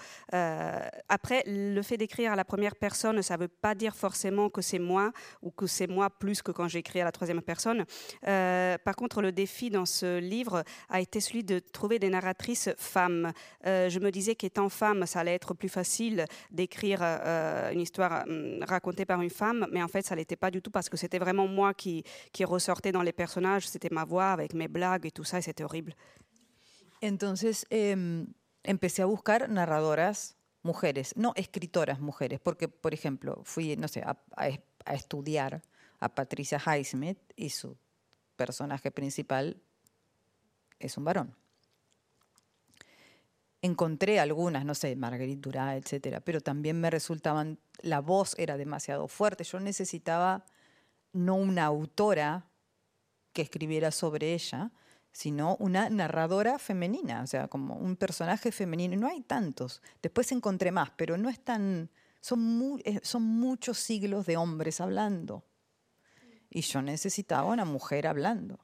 après, 1.09 1.43
le 1.45 1.81
fait 1.81 1.97
d'écrire 1.97 2.31
à 2.31 2.35
la 2.37 2.45
première 2.45 2.75
personne, 2.77 3.21
ça 3.21 3.35
ne 3.35 3.41
veut 3.41 3.47
pas 3.49 3.75
dire 3.75 3.95
forcément 3.95 4.49
que 4.49 4.61
c'est 4.61 4.79
moi 4.79 5.11
ou 5.41 5.51
que 5.51 5.67
c'est 5.67 5.87
moi 5.87 6.09
plus 6.09 6.41
que 6.41 6.51
quand 6.53 6.69
j'écris 6.69 7.01
à 7.01 7.05
la 7.05 7.11
troisième 7.11 7.41
personne. 7.41 7.83
par 8.21 8.95
contre, 8.95 9.21
le 9.21 9.31
défi 9.31 9.69
dans 9.69 9.85
ce 9.85 10.19
livre 10.19 10.63
a 10.89 11.01
été 11.01 11.19
celui 11.19 11.43
de 11.43 11.59
trouver 11.59 11.99
des 11.99 12.09
narratrices 12.09 12.69
femmes. 12.77 13.31
je 13.65 13.99
me 13.99 14.09
disais 14.11 14.35
qu'étant 14.35 14.69
femme, 14.69 15.05
ça 15.05 15.19
allait 15.19 15.35
être 15.35 15.53
plus 15.53 15.69
facile 15.69 16.25
d'écrire 16.51 17.01
une 17.01 17.81
histoire 17.81 18.25
racontée 18.61 19.05
par 19.05 19.21
une 19.21 19.29
femme, 19.29 19.67
mais 19.71 19.83
en 19.83 19.87
fait, 19.87 20.05
ça 20.05 20.13
allait 20.13 20.28
pas 20.37 20.51
du 20.51 20.61
tout 20.61 20.71
parce 20.71 20.89
que 20.89 20.97
c'était 20.97 21.19
vraiment 21.19 21.47
moi 21.47 21.73
qui, 21.73 22.03
qui 22.31 22.45
ressortais 22.45 22.91
dans 22.91 23.01
les 23.03 23.13
personnages, 23.13 23.67
c'était 23.67 23.89
ma 23.91 24.05
voix 24.05 24.31
avec 24.31 24.53
mes 24.53 24.67
blagues 24.67 25.05
et 25.05 25.11
tout 25.11 25.23
ça, 25.23 25.39
et 25.39 25.41
c'était 25.41 25.63
horrible. 25.63 25.95
Entonces 27.01 27.65
eh, 27.69 27.95
empecé 28.63 29.01
a 29.01 29.05
buscar 29.05 29.47
narradoras 29.49 30.35
mujeres, 30.63 31.13
no 31.15 31.33
escritoras 31.35 31.99
mujeres, 31.99 32.39
porque, 32.39 32.67
por 32.67 32.93
ejemplo, 32.93 33.41
fui, 33.43 33.75
no 33.77 33.87
sé, 33.87 34.01
a, 34.01 34.17
a, 34.35 34.49
a 34.85 34.93
estudiar 34.93 35.61
a 35.99 36.09
Patricia 36.09 36.59
Highsmith 36.59 37.19
y 37.35 37.49
su 37.49 37.77
personaje 38.35 38.91
principal 38.91 39.61
es 40.79 40.97
un 40.97 41.03
varón. 41.03 41.38
Encontré 43.61 44.19
algunas, 44.19 44.63
no 44.63 44.73
sé, 44.73 44.95
Marguerite 44.95 45.41
Duras, 45.41 45.75
etcétera, 45.75 46.21
pero 46.21 46.39
también 46.41 46.79
me 46.79 46.89
resultaban 46.89 47.59
la 47.81 47.99
voz 47.99 48.35
era 48.37 48.57
demasiado 48.57 49.07
fuerte. 49.07 49.43
Yo 49.43 49.59
necesitaba 49.59 50.45
no 51.13 51.35
una 51.35 51.65
autora 51.65 52.49
que 53.33 53.41
escribiera 53.41 53.91
sobre 53.91 54.33
ella, 54.33 54.71
sino 55.11 55.55
una 55.57 55.89
narradora 55.89 56.59
femenina, 56.59 57.21
o 57.23 57.27
sea, 57.27 57.47
como 57.47 57.75
un 57.75 57.95
personaje 57.95 58.51
femenino. 58.51 58.95
No 58.95 59.07
hay 59.07 59.21
tantos. 59.21 59.81
Después 60.01 60.31
encontré 60.31 60.71
más, 60.71 60.91
pero 60.95 61.17
no 61.17 61.29
es 61.29 61.39
tan. 61.39 61.89
Son, 62.21 62.79
eh, 62.83 62.99
son 63.01 63.23
muchos 63.23 63.77
siglos 63.77 64.25
de 64.25 64.37
hombres 64.37 64.81
hablando. 64.81 65.43
Y 66.49 66.61
yo 66.61 66.81
necesitaba 66.81 67.51
una 67.51 67.65
mujer 67.65 68.07
hablando. 68.07 68.59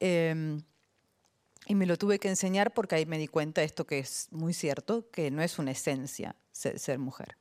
Em, 0.00 0.62
y 1.66 1.74
me 1.74 1.86
lo 1.86 1.96
tuve 1.96 2.18
que 2.18 2.28
enseñar 2.28 2.74
porque 2.74 2.96
ahí 2.96 3.06
me 3.06 3.18
di 3.18 3.28
cuenta 3.28 3.60
de 3.60 3.66
esto 3.66 3.86
que 3.86 3.98
es 3.98 4.28
muy 4.30 4.52
cierto, 4.52 5.08
que 5.10 5.30
no 5.30 5.42
es 5.42 5.58
una 5.58 5.70
esencia 5.70 6.36
ser 6.52 6.98
mujer. 6.98 7.36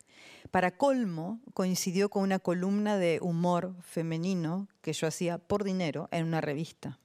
Para 0.52 0.78
colmo, 0.78 1.42
coincidió 1.54 2.10
con 2.10 2.24
una 2.24 2.40
columna 2.40 2.98
de 2.98 3.20
humor 3.22 3.76
femenino 3.82 4.68
que 4.82 4.94
yo 4.94 5.08
hacía 5.08 5.38
por 5.38 5.64
dinero 5.64 6.08
en 6.12 6.26
una 6.26 6.42
revista, 6.42 7.00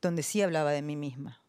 donde 0.00 0.22
sí 0.22 0.42
hablaba 0.42 0.72
de 0.72 0.82
mí 0.82 0.96
misma. 0.96 1.42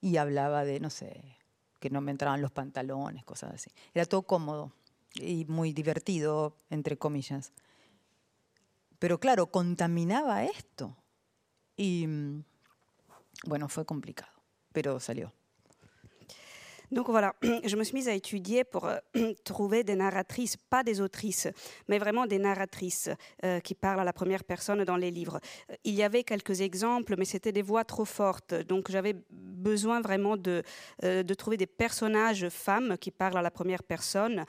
Y 0.00 0.18
hablaba 0.18 0.64
de, 0.64 0.80
no 0.80 0.90
sé, 0.90 1.38
que 1.80 1.90
no 1.90 2.00
me 2.00 2.10
entraban 2.10 2.42
los 2.42 2.52
pantalones, 2.52 3.24
cosas 3.24 3.54
así. 3.54 3.70
Era 3.94 4.04
todo 4.04 4.22
cómodo 4.22 4.72
y 5.14 5.44
muy 5.46 5.72
divertido, 5.72 6.56
entre 6.70 6.98
comillas. 6.98 7.52
Pero 8.98 9.18
claro, 9.18 9.46
contaminaba 9.46 10.44
esto. 10.44 10.96
Y 11.76 12.06
mm, 12.06 12.44
bueno, 13.46 13.68
fue 13.68 13.84
complicado, 13.84 14.32
pero 14.72 15.00
salió. 15.00 15.32
Donc 16.94 17.10
voilà, 17.10 17.34
je 17.64 17.74
me 17.76 17.82
suis 17.82 17.96
mise 17.96 18.08
à 18.08 18.12
étudier 18.12 18.62
pour 18.62 18.86
euh, 18.86 18.98
trouver 19.44 19.82
des 19.82 19.96
narratrices, 19.96 20.56
pas 20.56 20.84
des 20.84 21.00
autrices, 21.00 21.48
mais 21.88 21.98
vraiment 21.98 22.24
des 22.24 22.38
narratrices 22.38 23.10
euh, 23.44 23.58
qui 23.58 23.74
parlent 23.74 23.98
à 23.98 24.04
la 24.04 24.12
première 24.12 24.44
personne 24.44 24.84
dans 24.84 24.96
les 24.96 25.10
livres. 25.10 25.40
Euh, 25.70 25.74
il 25.82 25.94
y 25.94 26.04
avait 26.04 26.22
quelques 26.22 26.60
exemples, 26.60 27.16
mais 27.18 27.24
c'était 27.24 27.50
des 27.50 27.62
voix 27.62 27.82
trop 27.82 28.04
fortes. 28.04 28.54
Donc 28.68 28.92
j'avais 28.92 29.16
besoin 29.30 30.02
vraiment 30.02 30.36
de, 30.36 30.62
de 31.02 31.34
trouver 31.34 31.56
des 31.56 31.66
personnages 31.66 32.48
femmes 32.50 32.96
qui 32.98 33.10
parlent 33.10 33.38
à 33.38 33.42
la 33.42 33.50
première 33.50 33.82
personne. 33.82 34.44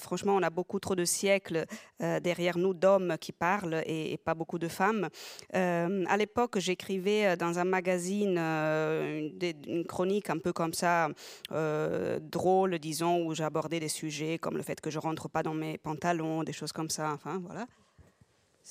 franchement, 0.00 0.36
on 0.36 0.42
a 0.42 0.50
beaucoup 0.50 0.78
trop 0.78 0.94
de 0.94 1.04
siècles 1.04 1.64
derrière 1.98 2.56
nous 2.56 2.74
d'hommes 2.74 3.16
qui 3.20 3.32
parlent 3.32 3.82
et, 3.86 4.16
pas 4.24 4.34
beaucoup 4.34 4.60
de 4.60 4.68
femmes. 4.68 5.08
à 5.52 6.16
l'époque, 6.16 6.60
j'écrivais 6.60 7.36
dans 7.36 7.58
un 7.58 7.64
magazine 7.64 8.38
une 8.38 9.84
chronique 9.88 10.30
un 10.30 10.38
peu 10.38 10.52
comme 10.52 10.74
ça 10.74 11.08
euh, 11.52 12.18
drôle, 12.20 12.78
disons, 12.78 13.26
où 13.26 13.34
j'abordais 13.34 13.80
des 13.80 13.88
sujets 13.88 14.38
comme 14.38 14.56
le 14.56 14.62
fait 14.62 14.80
que 14.80 14.90
je 14.90 14.98
rentre 14.98 15.28
pas 15.28 15.42
dans 15.42 15.54
mes 15.54 15.78
pantalons, 15.78 16.42
des 16.42 16.52
choses 16.52 16.72
comme 16.72 16.90
ça. 16.90 17.12
Enfin, 17.12 17.40
voilà. 17.44 17.66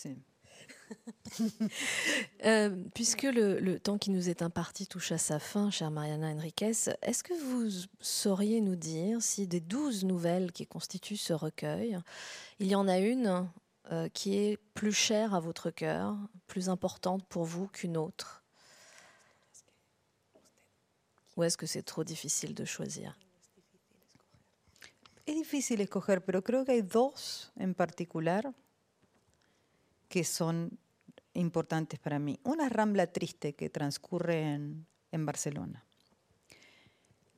Euh, 2.46 2.84
puisque 2.94 3.24
le, 3.24 3.78
temps 3.80 3.98
qui 3.98 4.12
nous 4.12 4.30
est 4.30 4.42
imparti 4.42 4.86
touche 4.86 5.14
à 5.14 5.18
sa 5.18 5.40
fin, 5.40 5.72
chère 5.72 5.92
Mariana 5.92 6.28
Enriquez, 6.28 6.74
est-ce 7.02 7.24
que 7.24 7.34
vous 7.34 7.88
sauriez 8.02 8.60
nous 8.60 8.76
dire 8.76 9.22
si 9.22 9.48
des 9.48 9.62
douze 9.62 10.04
nouvelles 10.04 10.52
qui 10.52 10.68
constituent 10.68 11.18
ce 11.18 11.32
recueil, 11.32 11.98
il 12.60 12.68
y 12.68 12.76
en 12.76 12.88
a 12.88 13.00
une 13.00 13.48
euh, 13.92 14.10
qui 14.10 14.36
est 14.36 14.58
plus 14.74 14.92
chère 14.92 15.34
à 15.34 15.40
votre 15.40 15.72
cœur, 15.72 16.18
plus 16.48 16.68
importante 16.68 17.26
pour 17.28 17.46
vous 17.46 17.68
qu'une 17.68 17.96
autre? 17.96 18.43
¿O 21.36 21.44
es 21.44 21.58
que 21.58 21.66
es 21.66 21.86
trop 21.86 22.08
difícil 22.08 22.54
de 22.54 22.66
choisir? 22.66 23.16
Es 25.26 25.36
difícil 25.36 25.82
escoger, 25.82 26.24
pero 26.24 26.44
creo 26.44 26.66
que 26.66 26.74
hay 26.74 26.82
dos 26.82 27.52
en 27.56 27.74
particular 27.74 28.54
que 30.10 30.24
son 30.24 30.78
importantes 31.34 32.00
para 32.00 32.20
mí. 32.20 32.40
Una 32.44 32.70
Rambla 32.70 33.08
Triste, 33.08 33.54
que 33.54 33.70
transcurre 33.70 34.54
en, 34.54 34.86
en 35.12 35.26
Barcelona. 35.26 35.86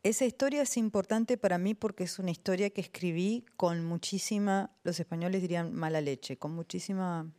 Esa 0.04 0.26
historia 0.26 0.62
es 0.62 0.78
importante 0.78 1.38
para 1.38 1.58
mí 1.58 1.74
porque 1.74 2.04
es 2.04 2.20
una 2.20 2.30
historia 2.32 2.70
que 2.70 2.82
escribí 2.82 3.44
con 3.56 3.84
muchísima, 3.84 4.70
los 4.84 5.00
españoles 5.00 5.42
dirían 5.42 5.74
mala 5.74 6.00
leche, 6.00 6.38
con 6.38 6.52
muchísima, 6.52 7.32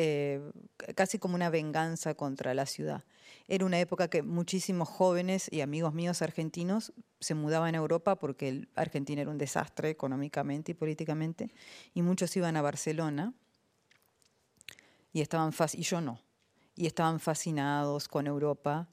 eh, 0.00 0.40
casi 0.94 1.18
como 1.18 1.34
una 1.34 1.50
venganza 1.50 2.14
contra 2.14 2.54
la 2.54 2.66
ciudad. 2.66 3.02
Era 3.48 3.64
una 3.64 3.80
época 3.80 4.06
que 4.06 4.22
muchísimos 4.22 4.88
jóvenes 4.88 5.48
y 5.50 5.60
amigos 5.60 5.92
míos 5.92 6.22
argentinos 6.22 6.92
se 7.18 7.34
mudaban 7.34 7.74
a 7.74 7.78
Europa 7.78 8.14
porque 8.14 8.68
Argentina 8.76 9.22
era 9.22 9.30
un 9.32 9.38
desastre 9.38 9.90
económicamente 9.90 10.70
y 10.70 10.74
políticamente, 10.76 11.50
y 11.94 12.02
muchos 12.02 12.36
iban 12.36 12.56
a 12.56 12.62
Barcelona 12.62 13.34
y 15.12 15.20
estaban 15.20 15.52
y 15.72 15.82
yo 15.82 16.00
no, 16.00 16.20
y 16.76 16.86
estaban 16.86 17.18
fascinados 17.18 18.06
con 18.06 18.28
Europa. 18.28 18.88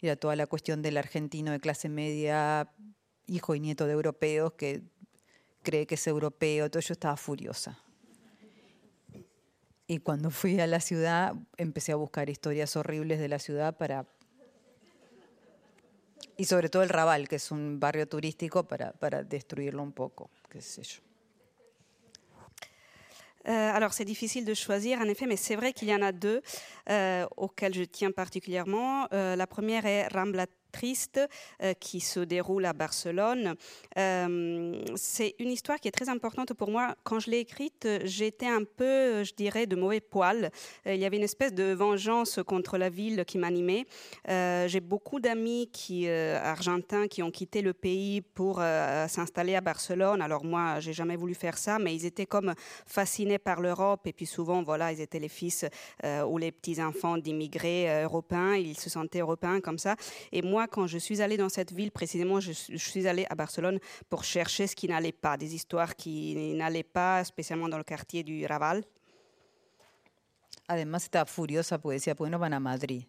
Era 0.00 0.14
toda 0.14 0.36
la 0.36 0.46
cuestión 0.46 0.80
del 0.80 0.96
argentino 0.96 1.50
de 1.50 1.58
clase 1.58 1.88
media, 1.88 2.70
hijo 3.26 3.56
y 3.56 3.58
nieto 3.58 3.86
de 3.86 3.94
europeos, 3.94 4.52
que 4.52 4.84
cree 5.64 5.88
que 5.88 5.96
es 5.96 6.06
europeo, 6.06 6.70
todo 6.70 6.80
yo 6.80 6.92
estaba 6.92 7.16
furiosa. 7.16 7.82
Y 9.86 9.98
cuando 9.98 10.30
fui 10.30 10.58
a 10.60 10.66
la 10.66 10.80
ciudad, 10.80 11.34
empecé 11.56 11.92
a 11.92 11.96
buscar 11.96 12.28
historias 12.28 12.76
horribles 12.76 13.18
de 13.20 13.28
la 13.28 13.38
ciudad 13.38 13.76
para... 13.76 14.06
Y 16.36 16.44
sobre 16.44 16.68
todo 16.68 16.82
el 16.82 16.88
Raval, 16.88 17.28
que 17.28 17.36
es 17.36 17.50
un 17.50 17.80
barrio 17.80 18.06
turístico, 18.08 18.64
para, 18.64 18.92
para 18.92 19.22
destruirlo 19.22 19.82
un 19.82 19.92
poco, 19.92 20.30
qué 20.50 20.60
sé 20.60 20.82
yo. 20.82 21.06
Euh, 23.48 23.70
alors 23.72 23.92
c'est 23.92 24.04
difficile 24.04 24.44
de 24.44 24.54
choisir 24.54 24.98
en 25.00 25.04
effet, 25.04 25.26
mais 25.26 25.36
c'est 25.36 25.54
vrai 25.54 25.72
qu'il 25.72 25.88
y 25.88 25.94
en 25.94 26.02
a 26.02 26.10
deux 26.10 26.42
euh, 26.90 27.26
auxquelles 27.36 27.74
je 27.74 27.84
tiens 27.84 28.10
particulièrement. 28.10 29.06
Euh, 29.12 29.36
la 29.36 29.46
première 29.46 29.86
est 29.86 30.08
Rambla 30.08 30.46
euh, 31.62 31.72
qui 31.74 32.00
se 32.00 32.20
déroule 32.20 32.64
à 32.64 32.72
Barcelone. 32.72 33.54
Euh, 33.98 34.82
c'est 34.94 35.34
une 35.38 35.50
histoire 35.50 35.78
qui 35.78 35.88
est 35.88 35.92
très 35.92 36.08
importante 36.08 36.52
pour 36.54 36.70
moi. 36.70 36.94
Quand 37.02 37.18
je 37.18 37.30
l'ai 37.30 37.38
écrite, 37.38 37.88
j'étais 38.04 38.46
un 38.46 38.64
peu, 38.64 39.24
je 39.24 39.34
dirais, 39.34 39.66
de 39.66 39.76
mauvais 39.76 40.00
poil. 40.00 40.50
Euh, 40.86 40.94
il 40.94 41.00
y 41.00 41.04
avait 41.04 41.16
une 41.16 41.22
espèce 41.22 41.54
de 41.54 41.72
vengeance 41.72 42.40
contre 42.46 42.78
la 42.78 42.88
ville 42.88 43.24
qui 43.26 43.38
m'animait. 43.38 43.86
J'ai 44.26 44.80
beaucoup 44.80 45.20
d'amis 45.20 45.70
qui 45.72 46.08
argentins 46.08 47.08
qui 47.08 47.22
ont 47.22 47.30
quitté 47.30 47.62
le 47.62 47.72
pays 47.72 48.20
pour 48.20 48.56
s'installer 49.08 49.54
à 49.54 49.60
Barcelone. 49.60 50.20
Alors 50.20 50.44
moi, 50.44 50.80
j'ai 50.80 50.92
jamais 50.92 51.16
voulu 51.16 51.34
faire 51.34 51.58
ça, 51.58 51.78
mais 51.78 51.94
ils 51.94 52.04
étaient 52.04 52.26
comme 52.26 52.54
fascinés 52.86 53.38
par 53.38 53.60
l'Europe 53.60 54.06
et 54.06 54.12
puis 54.12 54.26
souvent, 54.26 54.62
voilà, 54.62 54.92
ils 54.92 55.00
étaient 55.00 55.18
les 55.18 55.28
fils 55.28 55.64
ou 56.04 56.38
les 56.38 56.52
petits 56.52 56.82
enfants 56.82 57.18
d'immigrés 57.18 58.02
européens. 58.02 58.54
Ils 58.56 58.78
se 58.78 58.90
sentaient 58.90 59.20
européens 59.20 59.60
comme 59.60 59.78
ça. 59.78 59.96
Et 60.32 60.42
moi, 60.42 60.65
quand 60.66 60.86
je 60.86 60.98
suis 60.98 61.20
allée 61.22 61.36
dans 61.36 61.48
cette 61.48 61.72
ville, 61.72 61.90
précisément, 61.90 62.40
je, 62.40 62.52
suis 62.52 63.06
allée 63.08 63.26
à 63.30 63.34
Barcelone 63.34 63.78
pour 64.08 64.24
chercher 64.24 64.66
ce 64.66 64.74
qui 64.76 64.88
n'allait 64.88 65.12
pas, 65.12 65.36
des 65.36 65.54
histoires 65.54 65.94
qui 65.96 66.54
n'allaient 66.54 66.82
pas, 66.84 67.24
spécialement 67.24 67.68
dans 67.68 67.78
le 67.78 67.84
quartier 67.84 68.22
du 68.22 68.44
Raval. 68.46 68.84
Además 70.68 71.04
estaba 71.04 71.26
furiosa 71.26 71.78
porque 71.78 71.94
decía, 71.94 72.14
¿por 72.14 72.26
qué 72.26 72.30
no 72.30 72.38
van 72.38 72.52
a 72.54 72.60
Madrid? 72.60 73.04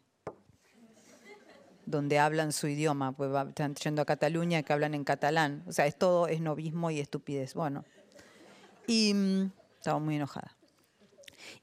donde 1.90 2.20
hablan 2.20 2.52
su 2.52 2.68
idioma, 2.68 3.14
pues 3.14 3.32
están 3.48 3.74
yendo 3.76 4.02
a 4.02 4.06
Cataluña 4.06 4.62
que 4.62 4.74
hablan 4.74 4.94
en 4.94 5.06
catalán. 5.06 5.64
O 5.68 5.72
sea, 5.72 5.88
es 5.88 5.98
todo 5.98 6.28
esnovismo 6.28 6.92
y 6.92 7.00
estupidez. 7.00 7.54
Bueno, 7.54 7.86
Y 8.88 9.14
mm, 9.14 9.52
estaba 9.78 9.98
muy 9.98 10.18
enojada. 10.18 10.54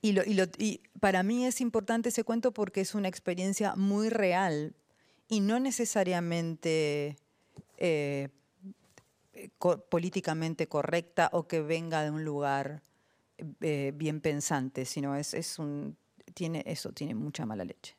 Y, 0.00 0.12
lo- 0.12 0.24
y 0.24 0.32
lo- 0.32 0.46
y 0.56 0.80
para 0.98 1.22
mí 1.22 1.44
es 1.44 1.60
importante 1.60 2.08
ese 2.08 2.24
cuento 2.24 2.52
porque 2.52 2.80
es 2.80 2.94
una 2.94 3.06
experiencia 3.08 3.74
muy 3.76 4.08
real 4.08 4.74
y 5.28 5.40
no 5.40 5.58
necesariamente 5.60 7.16
eh, 7.78 8.28
co- 9.58 9.80
políticamente 9.86 10.66
correcta 10.68 11.30
o 11.32 11.46
que 11.46 11.60
venga 11.60 12.02
de 12.02 12.10
un 12.10 12.24
lugar 12.24 12.82
eh, 13.60 13.92
bien 13.94 14.20
pensante, 14.20 14.84
sino 14.84 15.16
es, 15.16 15.34
es 15.34 15.58
un, 15.58 15.96
tiene, 16.34 16.62
eso 16.66 16.92
tiene 16.92 17.14
mucha 17.14 17.46
mala 17.46 17.64
leche. 17.64 17.96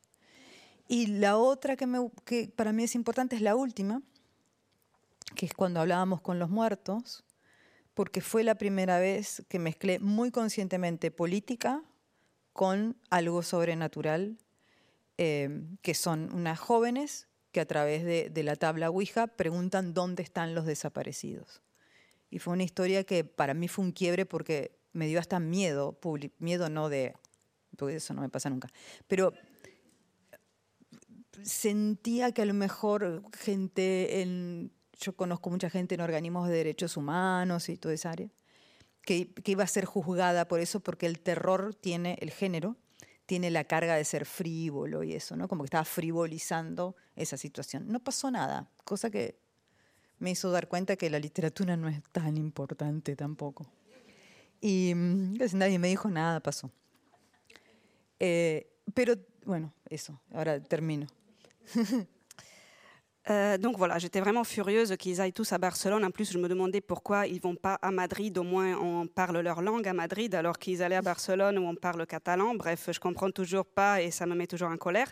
Y 0.87 1.07
la 1.07 1.37
otra 1.37 1.75
que, 1.75 1.87
me, 1.87 2.11
que 2.25 2.47
para 2.47 2.71
mí 2.71 2.83
es 2.83 2.95
importante 2.95 3.35
es 3.35 3.41
la 3.41 3.55
última, 3.55 4.01
que 5.35 5.45
es 5.47 5.53
cuando 5.53 5.81
hablábamos 5.81 6.21
con 6.21 6.39
los 6.39 6.49
muertos, 6.49 7.23
porque 7.93 8.21
fue 8.21 8.43
la 8.43 8.55
primera 8.55 8.99
vez 8.99 9.43
que 9.49 9.57
mezclé 9.57 9.99
muy 9.99 10.29
conscientemente 10.31 11.11
política 11.11 11.81
con 12.53 12.97
algo 13.09 13.41
sobrenatural, 13.41 14.37
eh, 15.17 15.63
que 15.81 15.93
son 15.93 16.33
unas 16.33 16.59
jóvenes 16.59 17.27
que 17.55 17.61
a 17.61 17.65
través 17.65 18.03
de, 18.03 18.43
la 18.43 18.57
tabla 18.57 18.89
Ouija 18.89 19.27
preguntan 19.27 19.93
dónde 19.93 20.23
están 20.23 20.53
los 20.53 20.65
desaparecidos. 20.65 21.61
Y 22.29 22.39
fue 22.39 22.53
una 22.53 22.63
historia 22.63 23.05
que 23.05 23.23
para 23.23 23.53
mí 23.53 23.69
fue 23.69 23.85
un 23.85 23.93
quiebre 23.93 24.25
porque 24.25 24.77
me 24.91 25.07
dio 25.07 25.21
hasta 25.21 25.39
miedo, 25.39 25.97
miedo 26.39 26.69
no 26.69 26.89
de, 26.89 27.15
porque 27.77 27.95
eso 27.95 28.13
no 28.13 28.21
me 28.21 28.27
pasa 28.27 28.49
nunca, 28.49 28.67
pero 29.07 29.31
sentía 31.43 32.33
que 32.33 32.41
a 32.41 32.45
lo 32.45 32.53
mejor 32.53 33.23
gente 33.37 34.21
en, 34.21 34.73
yo 34.99 35.15
conozco 35.15 35.49
mucha 35.49 35.69
gente 35.69 35.95
en 35.95 36.01
organismos 36.01 36.49
de 36.49 36.55
derechos 36.55 36.97
humanos 36.97 37.69
y 37.69 37.77
toda 37.77 37.93
esa 37.93 38.11
área, 38.11 38.29
que 39.01 39.31
iba 39.45 39.63
a 39.63 39.67
ser 39.67 39.85
juzgada 39.85 40.49
por 40.49 40.59
eso 40.59 40.81
porque 40.81 41.05
el 41.05 41.21
terror 41.21 41.73
tiene, 41.73 42.17
el 42.19 42.31
género, 42.31 42.75
tiene 43.25 43.49
la 43.49 43.63
carga 43.63 43.95
de 43.95 44.05
ser 44.05 44.25
frívolo 44.25 45.03
y 45.03 45.13
eso, 45.13 45.35
¿no? 45.35 45.47
Como 45.47 45.63
que 45.63 45.67
estaba 45.67 45.85
frivolizando 45.85 46.95
esa 47.15 47.37
situación. 47.37 47.87
No 47.87 47.99
pasó 47.99 48.29
nada, 48.31 48.69
cosa 48.83 49.09
que 49.09 49.37
me 50.19 50.31
hizo 50.31 50.51
dar 50.51 50.67
cuenta 50.67 50.95
que 50.95 51.09
la 51.09 51.19
literatura 51.19 51.75
no 51.75 51.87
es 51.89 52.01
tan 52.11 52.37
importante 52.37 53.15
tampoco. 53.15 53.67
Y 54.61 54.93
mm, 54.95 55.37
casi 55.37 55.57
nadie 55.57 55.79
me 55.79 55.87
dijo 55.87 56.09
nada, 56.09 56.39
pasó. 56.39 56.71
Eh, 58.19 58.71
pero 58.93 59.15
bueno, 59.45 59.73
eso, 59.89 60.19
ahora 60.31 60.61
termino. 60.61 61.07
Euh, 63.29 63.57
donc 63.57 63.77
voilà, 63.77 63.97
j'étais 63.97 64.19
vraiment 64.19 64.43
furieuse 64.43 64.95
qu'ils 64.97 65.19
aillent 65.19 65.33
tous 65.33 65.51
à 65.51 65.57
Barcelone. 65.57 66.03
En 66.05 66.11
plus, 66.11 66.31
je 66.31 66.37
me 66.37 66.47
demandais 66.47 66.81
pourquoi 66.81 67.25
ils 67.25 67.41
vont 67.41 67.55
pas 67.55 67.79
à 67.81 67.91
Madrid. 67.91 68.37
Au 68.37 68.43
moins, 68.43 68.75
on 68.77 69.07
parle 69.07 69.39
leur 69.39 69.61
langue 69.61 69.87
à 69.87 69.93
Madrid, 69.93 70.35
alors 70.35 70.59
qu'ils 70.59 70.83
allaient 70.83 70.95
à 70.95 71.01
Barcelone 71.01 71.57
où 71.57 71.63
on 71.63 71.75
parle 71.75 72.05
catalan. 72.05 72.53
Bref, 72.53 72.89
je 72.91 72.99
comprends 72.99 73.31
toujours 73.31 73.65
pas 73.65 74.01
et 74.01 74.11
ça 74.11 74.25
me 74.27 74.35
met 74.35 74.47
toujours 74.47 74.69
en 74.69 74.77
colère. 74.77 75.11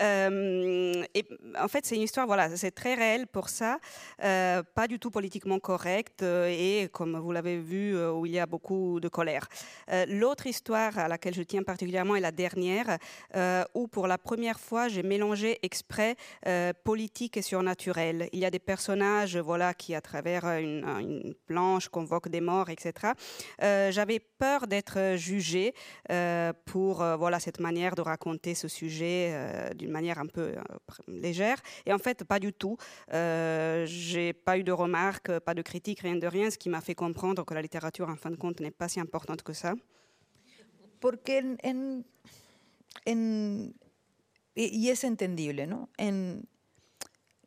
Euh, 0.00 1.04
et 1.14 1.24
en 1.60 1.68
fait, 1.68 1.86
c'est 1.86 1.96
une 1.96 2.02
histoire, 2.02 2.26
voilà, 2.26 2.56
c'est 2.56 2.70
très 2.70 2.94
réel 2.94 3.26
pour 3.26 3.48
ça, 3.48 3.78
euh, 4.22 4.62
pas 4.74 4.88
du 4.88 4.98
tout 4.98 5.10
politiquement 5.10 5.58
correct 5.58 6.22
euh, 6.22 6.48
et 6.48 6.88
comme 6.88 7.18
vous 7.18 7.32
l'avez 7.32 7.58
vu, 7.58 7.96
où 8.08 8.26
il 8.26 8.32
y 8.32 8.38
a 8.38 8.46
beaucoup 8.46 9.00
de 9.00 9.08
colère. 9.08 9.48
L'autre 10.08 10.46
histoire 10.46 10.98
à 10.98 11.08
laquelle 11.08 11.34
je 11.34 11.42
tiens 11.42 11.62
particulièrement 11.62 12.16
est 12.16 12.20
la 12.20 12.32
dernière, 12.32 12.98
où 13.74 13.88
pour 13.88 14.06
la 14.06 14.18
première 14.18 14.58
fois, 14.60 14.88
j'ai 14.88 15.02
mélangé 15.02 15.58
exprès 15.62 16.16
politique 16.84 17.36
et 17.36 17.42
surnaturel. 17.42 18.28
Il 18.32 18.38
y 18.38 18.44
a 18.44 18.50
des 18.50 18.58
personnages, 18.58 19.36
voilà, 19.36 19.74
qui 19.74 19.94
à 19.94 20.00
travers 20.00 20.44
une, 20.44 21.34
planche 21.46 21.88
convoquent 21.88 22.28
des 22.28 22.40
morts, 22.40 22.70
etc. 22.70 23.12
J'avais 23.60 24.20
peur 24.20 24.66
d'être 24.66 25.16
jugée 25.16 25.74
pour 26.64 27.04
voilà 27.16 27.40
cette 27.40 27.60
manière 27.60 27.94
de 27.94 28.02
raconter 28.02 28.54
ce 28.54 28.68
sujet 28.68 29.04
euh, 29.04 29.70
d'une 29.84 29.92
manière 29.92 30.18
un 30.18 30.26
peu 30.26 30.46
euh, 30.56 30.62
légère. 31.06 31.58
Et 31.86 31.92
en 31.92 31.98
fait, 31.98 32.24
pas 32.24 32.40
du 32.40 32.52
tout. 32.52 32.76
Euh, 33.12 33.84
J'ai 33.86 34.32
pas 34.32 34.56
eu 34.58 34.64
de 34.64 34.72
remarques, 34.72 35.38
pas 35.40 35.54
de 35.54 35.62
critiques, 35.62 36.00
rien 36.00 36.16
de 36.16 36.26
rien, 36.26 36.50
ce 36.50 36.58
qui 36.58 36.68
m'a 36.68 36.80
fait 36.80 36.94
comprendre 36.94 37.44
que 37.44 37.54
la 37.54 37.62
littérature, 37.62 38.08
en 38.08 38.16
fin 38.16 38.30
de 38.30 38.36
compte, 38.36 38.60
n'est 38.60 38.70
pas 38.82 38.88
si 38.88 38.98
importante 39.00 39.42
que 39.42 39.52
ça. 39.52 39.74
Porque 41.00 41.38
en, 41.42 41.56
en- 41.62 42.02
en- 43.06 43.72
y 44.56 44.88
es 44.88 45.04
entendible, 45.04 45.66
¿no? 45.66 45.88
En, 45.98 46.42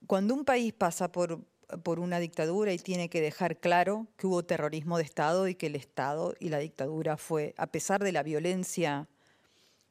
cuando 0.06 0.34
un 0.36 0.44
país 0.46 0.74
pasa 0.74 1.12
por, 1.12 1.40
por 1.84 2.00
una 2.00 2.20
dictadura 2.20 2.72
y 2.72 2.78
tiene 2.78 3.10
que 3.10 3.20
dejar 3.22 3.58
claro 3.60 4.08
que 4.18 4.28
hubo 4.28 4.44
terrorismo 4.44 4.98
de 4.98 5.04
Estado 5.04 5.48
y 5.48 5.56
que 5.56 5.68
el 5.68 5.76
Estado 5.76 6.36
y 6.40 6.50
la 6.50 6.60
dictadura 6.60 7.18
fue, 7.18 7.54
a 7.58 7.68
pesar 7.68 8.04
de 8.04 8.12
la 8.12 8.24
violencia 8.24 9.08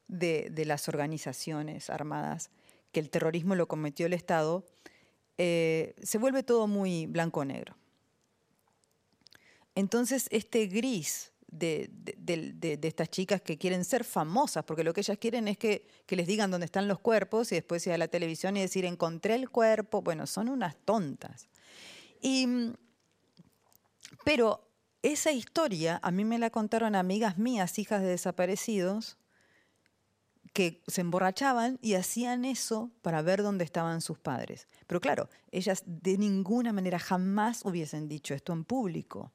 de, 0.08 0.50
las 0.64 0.88
organizaciones 0.88 1.90
armadas, 1.90 2.50
que 2.92 3.00
el 3.00 3.10
terrorismo 3.10 3.54
lo 3.54 3.68
cometió 3.68 4.06
el 4.06 4.12
Estado, 4.12 4.64
eh, 5.38 5.94
se 6.02 6.18
vuelve 6.18 6.42
todo 6.42 6.66
muy 6.66 7.06
blanco-negro. 7.06 7.76
Entonces, 9.74 10.28
este 10.30 10.66
gris 10.66 11.32
de, 11.48 11.90
de- 11.92 12.52
de- 12.54 12.76
de- 12.76 12.88
estas 12.88 13.10
chicas 13.10 13.42
que 13.42 13.58
quieren 13.58 13.84
ser 13.84 14.04
famosas, 14.04 14.64
porque 14.64 14.84
lo 14.84 14.92
que 14.94 15.00
ellas 15.00 15.18
quieren 15.18 15.48
es 15.48 15.58
que, 15.58 15.86
que 16.06 16.16
les 16.16 16.26
digan 16.26 16.50
dónde 16.50 16.64
están 16.66 16.88
los 16.88 16.98
cuerpos 16.98 17.52
y 17.52 17.56
después 17.56 17.86
ir 17.86 17.92
a 17.92 17.98
la 17.98 18.08
televisión 18.08 18.56
y 18.56 18.60
decir, 18.60 18.84
encontré 18.84 19.34
el 19.34 19.50
cuerpo, 19.50 20.02
bueno, 20.02 20.26
son 20.26 20.48
unas 20.48 20.76
tontas. 20.76 21.48
Y, 22.22 22.72
pero 24.24 24.66
esa 25.02 25.30
historia 25.32 26.00
a 26.02 26.10
mí 26.10 26.24
me 26.24 26.38
la 26.38 26.50
contaron 26.50 26.94
amigas 26.94 27.38
mías, 27.38 27.78
hijas 27.78 28.00
de 28.02 28.08
desaparecidos, 28.08 29.18
que 30.56 30.80
se 30.86 31.02
emborrachaban 31.02 31.78
y 31.82 31.96
hacían 31.96 32.46
eso 32.46 32.90
para 33.02 33.20
ver 33.20 33.42
dónde 33.42 33.62
estaban 33.62 34.00
sus 34.00 34.18
padres. 34.18 34.68
Pero 34.86 35.02
claro, 35.02 35.28
ellas 35.50 35.82
de 35.84 36.16
ninguna 36.16 36.72
manera 36.72 36.98
jamás 36.98 37.62
hubiesen 37.62 38.08
dicho 38.08 38.32
esto 38.32 38.54
en 38.54 38.64
público. 38.64 39.34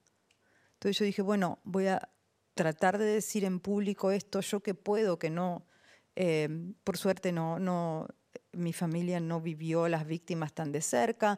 Entonces 0.73 0.97
yo 0.97 1.05
dije, 1.05 1.21
bueno, 1.21 1.59
voy 1.63 1.85
a 1.85 2.09
tratar 2.55 2.97
de 2.97 3.05
decir 3.05 3.45
en 3.45 3.59
público 3.59 4.09
esto, 4.09 4.41
yo 4.41 4.61
que 4.61 4.73
puedo, 4.73 5.19
que 5.19 5.29
no, 5.29 5.67
eh, 6.15 6.49
por 6.83 6.97
suerte 6.97 7.31
no, 7.31 7.59
no, 7.59 8.07
mi 8.51 8.73
familia 8.73 9.19
no 9.19 9.41
vivió 9.41 9.87
las 9.89 10.07
víctimas 10.07 10.53
tan 10.53 10.71
de 10.71 10.81
cerca, 10.81 11.37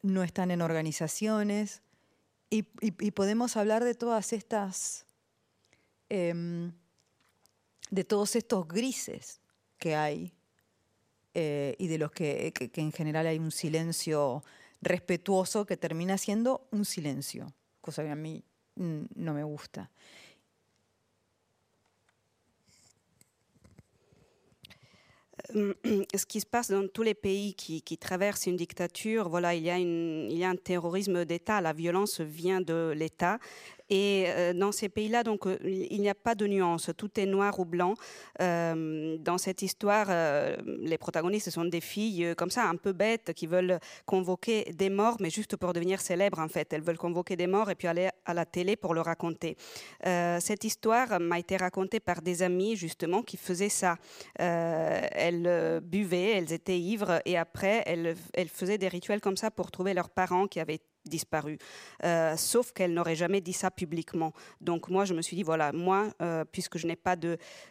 no 0.00 0.22
están 0.22 0.50
en 0.50 0.62
organizaciones, 0.62 1.82
y, 2.48 2.62
podemos 2.62 3.58
hablar 3.58 3.84
de 3.84 3.94
todas 3.94 4.32
estas, 4.32 5.04
em, 6.08 6.72
de 7.90 8.04
todos 8.04 8.36
estos 8.36 8.66
grises 8.68 9.40
que 9.78 9.94
hay 9.94 10.32
eh, 11.34 11.74
y 11.78 11.86
de 11.88 11.98
los 11.98 12.10
que, 12.10 12.52
que- 12.54 12.70
que 12.70 12.80
en 12.80 12.92
general 12.92 13.26
hay 13.26 13.38
un 13.38 13.50
silencio 13.50 14.42
respetuoso 14.82 15.66
que 15.66 15.76
termina 15.76 16.18
siendo 16.18 16.66
un 16.70 16.84
silencio, 16.84 17.52
cosa 17.80 18.02
que 18.02 18.10
a 18.10 18.16
mí 18.16 18.42
no 18.76 19.34
me 19.34 19.44
gusta. 19.44 19.90
Ce 26.14 26.26
qui 26.26 26.40
se 26.40 26.46
passe 26.46 26.70
dans 26.70 26.86
tous 26.88 27.02
les 27.02 27.14
pays 27.14 27.54
qui, 27.54 27.82
qui 27.82 27.96
traversent 27.98 28.46
une 28.46 28.56
dictature, 28.56 29.28
voilà, 29.28 29.54
il 29.54 29.62
y 29.64 29.70
a, 29.70 29.78
une- 29.78 30.28
il 30.30 30.38
y 30.38 30.44
a 30.44 30.50
un 30.50 30.56
terrorisme 30.56 31.24
d'État. 31.24 31.60
La 31.60 31.72
violence 31.72 32.20
vient 32.20 32.60
de 32.60 32.92
l'État. 32.96 33.38
Et 33.90 34.26
euh, 34.28 34.52
dans 34.54 34.70
ces 34.70 34.88
pays-là, 34.88 35.24
donc, 35.24 35.46
euh, 35.46 35.58
il 35.64 36.00
n'y 36.00 36.08
a 36.08 36.14
pas 36.14 36.36
de 36.36 36.46
nuance. 36.46 36.90
Tout 36.96 37.18
est 37.18 37.26
noir 37.26 37.58
ou 37.58 37.64
blanc. 37.64 37.94
Euh, 38.40 39.18
dans 39.18 39.36
cette 39.36 39.62
histoire, 39.62 40.08
les 40.64 40.96
protagonistes 40.96 41.50
sont 41.50 41.64
des 41.64 41.80
filles 41.80 42.34
comme 42.36 42.50
ça, 42.50 42.68
un 42.68 42.76
peu 42.76 42.92
bêtes, 42.92 43.32
qui 43.34 43.46
veulent 43.46 43.80
convoquer 44.06 44.72
des 44.72 44.90
morts, 44.90 45.16
mais 45.20 45.30
juste 45.30 45.56
pour 45.56 45.72
devenir 45.72 46.00
célèbres, 46.00 46.38
en 46.38 46.48
fait. 46.48 46.72
Elles 46.72 46.82
veulent 46.82 46.98
convoquer 46.98 47.36
des 47.36 47.48
morts 47.48 47.70
et 47.70 47.74
puis 47.74 47.88
aller 47.88 48.08
à 48.24 48.34
la 48.34 48.46
télé 48.46 48.76
pour 48.76 48.94
le 48.94 49.00
raconter. 49.00 49.56
Cette 50.04 50.64
histoire 50.64 51.18
m'a 51.18 51.38
été 51.38 51.56
racontée 51.56 52.00
par 52.00 52.22
des 52.22 52.42
amis, 52.42 52.76
justement, 52.76 53.22
qui 53.22 53.36
faisaient 53.36 53.68
ça. 53.68 53.96
Elles 54.36 55.80
buvaient, 55.82 56.32
elles 56.36 56.52
étaient 56.52 56.78
ivres, 56.78 57.20
et 57.24 57.36
après, 57.36 57.82
elles, 57.86 58.16
elles 58.34 58.48
faisaient 58.48 58.78
des 58.78 58.88
rituels 58.88 59.20
comme 59.20 59.36
ça 59.36 59.50
pour 59.50 59.70
trouver 59.70 59.94
leurs 59.94 60.10
parents 60.10 60.46
qui 60.46 60.60
avaient 60.60 60.80
disparu. 61.04 61.58
Euh, 62.04 62.36
sauf 62.36 62.72
qu'elles 62.72 62.92
n'auraient 62.92 63.16
jamais 63.16 63.40
dit 63.40 63.52
ça 63.52 63.70
publiquement. 63.70 64.32
Donc 64.60 64.88
moi, 64.88 65.04
je 65.04 65.14
me 65.14 65.22
suis 65.22 65.36
dit, 65.36 65.42
voilà, 65.42 65.72
moi, 65.72 66.12
euh, 66.20 66.44
puisque 66.44 66.78
je 66.78 66.86
n'ai 66.86 66.96
pas 66.96 67.16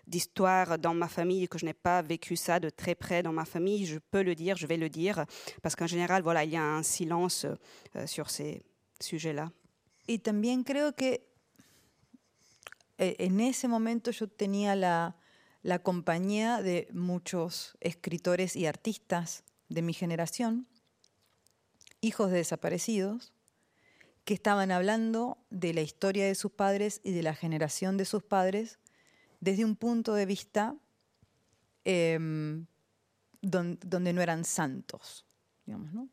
d'histoire 0.08 0.78
dans 0.78 0.94
ma 0.94 1.08
famille, 1.08 1.48
que 1.48 1.58
je 1.58 1.66
n'ai 1.66 1.74
pas 1.74 2.02
vécu 2.02 2.36
ça 2.36 2.60
de 2.60 2.70
très 2.70 2.96
près 2.96 3.24
dans 3.24 3.34
ma 3.34 3.46
famille, 3.46 3.86
je 3.86 4.00
peux 4.00 4.24
le 4.24 4.36
dire, 4.36 4.58
je 4.58 4.68
vais 4.68 4.78
le 4.78 4.90
dire, 4.90 5.26
parce 5.62 5.76
qu'en 5.76 5.88
général, 5.88 6.24
voilà, 6.24 6.44
il 6.44 6.52
y 6.52 6.58
a 6.58 6.64
un 6.64 6.84
silence 6.84 7.46
euh, 7.96 8.08
sur 8.08 8.30
ces 8.30 8.64
sujets-là. 9.00 9.52
Y 10.08 10.18
también 10.18 10.64
creo 10.64 10.94
que 10.94 11.22
eh, 12.98 13.16
en 13.20 13.40
ese 13.40 13.68
momento 13.68 14.10
yo 14.10 14.28
tenía 14.28 14.76
la, 14.76 15.16
la 15.62 15.80
compañía 15.80 16.64
de 16.64 16.88
muchos 16.94 17.78
escritores 17.80 18.56
y 18.56 18.66
artistas 18.66 19.44
de 19.70 19.84
mi 19.84 19.94
generación, 19.94 20.68
hijos 22.02 22.32
de 22.32 22.38
desaparecidos, 22.38 23.34
que 24.26 24.34
estaban 24.34 24.72
hablando 24.72 25.38
de 25.50 25.74
la 25.74 25.82
historia 25.82 26.26
de 26.26 26.36
sus 26.36 26.52
padres 26.52 27.02
y 27.04 27.12
de 27.12 27.24
la 27.24 27.34
generación 27.34 27.98
de 27.98 28.06
sus 28.06 28.24
padres 28.24 28.80
desde 29.40 29.66
un 29.66 29.76
punto 29.76 30.14
de 30.14 30.26
vista 30.26 30.76
em, 31.86 32.66
donde 33.42 34.14
no 34.14 34.22
eran 34.22 34.44
santos, 34.44 35.26
digamos. 35.66 36.10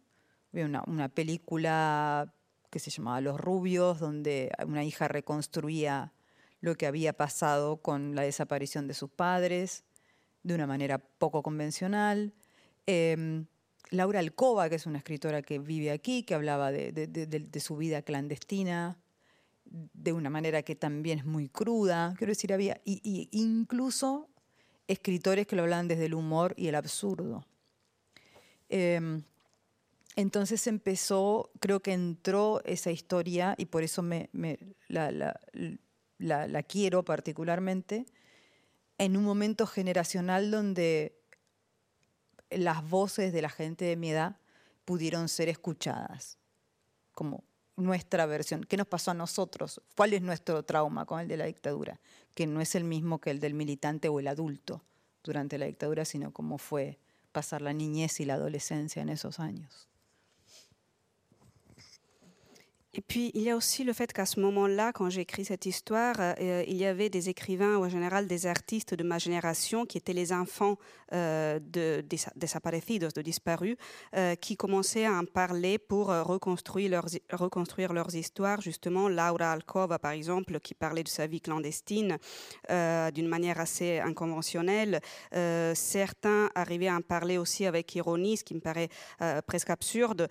Había 0.52 0.66
una, 0.66 0.82
una 0.86 1.08
película 1.08 2.32
que 2.70 2.78
se 2.78 2.90
llamaba 2.90 3.20
Los 3.20 3.38
Rubios, 3.38 3.98
donde 4.00 4.50
una 4.66 4.84
hija 4.84 5.08
reconstruía 5.08 6.12
lo 6.60 6.76
que 6.76 6.86
había 6.86 7.12
pasado 7.12 7.78
con 7.78 8.14
la 8.14 8.22
desaparición 8.22 8.88
de 8.88 8.94
sus 8.94 9.10
padres 9.10 9.84
de 10.42 10.54
una 10.54 10.66
manera 10.66 10.98
poco 10.98 11.42
convencional. 11.42 12.32
Em, 12.86 13.46
Laura 13.90 14.20
Alcoba, 14.20 14.68
que 14.68 14.76
es 14.76 14.86
una 14.86 14.98
escritora 14.98 15.42
que 15.42 15.58
vive 15.58 15.90
aquí, 15.90 16.22
que 16.22 16.34
hablaba 16.34 16.72
de, 16.72 17.60
su 17.60 17.76
vida 17.76 18.02
clandestina 18.02 18.98
de 19.64 20.12
una 20.12 20.30
manera 20.30 20.62
que 20.62 20.74
también 20.74 21.20
es 21.20 21.24
muy 21.24 21.48
cruda. 21.48 22.14
Quiero 22.18 22.30
decir, 22.30 22.52
había 22.52 22.80
y, 22.84 23.28
incluso 23.32 24.28
escritores 24.88 25.46
que 25.46 25.56
lo 25.56 25.62
hablaban 25.62 25.88
desde 25.88 26.06
el 26.06 26.14
humor 26.14 26.54
y 26.56 26.68
el 26.68 26.74
absurdo. 26.74 27.44
Em, 28.68 29.22
entonces 30.16 30.66
empezó, 30.66 31.50
creo 31.60 31.80
que 31.80 31.92
entró 31.92 32.62
esa 32.64 32.90
historia 32.90 33.54
y 33.58 33.66
por 33.66 33.82
eso 33.82 34.02
me, 34.02 34.30
la, 34.88 36.62
quiero 36.66 37.04
particularmente, 37.04 38.06
en 38.98 39.16
un 39.16 39.24
momento 39.24 39.66
generacional 39.66 40.50
donde 40.50 41.15
las 42.50 42.88
voces 42.88 43.32
de 43.32 43.42
la 43.42 43.48
gente 43.48 43.84
de 43.84 43.96
mi 43.96 44.10
edad 44.10 44.36
pudieron 44.84 45.28
ser 45.28 45.48
escuchadas, 45.48 46.38
como 47.12 47.44
nuestra 47.76 48.26
versión. 48.26 48.64
¿Qué 48.64 48.76
nos 48.76 48.86
pasó 48.86 49.10
a 49.10 49.14
nosotros? 49.14 49.80
¿Cuál 49.96 50.14
es 50.14 50.22
nuestro 50.22 50.62
trauma 50.64 51.04
con 51.04 51.20
el 51.20 51.28
de 51.28 51.36
la 51.36 51.44
dictadura? 51.44 52.00
Que 52.34 52.46
no 52.46 52.60
es 52.60 52.74
el 52.74 52.84
mismo 52.84 53.20
que 53.20 53.30
el 53.30 53.40
del 53.40 53.54
militante 53.54 54.08
o 54.08 54.20
el 54.20 54.28
adulto 54.28 54.82
durante 55.22 55.58
la 55.58 55.66
dictadura, 55.66 56.04
sino 56.04 56.32
cómo 56.32 56.58
fue 56.58 56.98
pasar 57.32 57.60
la 57.60 57.72
niñez 57.72 58.20
y 58.20 58.24
la 58.24 58.34
adolescencia 58.34 59.02
en 59.02 59.10
esos 59.10 59.40
años. 59.40 59.88
Et 62.96 63.02
puis, 63.02 63.30
il 63.34 63.42
y 63.42 63.50
a 63.50 63.56
aussi 63.56 63.84
le 63.84 63.92
fait 63.92 64.10
qu'à 64.10 64.24
ce 64.24 64.40
moment-là, 64.40 64.90
quand 64.90 65.10
j'ai 65.10 65.20
écrit 65.20 65.44
cette 65.44 65.66
histoire, 65.66 66.14
euh, 66.18 66.64
il 66.66 66.78
y 66.78 66.86
avait 66.86 67.10
des 67.10 67.28
écrivains, 67.28 67.76
ou 67.76 67.84
en 67.84 67.90
général 67.90 68.26
des 68.26 68.46
artistes 68.46 68.94
de 68.94 69.04
ma 69.04 69.18
génération, 69.18 69.84
qui 69.84 69.98
étaient 69.98 70.14
les 70.14 70.32
enfants 70.32 70.78
euh, 71.12 71.60
de 71.60 72.02
desaparecidos, 72.36 73.10
de 73.14 73.20
disparus, 73.20 73.76
euh, 74.16 74.34
qui 74.34 74.56
commençaient 74.56 75.04
à 75.04 75.12
en 75.12 75.24
parler 75.26 75.76
pour 75.76 76.06
reconstruire 76.06 77.02
leurs, 77.92 78.14
histoires. 78.14 78.62
Justement, 78.62 79.10
Laura 79.10 79.52
Alcova, 79.52 79.98
par 79.98 80.12
exemple, 80.12 80.58
qui 80.60 80.72
parlait 80.72 81.02
de 81.02 81.08
sa 81.08 81.26
vie 81.26 81.42
clandestine 81.42 82.16
d'une 82.68 83.28
manière 83.28 83.60
assez 83.60 83.98
inconventionnelle. 83.98 85.00
certains 85.74 86.48
arrivaient 86.54 86.88
à 86.88 86.96
en 86.96 87.00
parler 87.00 87.36
aussi 87.36 87.66
avec 87.66 87.94
ironie, 87.94 88.36
ce 88.36 88.44
qui 88.44 88.54
me 88.54 88.60
paraît 88.60 88.88
presque 89.46 89.70
absurde. 89.70 90.28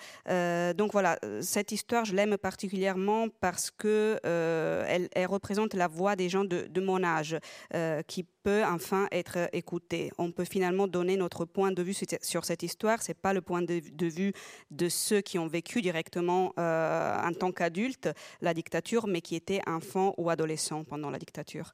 donc 0.77 0.91
voilà, 0.93 1.19
cette 1.41 1.71
histoire, 1.71 2.05
je 2.05 2.15
l'aime 2.15 2.37
particulièrement 2.55 3.27
parce 3.41 3.69
que 3.69 4.17
euh, 4.25 5.07
représente 5.27 5.73
la 5.73 5.89
voix 5.89 6.15
des 6.15 6.29
gens 6.29 6.45
de, 6.45 6.79
mon 6.79 7.03
âge 7.03 7.37
euh, 7.73 8.01
qui 8.03 8.23
peut 8.43 8.63
enfin 8.63 9.09
être 9.11 9.49
écoutée. 9.51 10.09
On 10.17 10.31
peut 10.31 10.45
finalement 10.45 10.87
donner 10.87 11.17
notre 11.17 11.43
point 11.43 11.73
de 11.73 11.83
vue 11.83 11.93
sur 12.21 12.45
cette 12.45 12.63
histoire. 12.63 13.01
C'est 13.01 13.13
pas 13.13 13.33
le 13.33 13.41
point 13.41 13.61
de, 13.61 13.81
vue 14.07 14.31
de 14.71 14.87
ceux 14.87 15.19
qui 15.19 15.37
ont 15.37 15.47
vécu 15.47 15.81
directement 15.81 16.53
euh, 16.57 17.17
en 17.21 17.33
tant 17.33 17.51
qu'adultes 17.51 18.07
la 18.39 18.53
dictature, 18.53 19.05
mais 19.05 19.19
qui 19.19 19.35
étaient 19.35 19.59
enfants 19.67 20.13
ou 20.17 20.29
adolescents 20.29 20.85
pendant 20.85 21.09
la 21.09 21.19
dictature. 21.19 21.73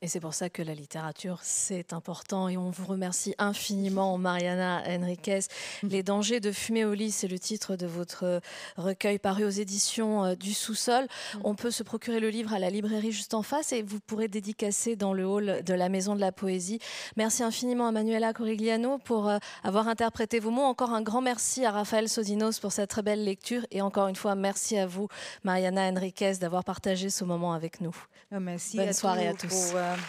Et 0.00 0.06
c'est 0.06 0.20
pour 0.20 0.32
ça 0.32 0.48
que 0.48 0.62
la 0.62 0.74
littérature, 0.74 1.40
c'est 1.42 1.92
important. 1.92 2.48
Et 2.48 2.56
on 2.56 2.70
vous 2.70 2.86
remercie 2.86 3.34
infiniment, 3.38 4.16
Mariana 4.16 4.80
Enriquez. 4.86 5.40
Mm. 5.82 5.88
Les 5.88 6.02
dangers 6.04 6.38
de 6.38 6.52
fumer 6.52 6.84
au 6.84 6.94
lit, 6.94 7.10
c'est 7.10 7.26
le 7.26 7.38
titre 7.38 7.74
de 7.74 7.86
votre 7.86 8.40
recueil 8.76 9.18
paru 9.18 9.44
aux 9.44 9.50
éditions 9.50 10.24
euh, 10.24 10.34
du 10.36 10.54
Sous-sol. 10.54 11.04
Mm. 11.04 11.40
On 11.42 11.56
peut 11.56 11.72
se 11.72 11.82
procurer 11.82 12.20
le 12.20 12.28
livre 12.30 12.52
à 12.54 12.60
la 12.60 12.70
librairie 12.70 13.10
juste 13.10 13.34
en 13.34 13.42
face 13.42 13.72
et 13.72 13.82
vous 13.82 13.98
pourrez 13.98 14.28
dédicacer 14.28 14.94
dans 14.94 15.12
le 15.12 15.26
hall 15.26 15.64
de 15.64 15.74
la 15.74 15.88
Maison 15.88 16.14
de 16.14 16.20
la 16.20 16.30
Poésie. 16.30 16.78
Merci 17.16 17.42
infiniment 17.42 17.88
à 17.88 17.92
Manuela 17.92 18.32
Corigliano 18.32 18.98
pour 18.98 19.28
euh, 19.28 19.38
avoir 19.64 19.88
interprété 19.88 20.38
vos 20.38 20.50
mots. 20.50 20.62
Encore 20.62 20.92
un 20.92 21.02
grand 21.02 21.22
merci 21.22 21.64
à 21.64 21.72
Raphaël 21.72 22.08
Sodinos 22.08 22.60
pour 22.60 22.70
cette 22.70 22.90
très 22.90 23.02
belle 23.02 23.24
lecture. 23.24 23.66
Et 23.72 23.82
encore 23.82 24.06
une 24.06 24.16
fois, 24.16 24.36
merci 24.36 24.78
à 24.78 24.86
vous, 24.86 25.08
Mariana 25.42 25.88
Enriquez, 25.88 26.34
d'avoir 26.34 26.62
partagé 26.62 27.10
ce 27.10 27.24
moment 27.24 27.52
avec 27.52 27.80
nous. 27.80 27.96
Merci 28.30 28.76
Bonne 28.76 28.92
soirée 28.92 29.26
à 29.26 29.34
tous. 29.34 29.72
Euh, 29.74 29.87
Um, 29.88 30.00